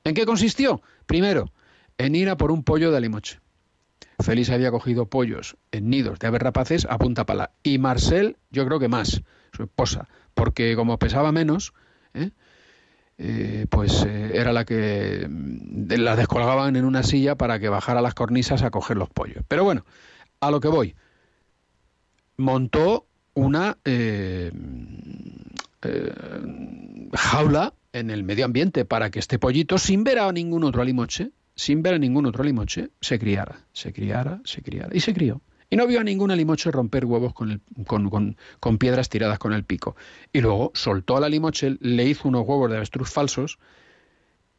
[0.05, 0.83] ¿En qué consistió?
[1.07, 1.53] Primero,
[1.99, 3.41] en ir a por un pollo de alimoche.
[4.19, 7.53] Félix había cogido pollos en nidos de aves rapaces a punta pala.
[7.63, 9.23] Y Marcel, yo creo que más,
[9.53, 11.73] su esposa, porque como pesaba menos,
[12.15, 12.31] ¿eh?
[13.21, 18.01] Eh, pues eh, era la que mm, la descolgaban en una silla para que bajara
[18.01, 19.43] las cornisas a coger los pollos.
[19.49, 19.85] Pero bueno,
[20.41, 20.95] a lo que voy.
[22.37, 23.77] Montó una
[27.13, 31.33] jaula en el medio ambiente para que este pollito, sin ver a ningún otro alimoche,
[31.59, 34.95] sin ver a ningún otro limoche, se criara, se criara, se criara.
[34.95, 35.43] Y se crió.
[35.69, 37.61] Y no vio a ningún alimoche romper huevos con,
[38.61, 39.97] con, piedras tiradas con el pico.
[40.33, 43.59] Y luego soltó a la limoche, le hizo unos huevos de avestruz falsos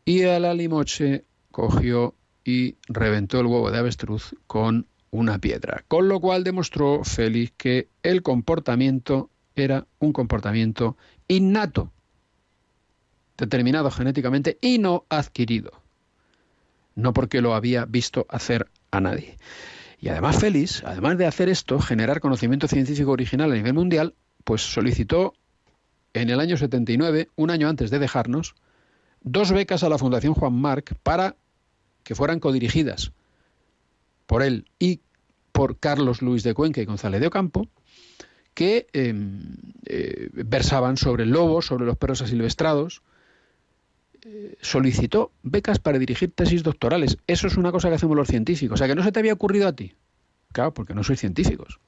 [0.03, 5.85] y a la limoche cogió y reventó el huevo de avestruz con una piedra.
[5.87, 10.97] Con lo cual demostró Félix que el comportamiento era un comportamiento
[11.29, 11.93] innato,
[13.37, 15.71] determinado genéticamente y no adquirido
[16.99, 19.37] no porque lo había visto hacer a nadie.
[19.99, 24.13] Y además Félix, además de hacer esto, generar conocimiento científico original a nivel mundial,
[24.43, 25.33] pues solicitó
[26.13, 28.55] en el año 79, un año antes de dejarnos,
[29.21, 31.35] dos becas a la Fundación Juan Marc para
[32.03, 33.11] que fueran codirigidas
[34.25, 35.01] por él y
[35.51, 37.67] por Carlos Luis de Cuenca y González de Ocampo,
[38.53, 39.41] que em,
[39.85, 43.01] eh, versaban sobre el lobo, sobre los perros asilvestrados,
[44.61, 47.17] solicitó becas para dirigir tesis doctorales.
[47.27, 48.75] Eso es una cosa que hacemos los científicos.
[48.75, 49.95] O sea, que no se te había ocurrido a ti.
[50.51, 51.79] Claro, porque no sois científicos.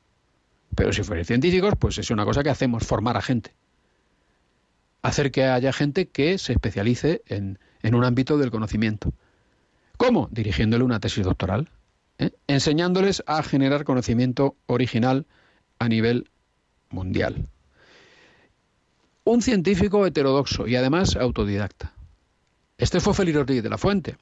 [0.75, 3.53] Pero si fuerais científicos, pues es una cosa que hacemos, formar a gente.
[5.01, 9.13] Hacer que haya gente que se especialice en, un ámbito del conocimiento.
[9.97, 10.29] ¿Cómo?
[10.31, 11.69] Dirigiéndole una tesis doctoral.
[12.19, 12.31] ¿eh?
[12.47, 15.25] Enseñándoles a generar conocimiento original
[15.79, 16.29] a nivel
[16.89, 17.47] mundial.
[19.23, 21.93] Un científico heterodoxo y además autodidacta.
[22.81, 24.17] Este fue Félix Rodríguez de la Fuente.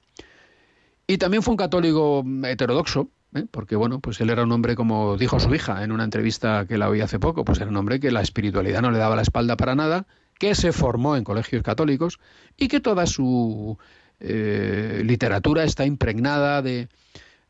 [1.08, 3.46] Y también fue un católico heterodoxo, ¿eh?
[3.50, 6.78] porque bueno, pues él era un hombre, como dijo su hija en una entrevista que
[6.78, 9.22] la oí hace poco, pues era un hombre que la espiritualidad no le daba la
[9.22, 10.08] espalda para nada,
[10.38, 12.20] que se formó en colegios católicos
[12.58, 13.78] y que toda su
[14.20, 16.90] eh, literatura está impregnada de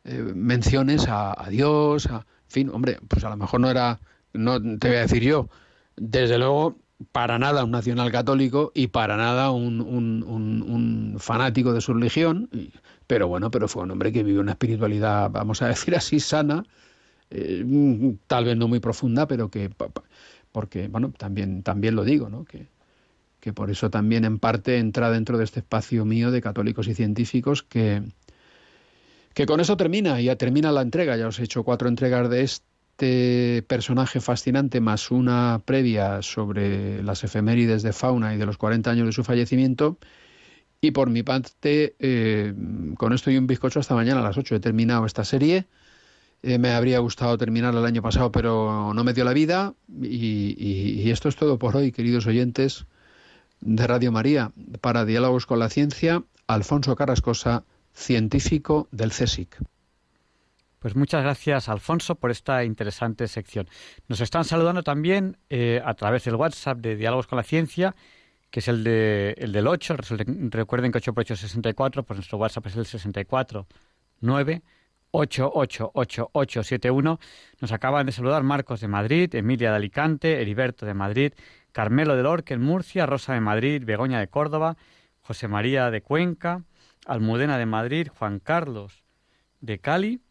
[0.04, 3.98] eh, menciones a, Dios, a, en fin, hombre, pues a lo mejor no era,
[4.32, 5.48] no te voy a decir yo,
[5.96, 6.78] desde luego
[7.12, 12.48] para nada un nacional católico y para nada un, un, fanático de su religión,
[13.06, 16.64] pero bueno, pero fue un hombre que vivió una espiritualidad, vamos a decir así, sana,
[17.30, 17.64] eh,
[18.26, 19.70] tal vez no muy profunda, pero que,
[20.52, 22.44] porque, bueno, también, también lo digo, ¿no?
[22.44, 22.68] Que,
[23.40, 26.94] que por eso también en parte entra dentro de este espacio mío de católicos y
[26.94, 28.02] científicos que,
[29.34, 32.42] que con eso termina, ya termina la entrega, ya os he hecho cuatro entregas de
[32.42, 32.69] este
[33.66, 39.06] personaje fascinante más una previa sobre las efemérides de fauna y de los 40 años
[39.06, 39.98] de su fallecimiento.
[40.80, 42.54] Y por mi parte, eh,
[42.96, 45.66] con esto y un bizcocho hasta mañana a las 8 he terminado esta serie.
[46.42, 49.74] Eh, me habría gustado terminar el año pasado, pero no me dio la vida.
[50.00, 52.86] y esto es todo por hoy, queridos oyentes
[53.60, 54.52] de Radio María.
[54.80, 57.64] Para Diálogos con la Ciencia, Alfonso Carrascosa,
[57.94, 59.58] científico del CSIC.
[60.80, 63.68] Pues muchas gracias, Alfonso, por esta interesante sección.
[64.08, 67.94] Nos están saludando también eh, a través del WhatsApp de Diálogos con la Ciencia,
[68.50, 69.96] que es el, de, el del 8.
[70.48, 73.66] Recuerden que 8 por 8 es 64, pues nuestro WhatsApp es el 64
[74.20, 74.62] 9
[75.10, 77.20] 888871.
[77.60, 81.34] Nos acaban de saludar Marcos de Madrid, Emilia de Alicante, Heriberto de Madrid,
[81.72, 84.78] Carmelo del Orque en Murcia, Rosa de Madrid, Begoña de Córdoba,
[85.20, 86.62] José María de Cuenca,
[87.04, 89.04] Almudena de Madrid, Juan Carlos
[89.60, 90.22] de Cali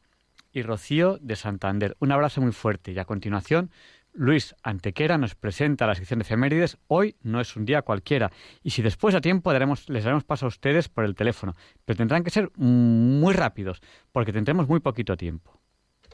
[0.51, 1.95] y Rocío de Santander.
[1.99, 3.71] Un abrazo muy fuerte y a continuación
[4.13, 6.77] Luis Antequera nos presenta la sección de efemérides.
[6.87, 8.31] Hoy no es un día cualquiera
[8.63, 11.55] y si después a tiempo les daremos paso a ustedes por el teléfono,
[11.85, 13.81] pero tendrán que ser muy rápidos
[14.11, 15.59] porque tendremos muy poquito tiempo.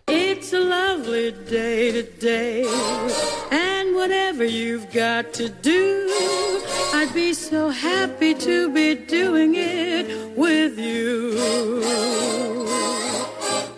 [0.08, 2.64] It's a lovely day today,
[3.52, 6.08] and whatever you've got to do,
[6.94, 12.45] I'd be so happy to be doing it with you.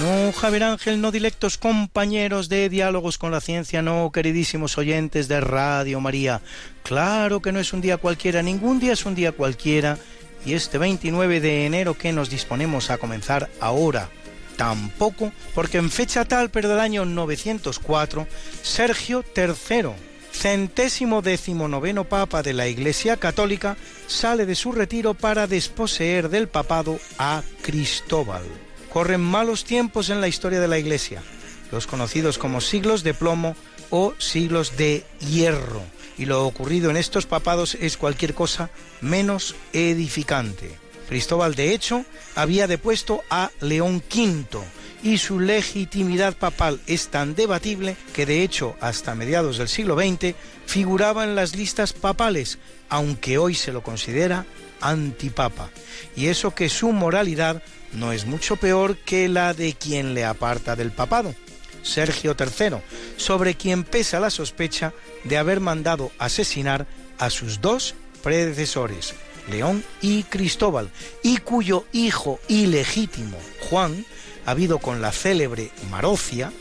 [0.00, 5.42] No, Javier Ángel, no directos compañeros de diálogos con la ciencia, no, queridísimos oyentes de
[5.42, 6.40] Radio María.
[6.82, 9.98] Claro que no es un día cualquiera, ningún día es un día cualquiera.
[10.46, 14.08] Y este 29 de enero que nos disponemos a comenzar ahora,
[14.56, 18.26] tampoco, porque en fecha tal, pero del año 904,
[18.62, 19.90] Sergio III,
[20.32, 26.98] centésimo decimonoveno papa de la Iglesia Católica, sale de su retiro para desposeer del papado
[27.18, 28.44] a Cristóbal.
[28.92, 31.22] Corren malos tiempos en la historia de la Iglesia,
[31.70, 33.54] los conocidos como siglos de plomo
[33.90, 35.82] o siglos de hierro,
[36.18, 40.76] y lo ocurrido en estos papados es cualquier cosa menos edificante.
[41.08, 42.04] Cristóbal, de hecho,
[42.34, 44.60] había depuesto a León V
[45.02, 50.34] y su legitimidad papal es tan debatible que, de hecho, hasta mediados del siglo XX
[50.66, 52.58] figuraba en las listas papales,
[52.88, 54.46] aunque hoy se lo considera
[54.80, 55.70] antipapa.
[56.16, 57.62] Y eso que su moralidad
[57.92, 61.34] no es mucho peor que la de quien le aparta del papado,
[61.82, 62.76] Sergio III,
[63.16, 64.92] sobre quien pesa la sospecha
[65.24, 66.86] de haber mandado asesinar
[67.18, 69.14] a sus dos predecesores,
[69.50, 70.90] León y Cristóbal,
[71.22, 73.38] y cuyo hijo ilegítimo,
[73.68, 74.04] Juan,
[74.46, 76.52] habido con la célebre Marocia,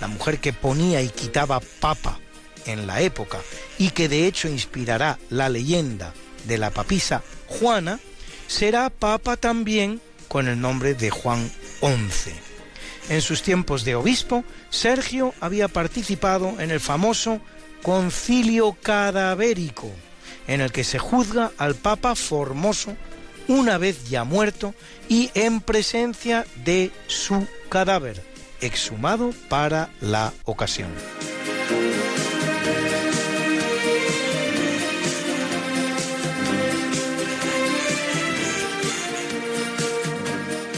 [0.00, 2.18] la mujer que ponía y quitaba papa
[2.66, 3.38] en la época
[3.78, 6.12] y que de hecho inspirará la leyenda
[6.46, 7.98] de la papisa Juana,
[8.46, 11.50] será papa también con el nombre de Juan
[11.80, 12.32] XI.
[13.08, 17.40] En sus tiempos de obispo, Sergio había participado en el famoso
[17.82, 19.90] concilio cadavérico,
[20.46, 22.96] en el que se juzga al Papa Formoso
[23.48, 24.74] una vez ya muerto
[25.08, 28.22] y en presencia de su cadáver,
[28.60, 30.90] exhumado para la ocasión.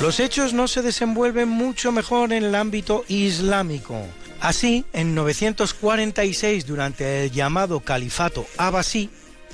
[0.00, 4.06] Los hechos no se desenvuelven mucho mejor en el ámbito islámico.
[4.40, 9.10] Así, en 946, durante el llamado Califato Abbasí,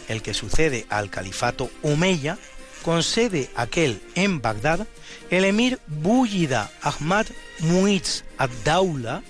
[0.07, 2.39] el que sucede al califato Omeya,
[2.85, 4.87] con sede aquel en Bagdad,
[5.31, 7.27] el emir Buyida Ahmad
[7.59, 9.25] Muiz ad-Daula,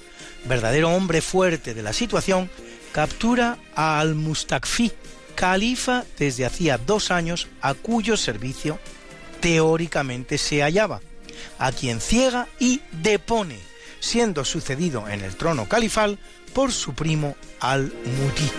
[0.44, 2.50] verdadero hombre fuerte de la situación,
[2.92, 4.92] captura a al-Mustakfi,
[5.34, 8.78] califa desde hacía dos años a cuyo servicio
[9.40, 11.00] teóricamente se hallaba,
[11.58, 13.58] a quien ciega y depone,
[14.00, 16.18] siendo sucedido en el trono califal
[16.52, 18.50] por su primo Al-Mutí.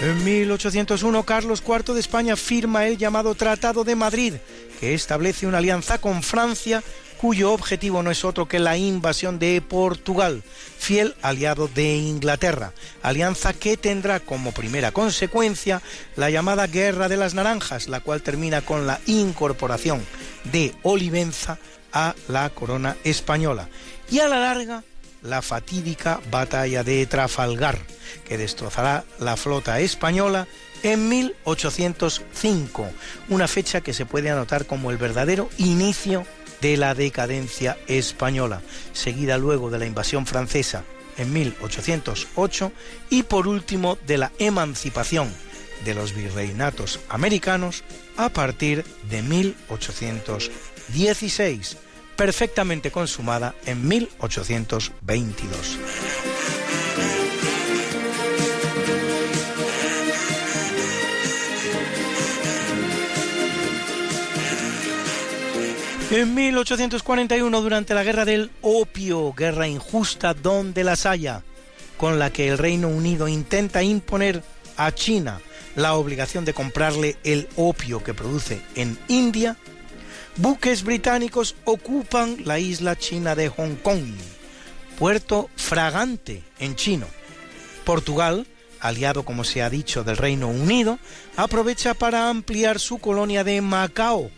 [0.00, 4.34] En 1801 Carlos IV de España firma el llamado Tratado de Madrid,
[4.78, 6.84] que establece una alianza con Francia
[7.20, 10.42] cuyo objetivo no es otro que la invasión de Portugal,
[10.78, 12.72] fiel aliado de Inglaterra,
[13.02, 15.82] alianza que tendrá como primera consecuencia
[16.16, 20.00] la llamada Guerra de las Naranjas, la cual termina con la incorporación
[20.44, 21.58] de Olivenza
[21.92, 23.68] a la corona española
[24.10, 24.84] y a la larga
[25.22, 27.78] la fatídica batalla de Trafalgar,
[28.24, 30.46] que destrozará la flota española
[30.84, 32.88] en 1805,
[33.28, 36.24] una fecha que se puede anotar como el verdadero inicio
[36.60, 38.60] de la decadencia española,
[38.92, 40.84] seguida luego de la invasión francesa
[41.16, 42.72] en 1808
[43.10, 45.32] y por último de la emancipación
[45.84, 47.82] de los virreinatos americanos
[48.16, 51.78] a partir de 1816
[52.18, 56.57] perfectamente consumada en 1822.
[66.10, 71.42] En 1841, durante la Guerra del Opio, guerra injusta donde las haya,
[71.98, 74.42] con la que el Reino Unido intenta imponer
[74.78, 75.38] a China
[75.76, 79.58] la obligación de comprarle el opio que produce en India,
[80.36, 84.14] buques británicos ocupan la isla china de Hong Kong,
[84.98, 87.06] puerto fragante en chino.
[87.84, 88.46] Portugal,
[88.80, 90.98] aliado como se ha dicho del Reino Unido,
[91.36, 94.30] aprovecha para ampliar su colonia de Macao,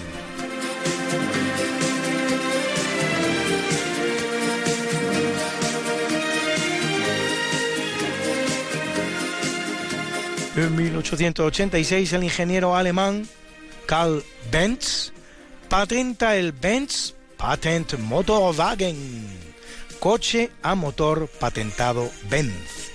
[10.55, 13.25] En 1886 el ingeniero alemán
[13.85, 14.21] Karl
[14.51, 15.13] Benz
[15.69, 19.27] patenta el Benz Patent Motorwagen,
[20.01, 22.91] coche a motor patentado Benz.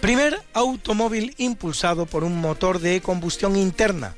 [0.00, 4.16] Primer automóvil impulsado por un motor de combustión interna,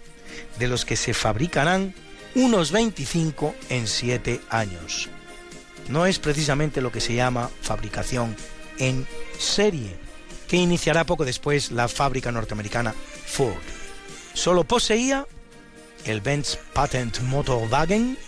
[0.58, 1.94] de los que se fabricarán
[2.34, 5.10] unos 25 en 7 años.
[5.90, 8.34] No es precisamente lo que se llama fabricación
[8.78, 9.06] en
[9.38, 9.94] serie,
[10.52, 13.56] que iniciará poco después la fábrica norteamericana Ford.
[14.34, 15.26] Solo poseía
[16.04, 18.18] el Benz Patent Motorwagen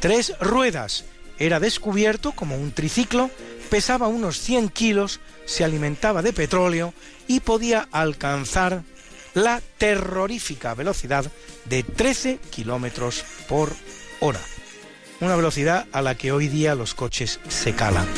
[0.00, 1.04] tres ruedas,
[1.38, 3.30] era descubierto como un triciclo,
[3.70, 6.92] pesaba unos 100 kilos se alimentaba de petróleo
[7.28, 8.82] y podía alcanzar
[9.34, 11.30] la terrorífica velocidad
[11.66, 13.72] de 13 kilómetros por
[14.18, 14.40] hora.
[15.20, 18.08] Una velocidad a la que hoy día los coches se calan.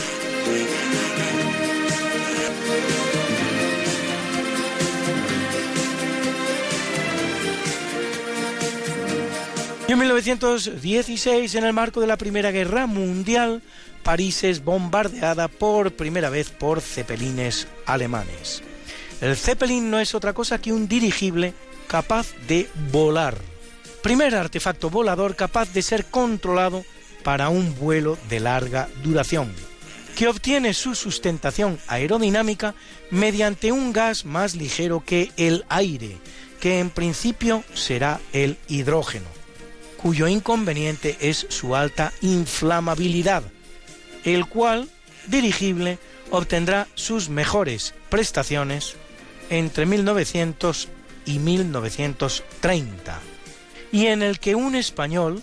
[9.93, 13.61] En 1916, en el marco de la Primera Guerra Mundial,
[14.03, 18.63] París es bombardeada por primera vez por cepelines alemanes.
[19.21, 21.53] El Zeppelin no es otra cosa que un dirigible
[21.89, 23.37] capaz de volar.
[24.03, 26.87] Primer artefacto volador capaz de ser controlado
[27.23, 29.53] para un vuelo de larga duración,
[30.17, 32.75] que obtiene su sustentación aerodinámica
[33.11, 36.17] mediante un gas más ligero que el aire,
[36.63, 39.42] que en principio será el hidrógeno,
[40.03, 43.45] cuyo inconveniente es su alta inflamabilidad,
[44.25, 44.89] el cual,
[45.29, 45.99] dirigible,
[46.31, 48.97] obtendrá sus mejores prestaciones
[49.49, 50.89] entre 1900
[51.25, 53.21] y 1930,
[53.93, 55.41] y en el que un español,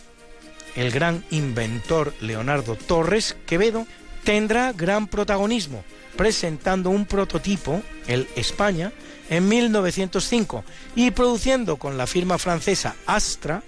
[0.75, 3.87] el gran inventor Leonardo Torres Quevedo,
[4.25, 5.85] tendrá gran protagonismo,
[6.17, 8.91] presentando un prototipo, el España,
[9.29, 10.63] en 1905
[10.95, 13.63] y produciendo con la firma francesa Astra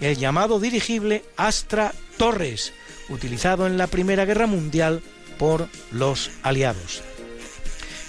[0.00, 2.72] el llamado dirigible Astra Torres,
[3.08, 5.02] utilizado en la Primera Guerra Mundial
[5.38, 7.02] por los aliados.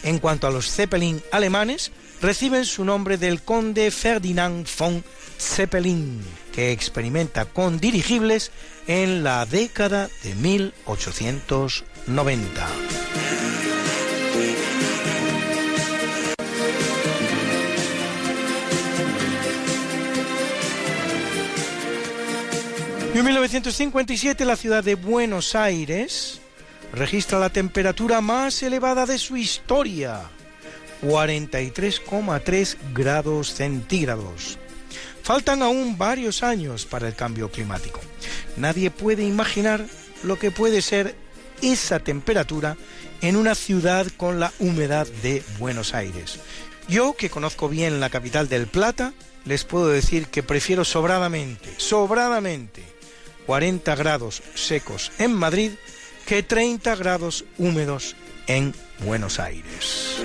[0.03, 1.91] En cuanto a los Zeppelin alemanes,
[2.21, 5.03] reciben su nombre del conde Ferdinand von
[5.39, 6.21] Zeppelin,
[6.53, 8.51] que experimenta con dirigibles
[8.87, 12.67] en la década de 1890.
[23.13, 26.41] En 1957 la ciudad de Buenos Aires
[26.93, 30.21] registra la temperatura más elevada de su historia,
[31.03, 34.57] 43,3 grados centígrados.
[35.23, 37.99] Faltan aún varios años para el cambio climático.
[38.57, 39.85] Nadie puede imaginar
[40.23, 41.15] lo que puede ser
[41.61, 42.77] esa temperatura
[43.21, 46.39] en una ciudad con la humedad de Buenos Aires.
[46.87, 49.13] Yo, que conozco bien la capital del Plata,
[49.45, 52.83] les puedo decir que prefiero sobradamente, sobradamente,
[53.49, 55.71] 40 grados secos en Madrid
[56.27, 58.15] que 30 grados húmedos
[58.45, 60.21] en Buenos Aires.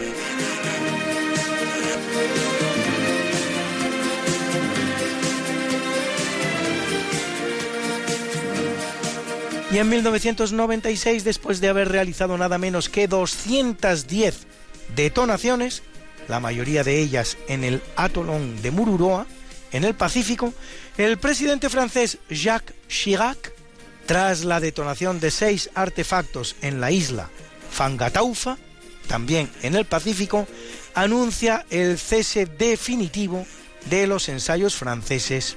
[9.73, 14.47] Y en 1996, después de haber realizado nada menos que 210
[14.95, 15.83] detonaciones,
[16.29, 19.27] la mayoría de ellas en el atolón de Mururoa,
[19.73, 20.53] en el Pacífico,
[20.97, 23.53] el presidente francés Jacques Chirac,
[24.07, 27.31] tras la detonación de seis artefactos en la isla
[27.71, 28.59] Fangataufa,
[29.09, 30.47] también en el Pacífico,
[30.95, 33.47] anuncia el cese definitivo
[33.91, 35.57] de los ensayos franceses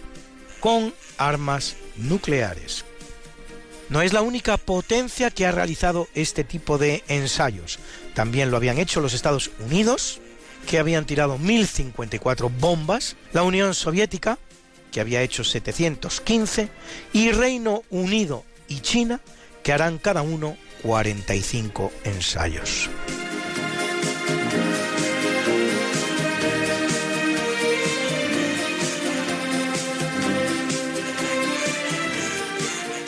[0.60, 2.84] con armas nucleares.
[3.90, 7.80] No es la única potencia que ha realizado este tipo de ensayos.
[8.14, 10.20] También lo habían hecho los Estados Unidos,
[10.68, 14.40] que habían tirado 1054 bombas, la Unión Soviética,
[14.92, 16.70] que había hecho 715,
[17.14, 19.22] y Reino Unido y China,
[19.64, 22.90] que harán cada uno 45 ensayos.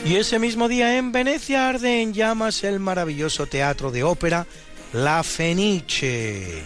[0.06, 4.48] Y ese mismo día en Venecia arde en llamas el maravilloso teatro de ópera
[4.92, 6.64] La Fenice,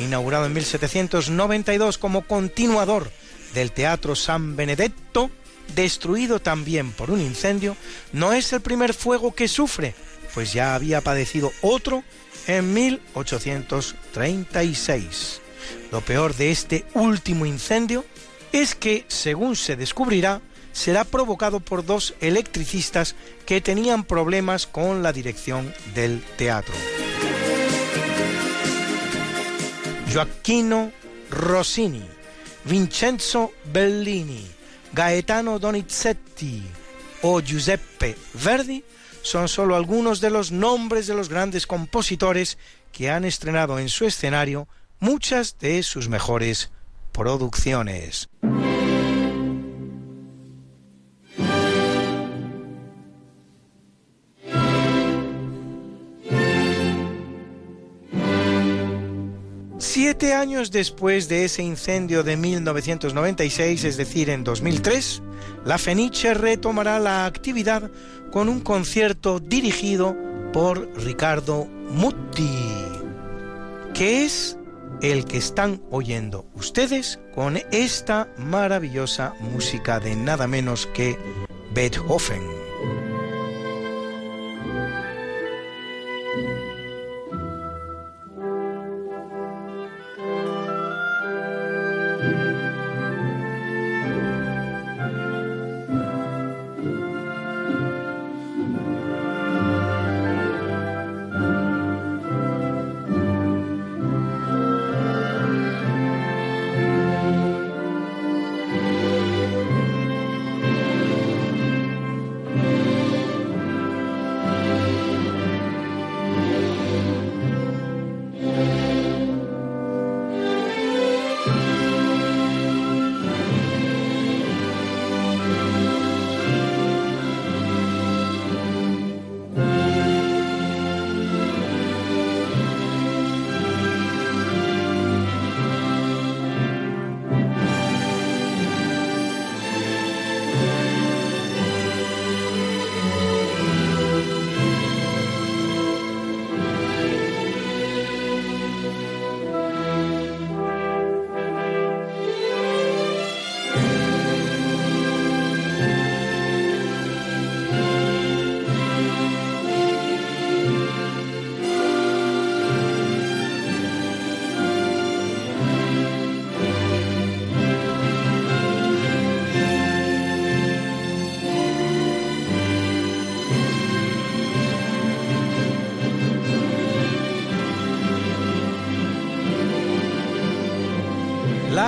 [0.00, 3.12] inaugurado en 1792 como continuador
[3.54, 5.30] del Teatro San Benedetto,
[5.74, 7.76] destruido también por un incendio,
[8.12, 9.96] no es el primer fuego que sufre,
[10.34, 12.04] pues ya había padecido otro
[12.46, 15.40] en 1836.
[15.92, 18.04] Lo peor de este último incendio
[18.52, 20.40] es que, según se descubrirá,
[20.72, 23.14] será provocado por dos electricistas
[23.46, 26.74] que tenían problemas con la dirección del teatro.
[30.08, 30.90] Gioacchino
[31.30, 32.04] Rossini,
[32.64, 34.46] Vincenzo Bellini,
[34.92, 36.62] Gaetano Donizetti
[37.22, 38.84] o Giuseppe Verdi
[39.22, 42.58] son solo algunos de los nombres de los grandes compositores
[42.92, 44.68] que han estrenado en su escenario
[44.98, 46.70] muchas de sus mejores
[47.12, 48.28] producciones.
[59.80, 65.22] Siete años después de ese incendio de 1996, es decir, en 2003,
[65.64, 67.90] la Fenice retomará la actividad
[68.30, 70.14] con un concierto dirigido
[70.52, 72.58] por Ricardo Mutti,
[73.94, 74.58] que es
[75.00, 81.18] el que están oyendo ustedes con esta maravillosa música de nada menos que
[81.72, 82.69] Beethoven.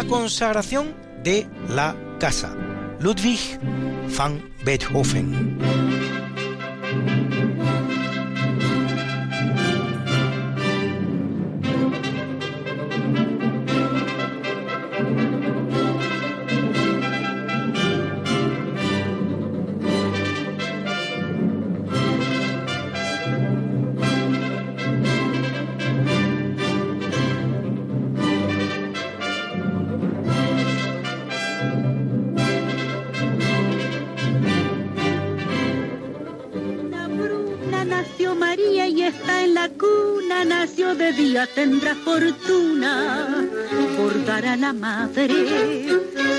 [0.00, 2.54] Consagración de la casa,
[2.98, 3.58] Ludwig
[4.16, 5.81] van Beethoven.
[41.62, 43.46] Tendrá fortuna.
[43.96, 45.86] Bordará la madre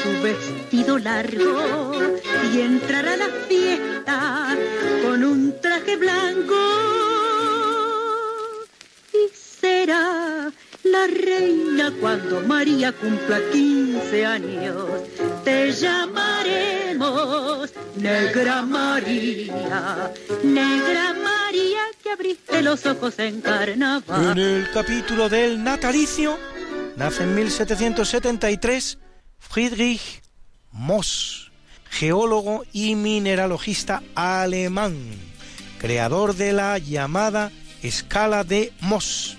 [0.02, 1.94] su vestido largo
[2.52, 4.58] y entrará a la fiesta
[5.04, 6.60] con un traje blanco.
[9.14, 10.52] Y será
[10.84, 14.90] la reina cuando María cumpla 15 años.
[15.46, 20.12] Te llamaremos Negra María,
[20.44, 21.23] Negra María
[22.62, 23.44] los ojos en.
[23.46, 26.38] En el capítulo del natalicio
[26.96, 28.98] nace en 1773
[29.40, 30.22] Friedrich
[30.72, 31.52] Moss,
[31.90, 34.98] geólogo y mineralogista alemán,
[35.80, 37.52] creador de la llamada
[37.82, 39.38] escala de Moss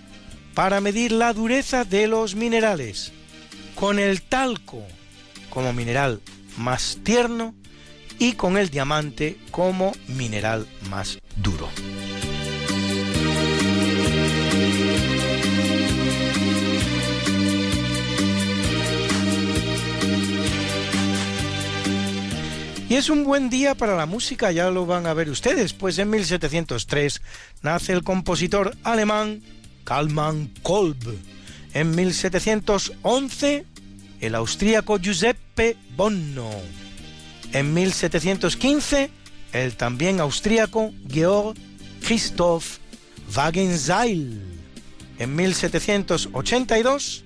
[0.54, 3.12] para medir la dureza de los minerales,
[3.74, 4.82] con el talco
[5.50, 6.20] como mineral
[6.56, 7.54] más tierno
[8.18, 11.68] y con el diamante como mineral más duro.
[22.94, 25.98] Y es un buen día para la música, ya lo van a ver ustedes, pues
[25.98, 27.22] en 1703
[27.60, 29.42] nace el compositor alemán
[29.82, 31.18] Kalman Kolb.
[31.72, 33.66] En 1711,
[34.20, 36.48] el austríaco Giuseppe Bonno.
[37.52, 39.10] En 1715,
[39.52, 41.56] el también austríaco Georg
[42.00, 42.78] Christoph
[43.36, 44.40] Wagenseil.
[45.18, 47.24] En 1782,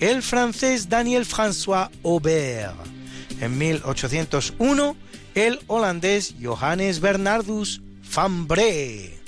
[0.00, 2.95] el francés Daniel François Aubert.
[3.40, 4.96] En 1801,
[5.34, 7.82] el holandés Johannes Bernardus
[8.14, 9.18] van Bree.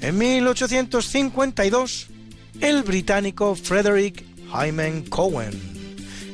[0.00, 2.08] En 1852,
[2.60, 5.52] el británico Frederick Hyman Cohen.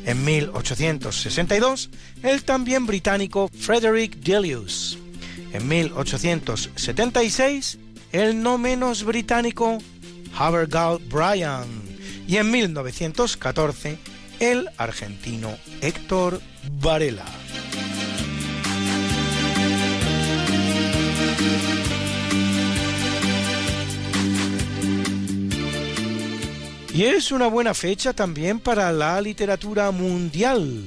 [0.05, 1.91] En 1862,
[2.23, 4.99] el también británico Frederick Delius.
[5.53, 7.79] En 1876,
[8.13, 9.79] el no menos británico
[10.37, 11.67] Havergal Bryan.
[12.27, 13.99] Y en 1914,
[14.41, 16.41] el argentino Héctor
[16.81, 17.25] Varela.
[26.95, 30.85] Y es una buena fecha también para la literatura mundial,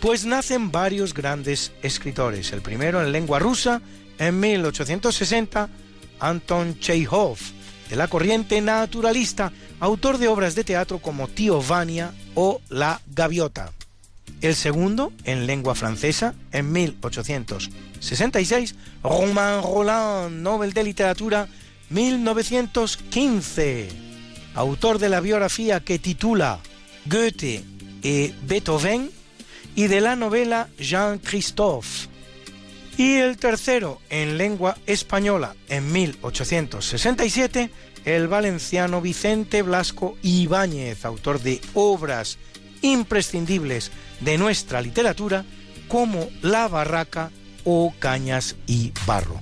[0.00, 2.52] pues nacen varios grandes escritores.
[2.52, 3.82] El primero en lengua rusa,
[4.18, 5.68] en 1860,
[6.20, 7.36] Anton Chekhov,
[7.90, 13.72] de la corriente naturalista, autor de obras de teatro como Tío Vania o La Gaviota.
[14.42, 21.48] El segundo, en lengua francesa, en 1866, Romain Roland, Nobel de Literatura,
[21.88, 24.12] 1915
[24.54, 26.60] autor de la biografía que titula
[27.06, 27.64] Goethe
[28.02, 29.10] y Beethoven,
[29.74, 32.08] y de la novela Jean Christophe.
[32.98, 37.70] Y el tercero, en lengua española, en 1867,
[38.04, 42.38] el valenciano Vicente Blasco Ibáñez, autor de obras
[42.82, 43.90] imprescindibles
[44.20, 45.44] de nuestra literatura
[45.88, 47.30] como La Barraca
[47.64, 49.38] o Cañas y Barro.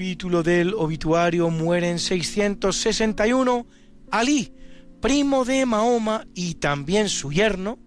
[0.00, 3.66] Capítulo del obituario muere en 661
[4.10, 4.50] Ali,
[5.02, 7.78] primo de Mahoma y también su yerno,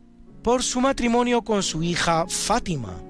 [0.43, 3.01] por su matrimonio con su hija Fátima,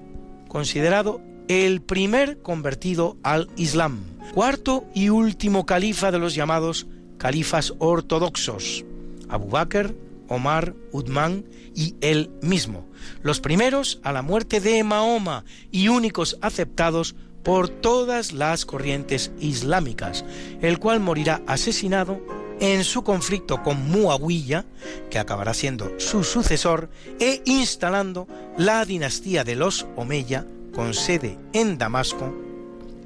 [0.48, 4.00] considerado el primer convertido al Islam,
[4.32, 6.86] cuarto y último califa de los llamados
[7.18, 8.86] califas ortodoxos,
[9.28, 9.94] Abu Bakr,
[10.28, 11.44] Omar, Uthman
[11.74, 12.88] y él mismo,
[13.20, 17.14] los primeros a la muerte de Mahoma y únicos aceptados
[17.44, 20.24] por todas las corrientes islámicas,
[20.62, 22.20] el cual morirá asesinado
[22.60, 24.64] en su conflicto con Muawiyah,
[25.10, 26.88] que acabará siendo su sucesor,
[27.20, 28.26] e instalando
[28.56, 32.34] la dinastía de los Omeya, con sede en Damasco,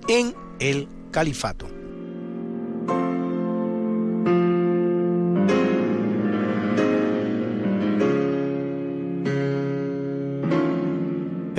[0.08, 1.77] en el califato.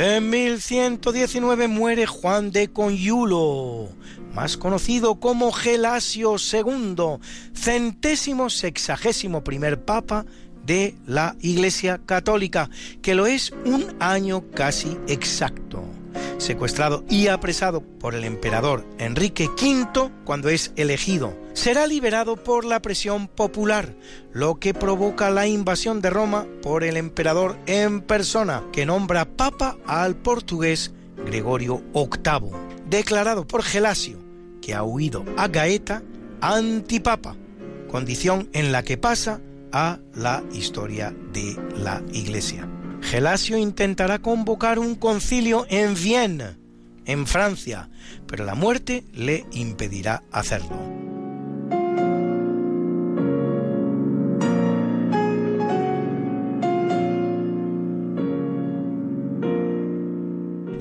[0.01, 3.89] En 1119 muere Juan de Conyulo,
[4.34, 7.19] más conocido como Gelasio II,
[7.53, 10.26] centésimo sexagésimo primer papa
[10.65, 12.69] de la Iglesia Católica,
[13.01, 15.84] que lo es un año casi exacto.
[16.40, 22.82] Secuestrado y apresado por el emperador Enrique V cuando es elegido, será liberado por la
[22.82, 23.94] presión popular,
[24.32, 29.78] lo que provoca la invasión de Roma por el emperador en persona, que nombra papa
[29.86, 30.94] al portugués
[31.26, 32.52] Gregorio VIII,
[32.88, 34.18] declarado por Gelasio,
[34.61, 36.03] que ha huido a Gaeta,
[36.40, 37.36] antipapa,
[37.91, 39.41] condición en la que pasa
[39.74, 42.78] a la historia de la Iglesia.
[43.01, 46.57] Gelasio intentará convocar un concilio en Viena,
[47.05, 47.89] en Francia,
[48.27, 50.99] pero la muerte le impedirá hacerlo.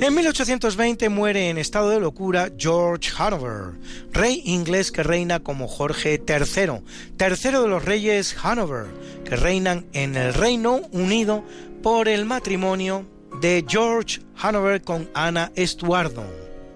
[0.01, 3.75] En 1820 muere en estado de locura George Hanover,
[4.13, 6.83] rey inglés que reina como Jorge III,
[7.17, 8.87] tercero de los reyes Hanover,
[9.25, 11.45] que reinan en el Reino Unido
[11.83, 13.07] por el matrimonio
[13.41, 16.25] de George Hanover con Ana Estuardo,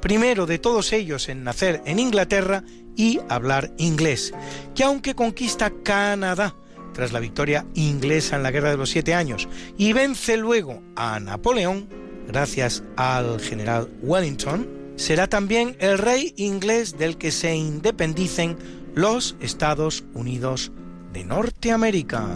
[0.01, 2.65] primero de todos ellos en nacer en Inglaterra
[2.97, 4.33] y hablar inglés,
[4.74, 6.55] que aunque conquista Canadá
[6.93, 9.49] tras la victoria inglesa en la Guerra de los Siete Años
[9.79, 11.89] y vence luego a Napoleón,
[12.29, 18.57] gracias al general Wellington, será también el rey inglés del que se independicen
[18.95, 20.70] los Estados Unidos
[21.12, 22.27] de Norteamérica.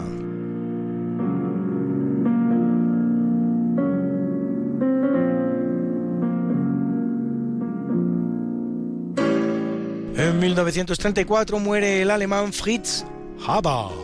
[10.17, 13.05] En 1934 muere el alemán Fritz
[13.45, 13.95] Haber,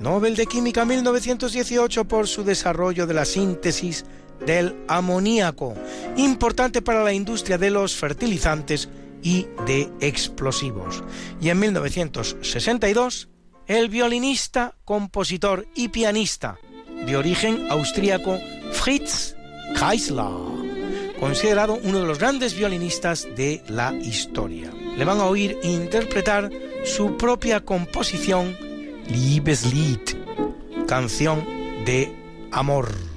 [0.00, 4.06] Nobel de Química 1918 por su desarrollo de la síntesis
[4.46, 5.74] del amoníaco,
[6.16, 8.88] importante para la industria de los fertilizantes
[9.22, 11.04] y de explosivos.
[11.38, 13.28] Y en 1962,
[13.66, 16.56] el violinista, compositor y pianista
[17.04, 18.38] de origen austríaco
[18.72, 19.36] Fritz
[19.74, 24.72] Kreisler, considerado uno de los grandes violinistas de la historia.
[24.96, 26.50] Le van a oír interpretar
[26.84, 28.56] su propia composición
[29.08, 30.00] Liebeslied,
[30.86, 31.44] canción
[31.84, 32.12] de
[32.50, 33.11] amor.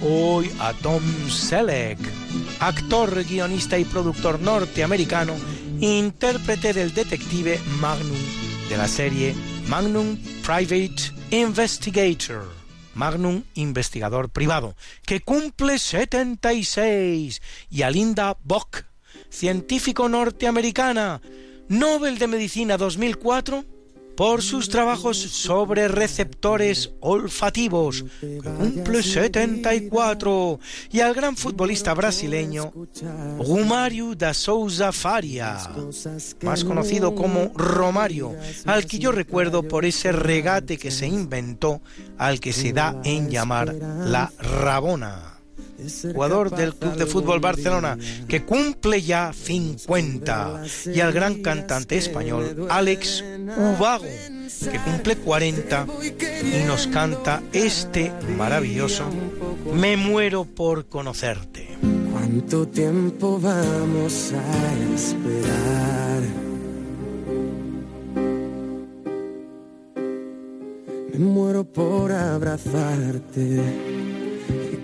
[0.00, 1.98] Hoy a Tom Selleck,
[2.60, 5.34] actor, guionista y productor norteamericano,
[5.80, 8.20] intérprete del detective Magnum
[8.68, 9.34] de la serie
[9.66, 10.16] Magnum
[10.46, 12.44] Private Investigator.
[12.94, 18.84] Magnum Investigador Privado, que cumple 76, y a Linda Bock,
[19.28, 21.20] científico norteamericana,
[21.68, 23.64] Nobel de Medicina 2004,
[24.16, 30.60] por sus trabajos sobre receptores olfativos, cumple 74,
[30.90, 32.72] y al gran futbolista brasileño
[33.38, 35.58] Romário da Souza Faria,
[36.42, 38.34] más conocido como Romario,
[38.66, 41.80] al que yo recuerdo por ese regate que se inventó
[42.18, 45.31] al que se da en llamar la Rabona
[46.12, 47.98] jugador del Club de Fútbol Barcelona,
[48.28, 50.62] que cumple ya 50,
[50.94, 53.24] y al gran cantante español Alex
[53.56, 55.86] Ubago, que cumple 40
[56.42, 59.04] y nos canta este maravilloso
[59.74, 61.76] Me muero por conocerte.
[62.12, 66.22] ¿Cuánto tiempo vamos a esperar?
[71.12, 73.60] Me muero por abrazarte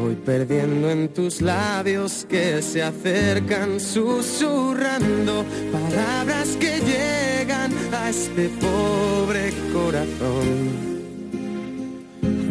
[0.00, 9.52] voy perdiendo en tus labios que se acercan susurrando palabras que llegan a este pobre
[9.72, 10.90] corazón.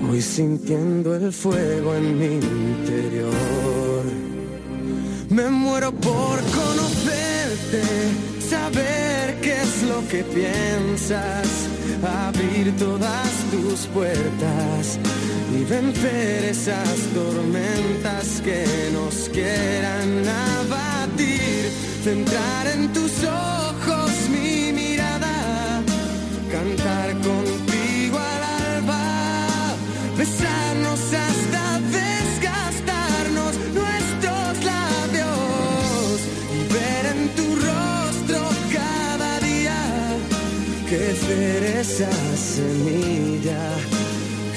[0.01, 4.03] Voy sintiendo el fuego en mi interior.
[5.29, 7.83] Me muero por conocerte,
[8.47, 11.47] saber qué es lo que piensas,
[12.03, 14.99] abrir todas tus puertas
[15.51, 21.71] y vencer esas tormentas que nos quieran abatir,
[22.03, 25.81] centrar en tus ojos mi mirada,
[26.51, 29.75] cantar contigo al alba,
[30.17, 36.19] besarnos hasta desgastarnos nuestros labios
[36.53, 39.79] y ver en tu rostro cada día
[40.87, 43.98] crecer esa semilla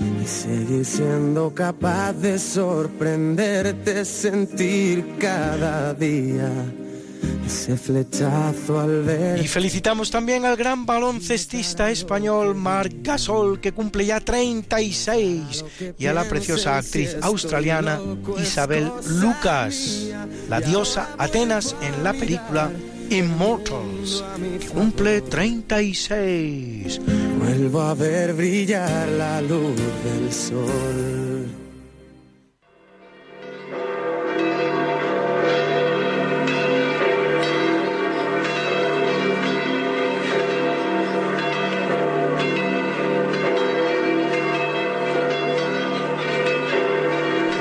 [0.00, 6.50] y seguir siendo capaz de sorprenderte, sentir cada día
[7.44, 9.40] ese flechazo al ver.
[9.40, 15.64] Y felicitamos también al gran baloncestista español Marc Gasol, que cumple ya 36,
[15.98, 18.00] y a la preciosa actriz australiana
[18.40, 20.08] Isabel Lucas,
[20.48, 22.70] la diosa Atenas en la película
[23.10, 24.24] Immortals,
[24.60, 27.00] que cumple 36.
[27.40, 31.46] Vuelvo a ver brillar la luz del sol.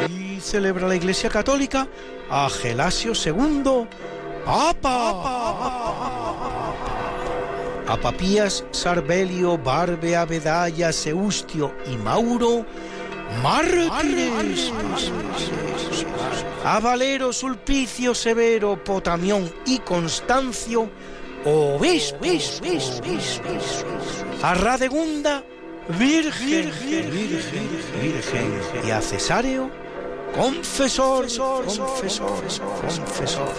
[0.10, 1.88] Y celebra la Iglesia Católica
[2.30, 3.88] a Gelasio II,
[4.46, 5.79] Papa.
[7.90, 12.64] A Papías, Sarbelio, Barbea, Bedaya, Seustio y Mauro,
[13.42, 14.72] mártires.
[16.64, 20.88] A Valero, Sulpicio, Severo, Potamión y Constancio,
[21.46, 22.62] obispos.
[24.44, 25.44] A Radegunda,
[25.98, 28.54] virgen, virgen, virgen.
[28.86, 29.72] Y a Cesáreo,
[30.36, 31.26] confesor,
[31.66, 32.44] confesor,
[32.82, 33.50] confesor.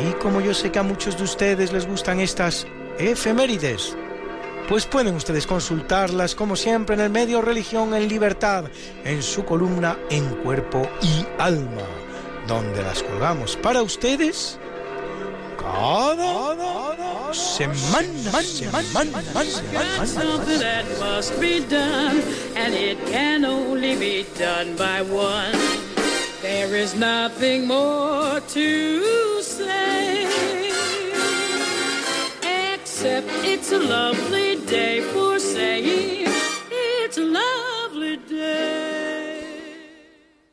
[0.00, 2.66] Y como yo sé que a muchos de ustedes les gustan estas
[2.98, 3.96] efemérides,
[4.68, 8.64] pues pueden ustedes consultarlas como siempre en el medio Religión en Libertad,
[9.04, 12.04] en su columna En Cuerpo y Alma.
[12.46, 14.58] donde las colgamos para ustedes
[15.58, 19.22] cada semana, semana, semana.
[26.42, 30.26] There is nothing more to say,
[33.04, 36.26] it's a lovely day for saying
[36.70, 39.44] it's a lovely day.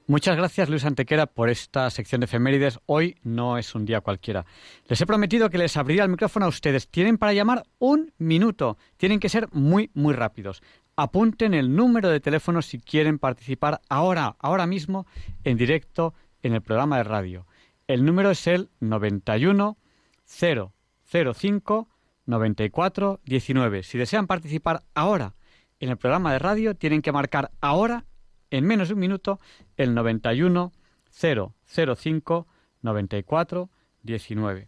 [0.07, 2.79] Muchas gracias Luis Antequera por esta sección de efemérides.
[2.85, 4.45] Hoy no es un día cualquiera.
[4.87, 6.89] Les he prometido que les abriría el micrófono a ustedes.
[6.89, 8.77] Tienen para llamar un minuto.
[8.97, 10.61] Tienen que ser muy, muy rápidos.
[10.97, 15.07] Apunten el número de teléfono si quieren participar ahora, ahora mismo,
[15.45, 16.13] en directo
[16.43, 17.47] en el programa de radio.
[17.87, 19.77] El número es el 91
[20.25, 21.90] 005
[22.31, 23.83] 94 19.
[23.83, 25.35] Si desean participar ahora
[25.79, 28.05] en el programa de radio, tienen que marcar ahora
[28.49, 29.39] en menos de un minuto
[29.77, 30.71] el 91
[31.11, 32.47] 005
[32.81, 33.69] 94
[34.03, 34.67] 19.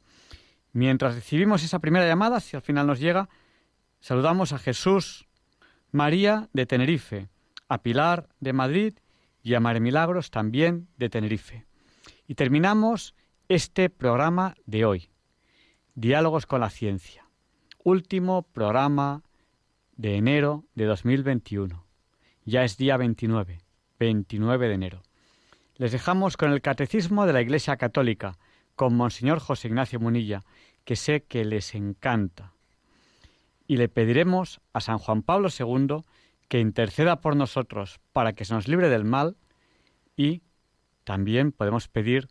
[0.73, 3.29] Mientras recibimos esa primera llamada, si al final nos llega,
[3.99, 5.27] saludamos a Jesús
[5.91, 7.29] María de Tenerife,
[7.69, 8.93] a Pilar de Madrid
[9.41, 11.65] y a Mare Milagros también de Tenerife.
[12.27, 13.15] Y terminamos
[13.47, 15.09] este programa de hoy,
[15.93, 17.22] Diálogos con la Ciencia,
[17.83, 19.23] último programa
[19.97, 21.85] de enero de 2021.
[22.45, 23.59] Ya es día 29.
[23.99, 25.03] 29 de enero.
[25.75, 28.37] Les dejamos con el Catecismo de la Iglesia Católica,
[28.75, 30.43] con Monseñor José Ignacio Munilla,
[30.85, 32.53] que sé que les encanta.
[33.67, 36.03] Y le pediremos a San Juan Pablo II
[36.47, 39.37] que interceda por nosotros para que se nos libre del mal
[40.15, 40.41] y
[41.03, 42.29] también podemos pedir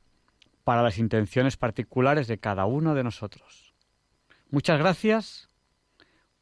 [0.65, 3.72] para las intenciones particulares de cada uno de nosotros.
[4.53, 5.49] Muchas gracias,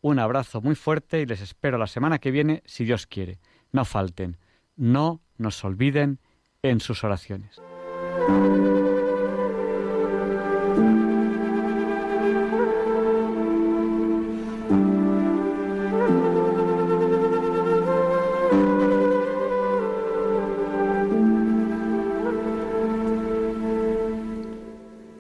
[0.03, 3.39] un abrazo muy fuerte y les espero la semana que viene, si Dios quiere.
[3.73, 4.37] No falten
[4.81, 6.19] no nos olviden
[6.63, 7.61] en sus oraciones.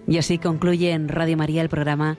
[0.08, 2.18] Y así concluye en Radio María el programa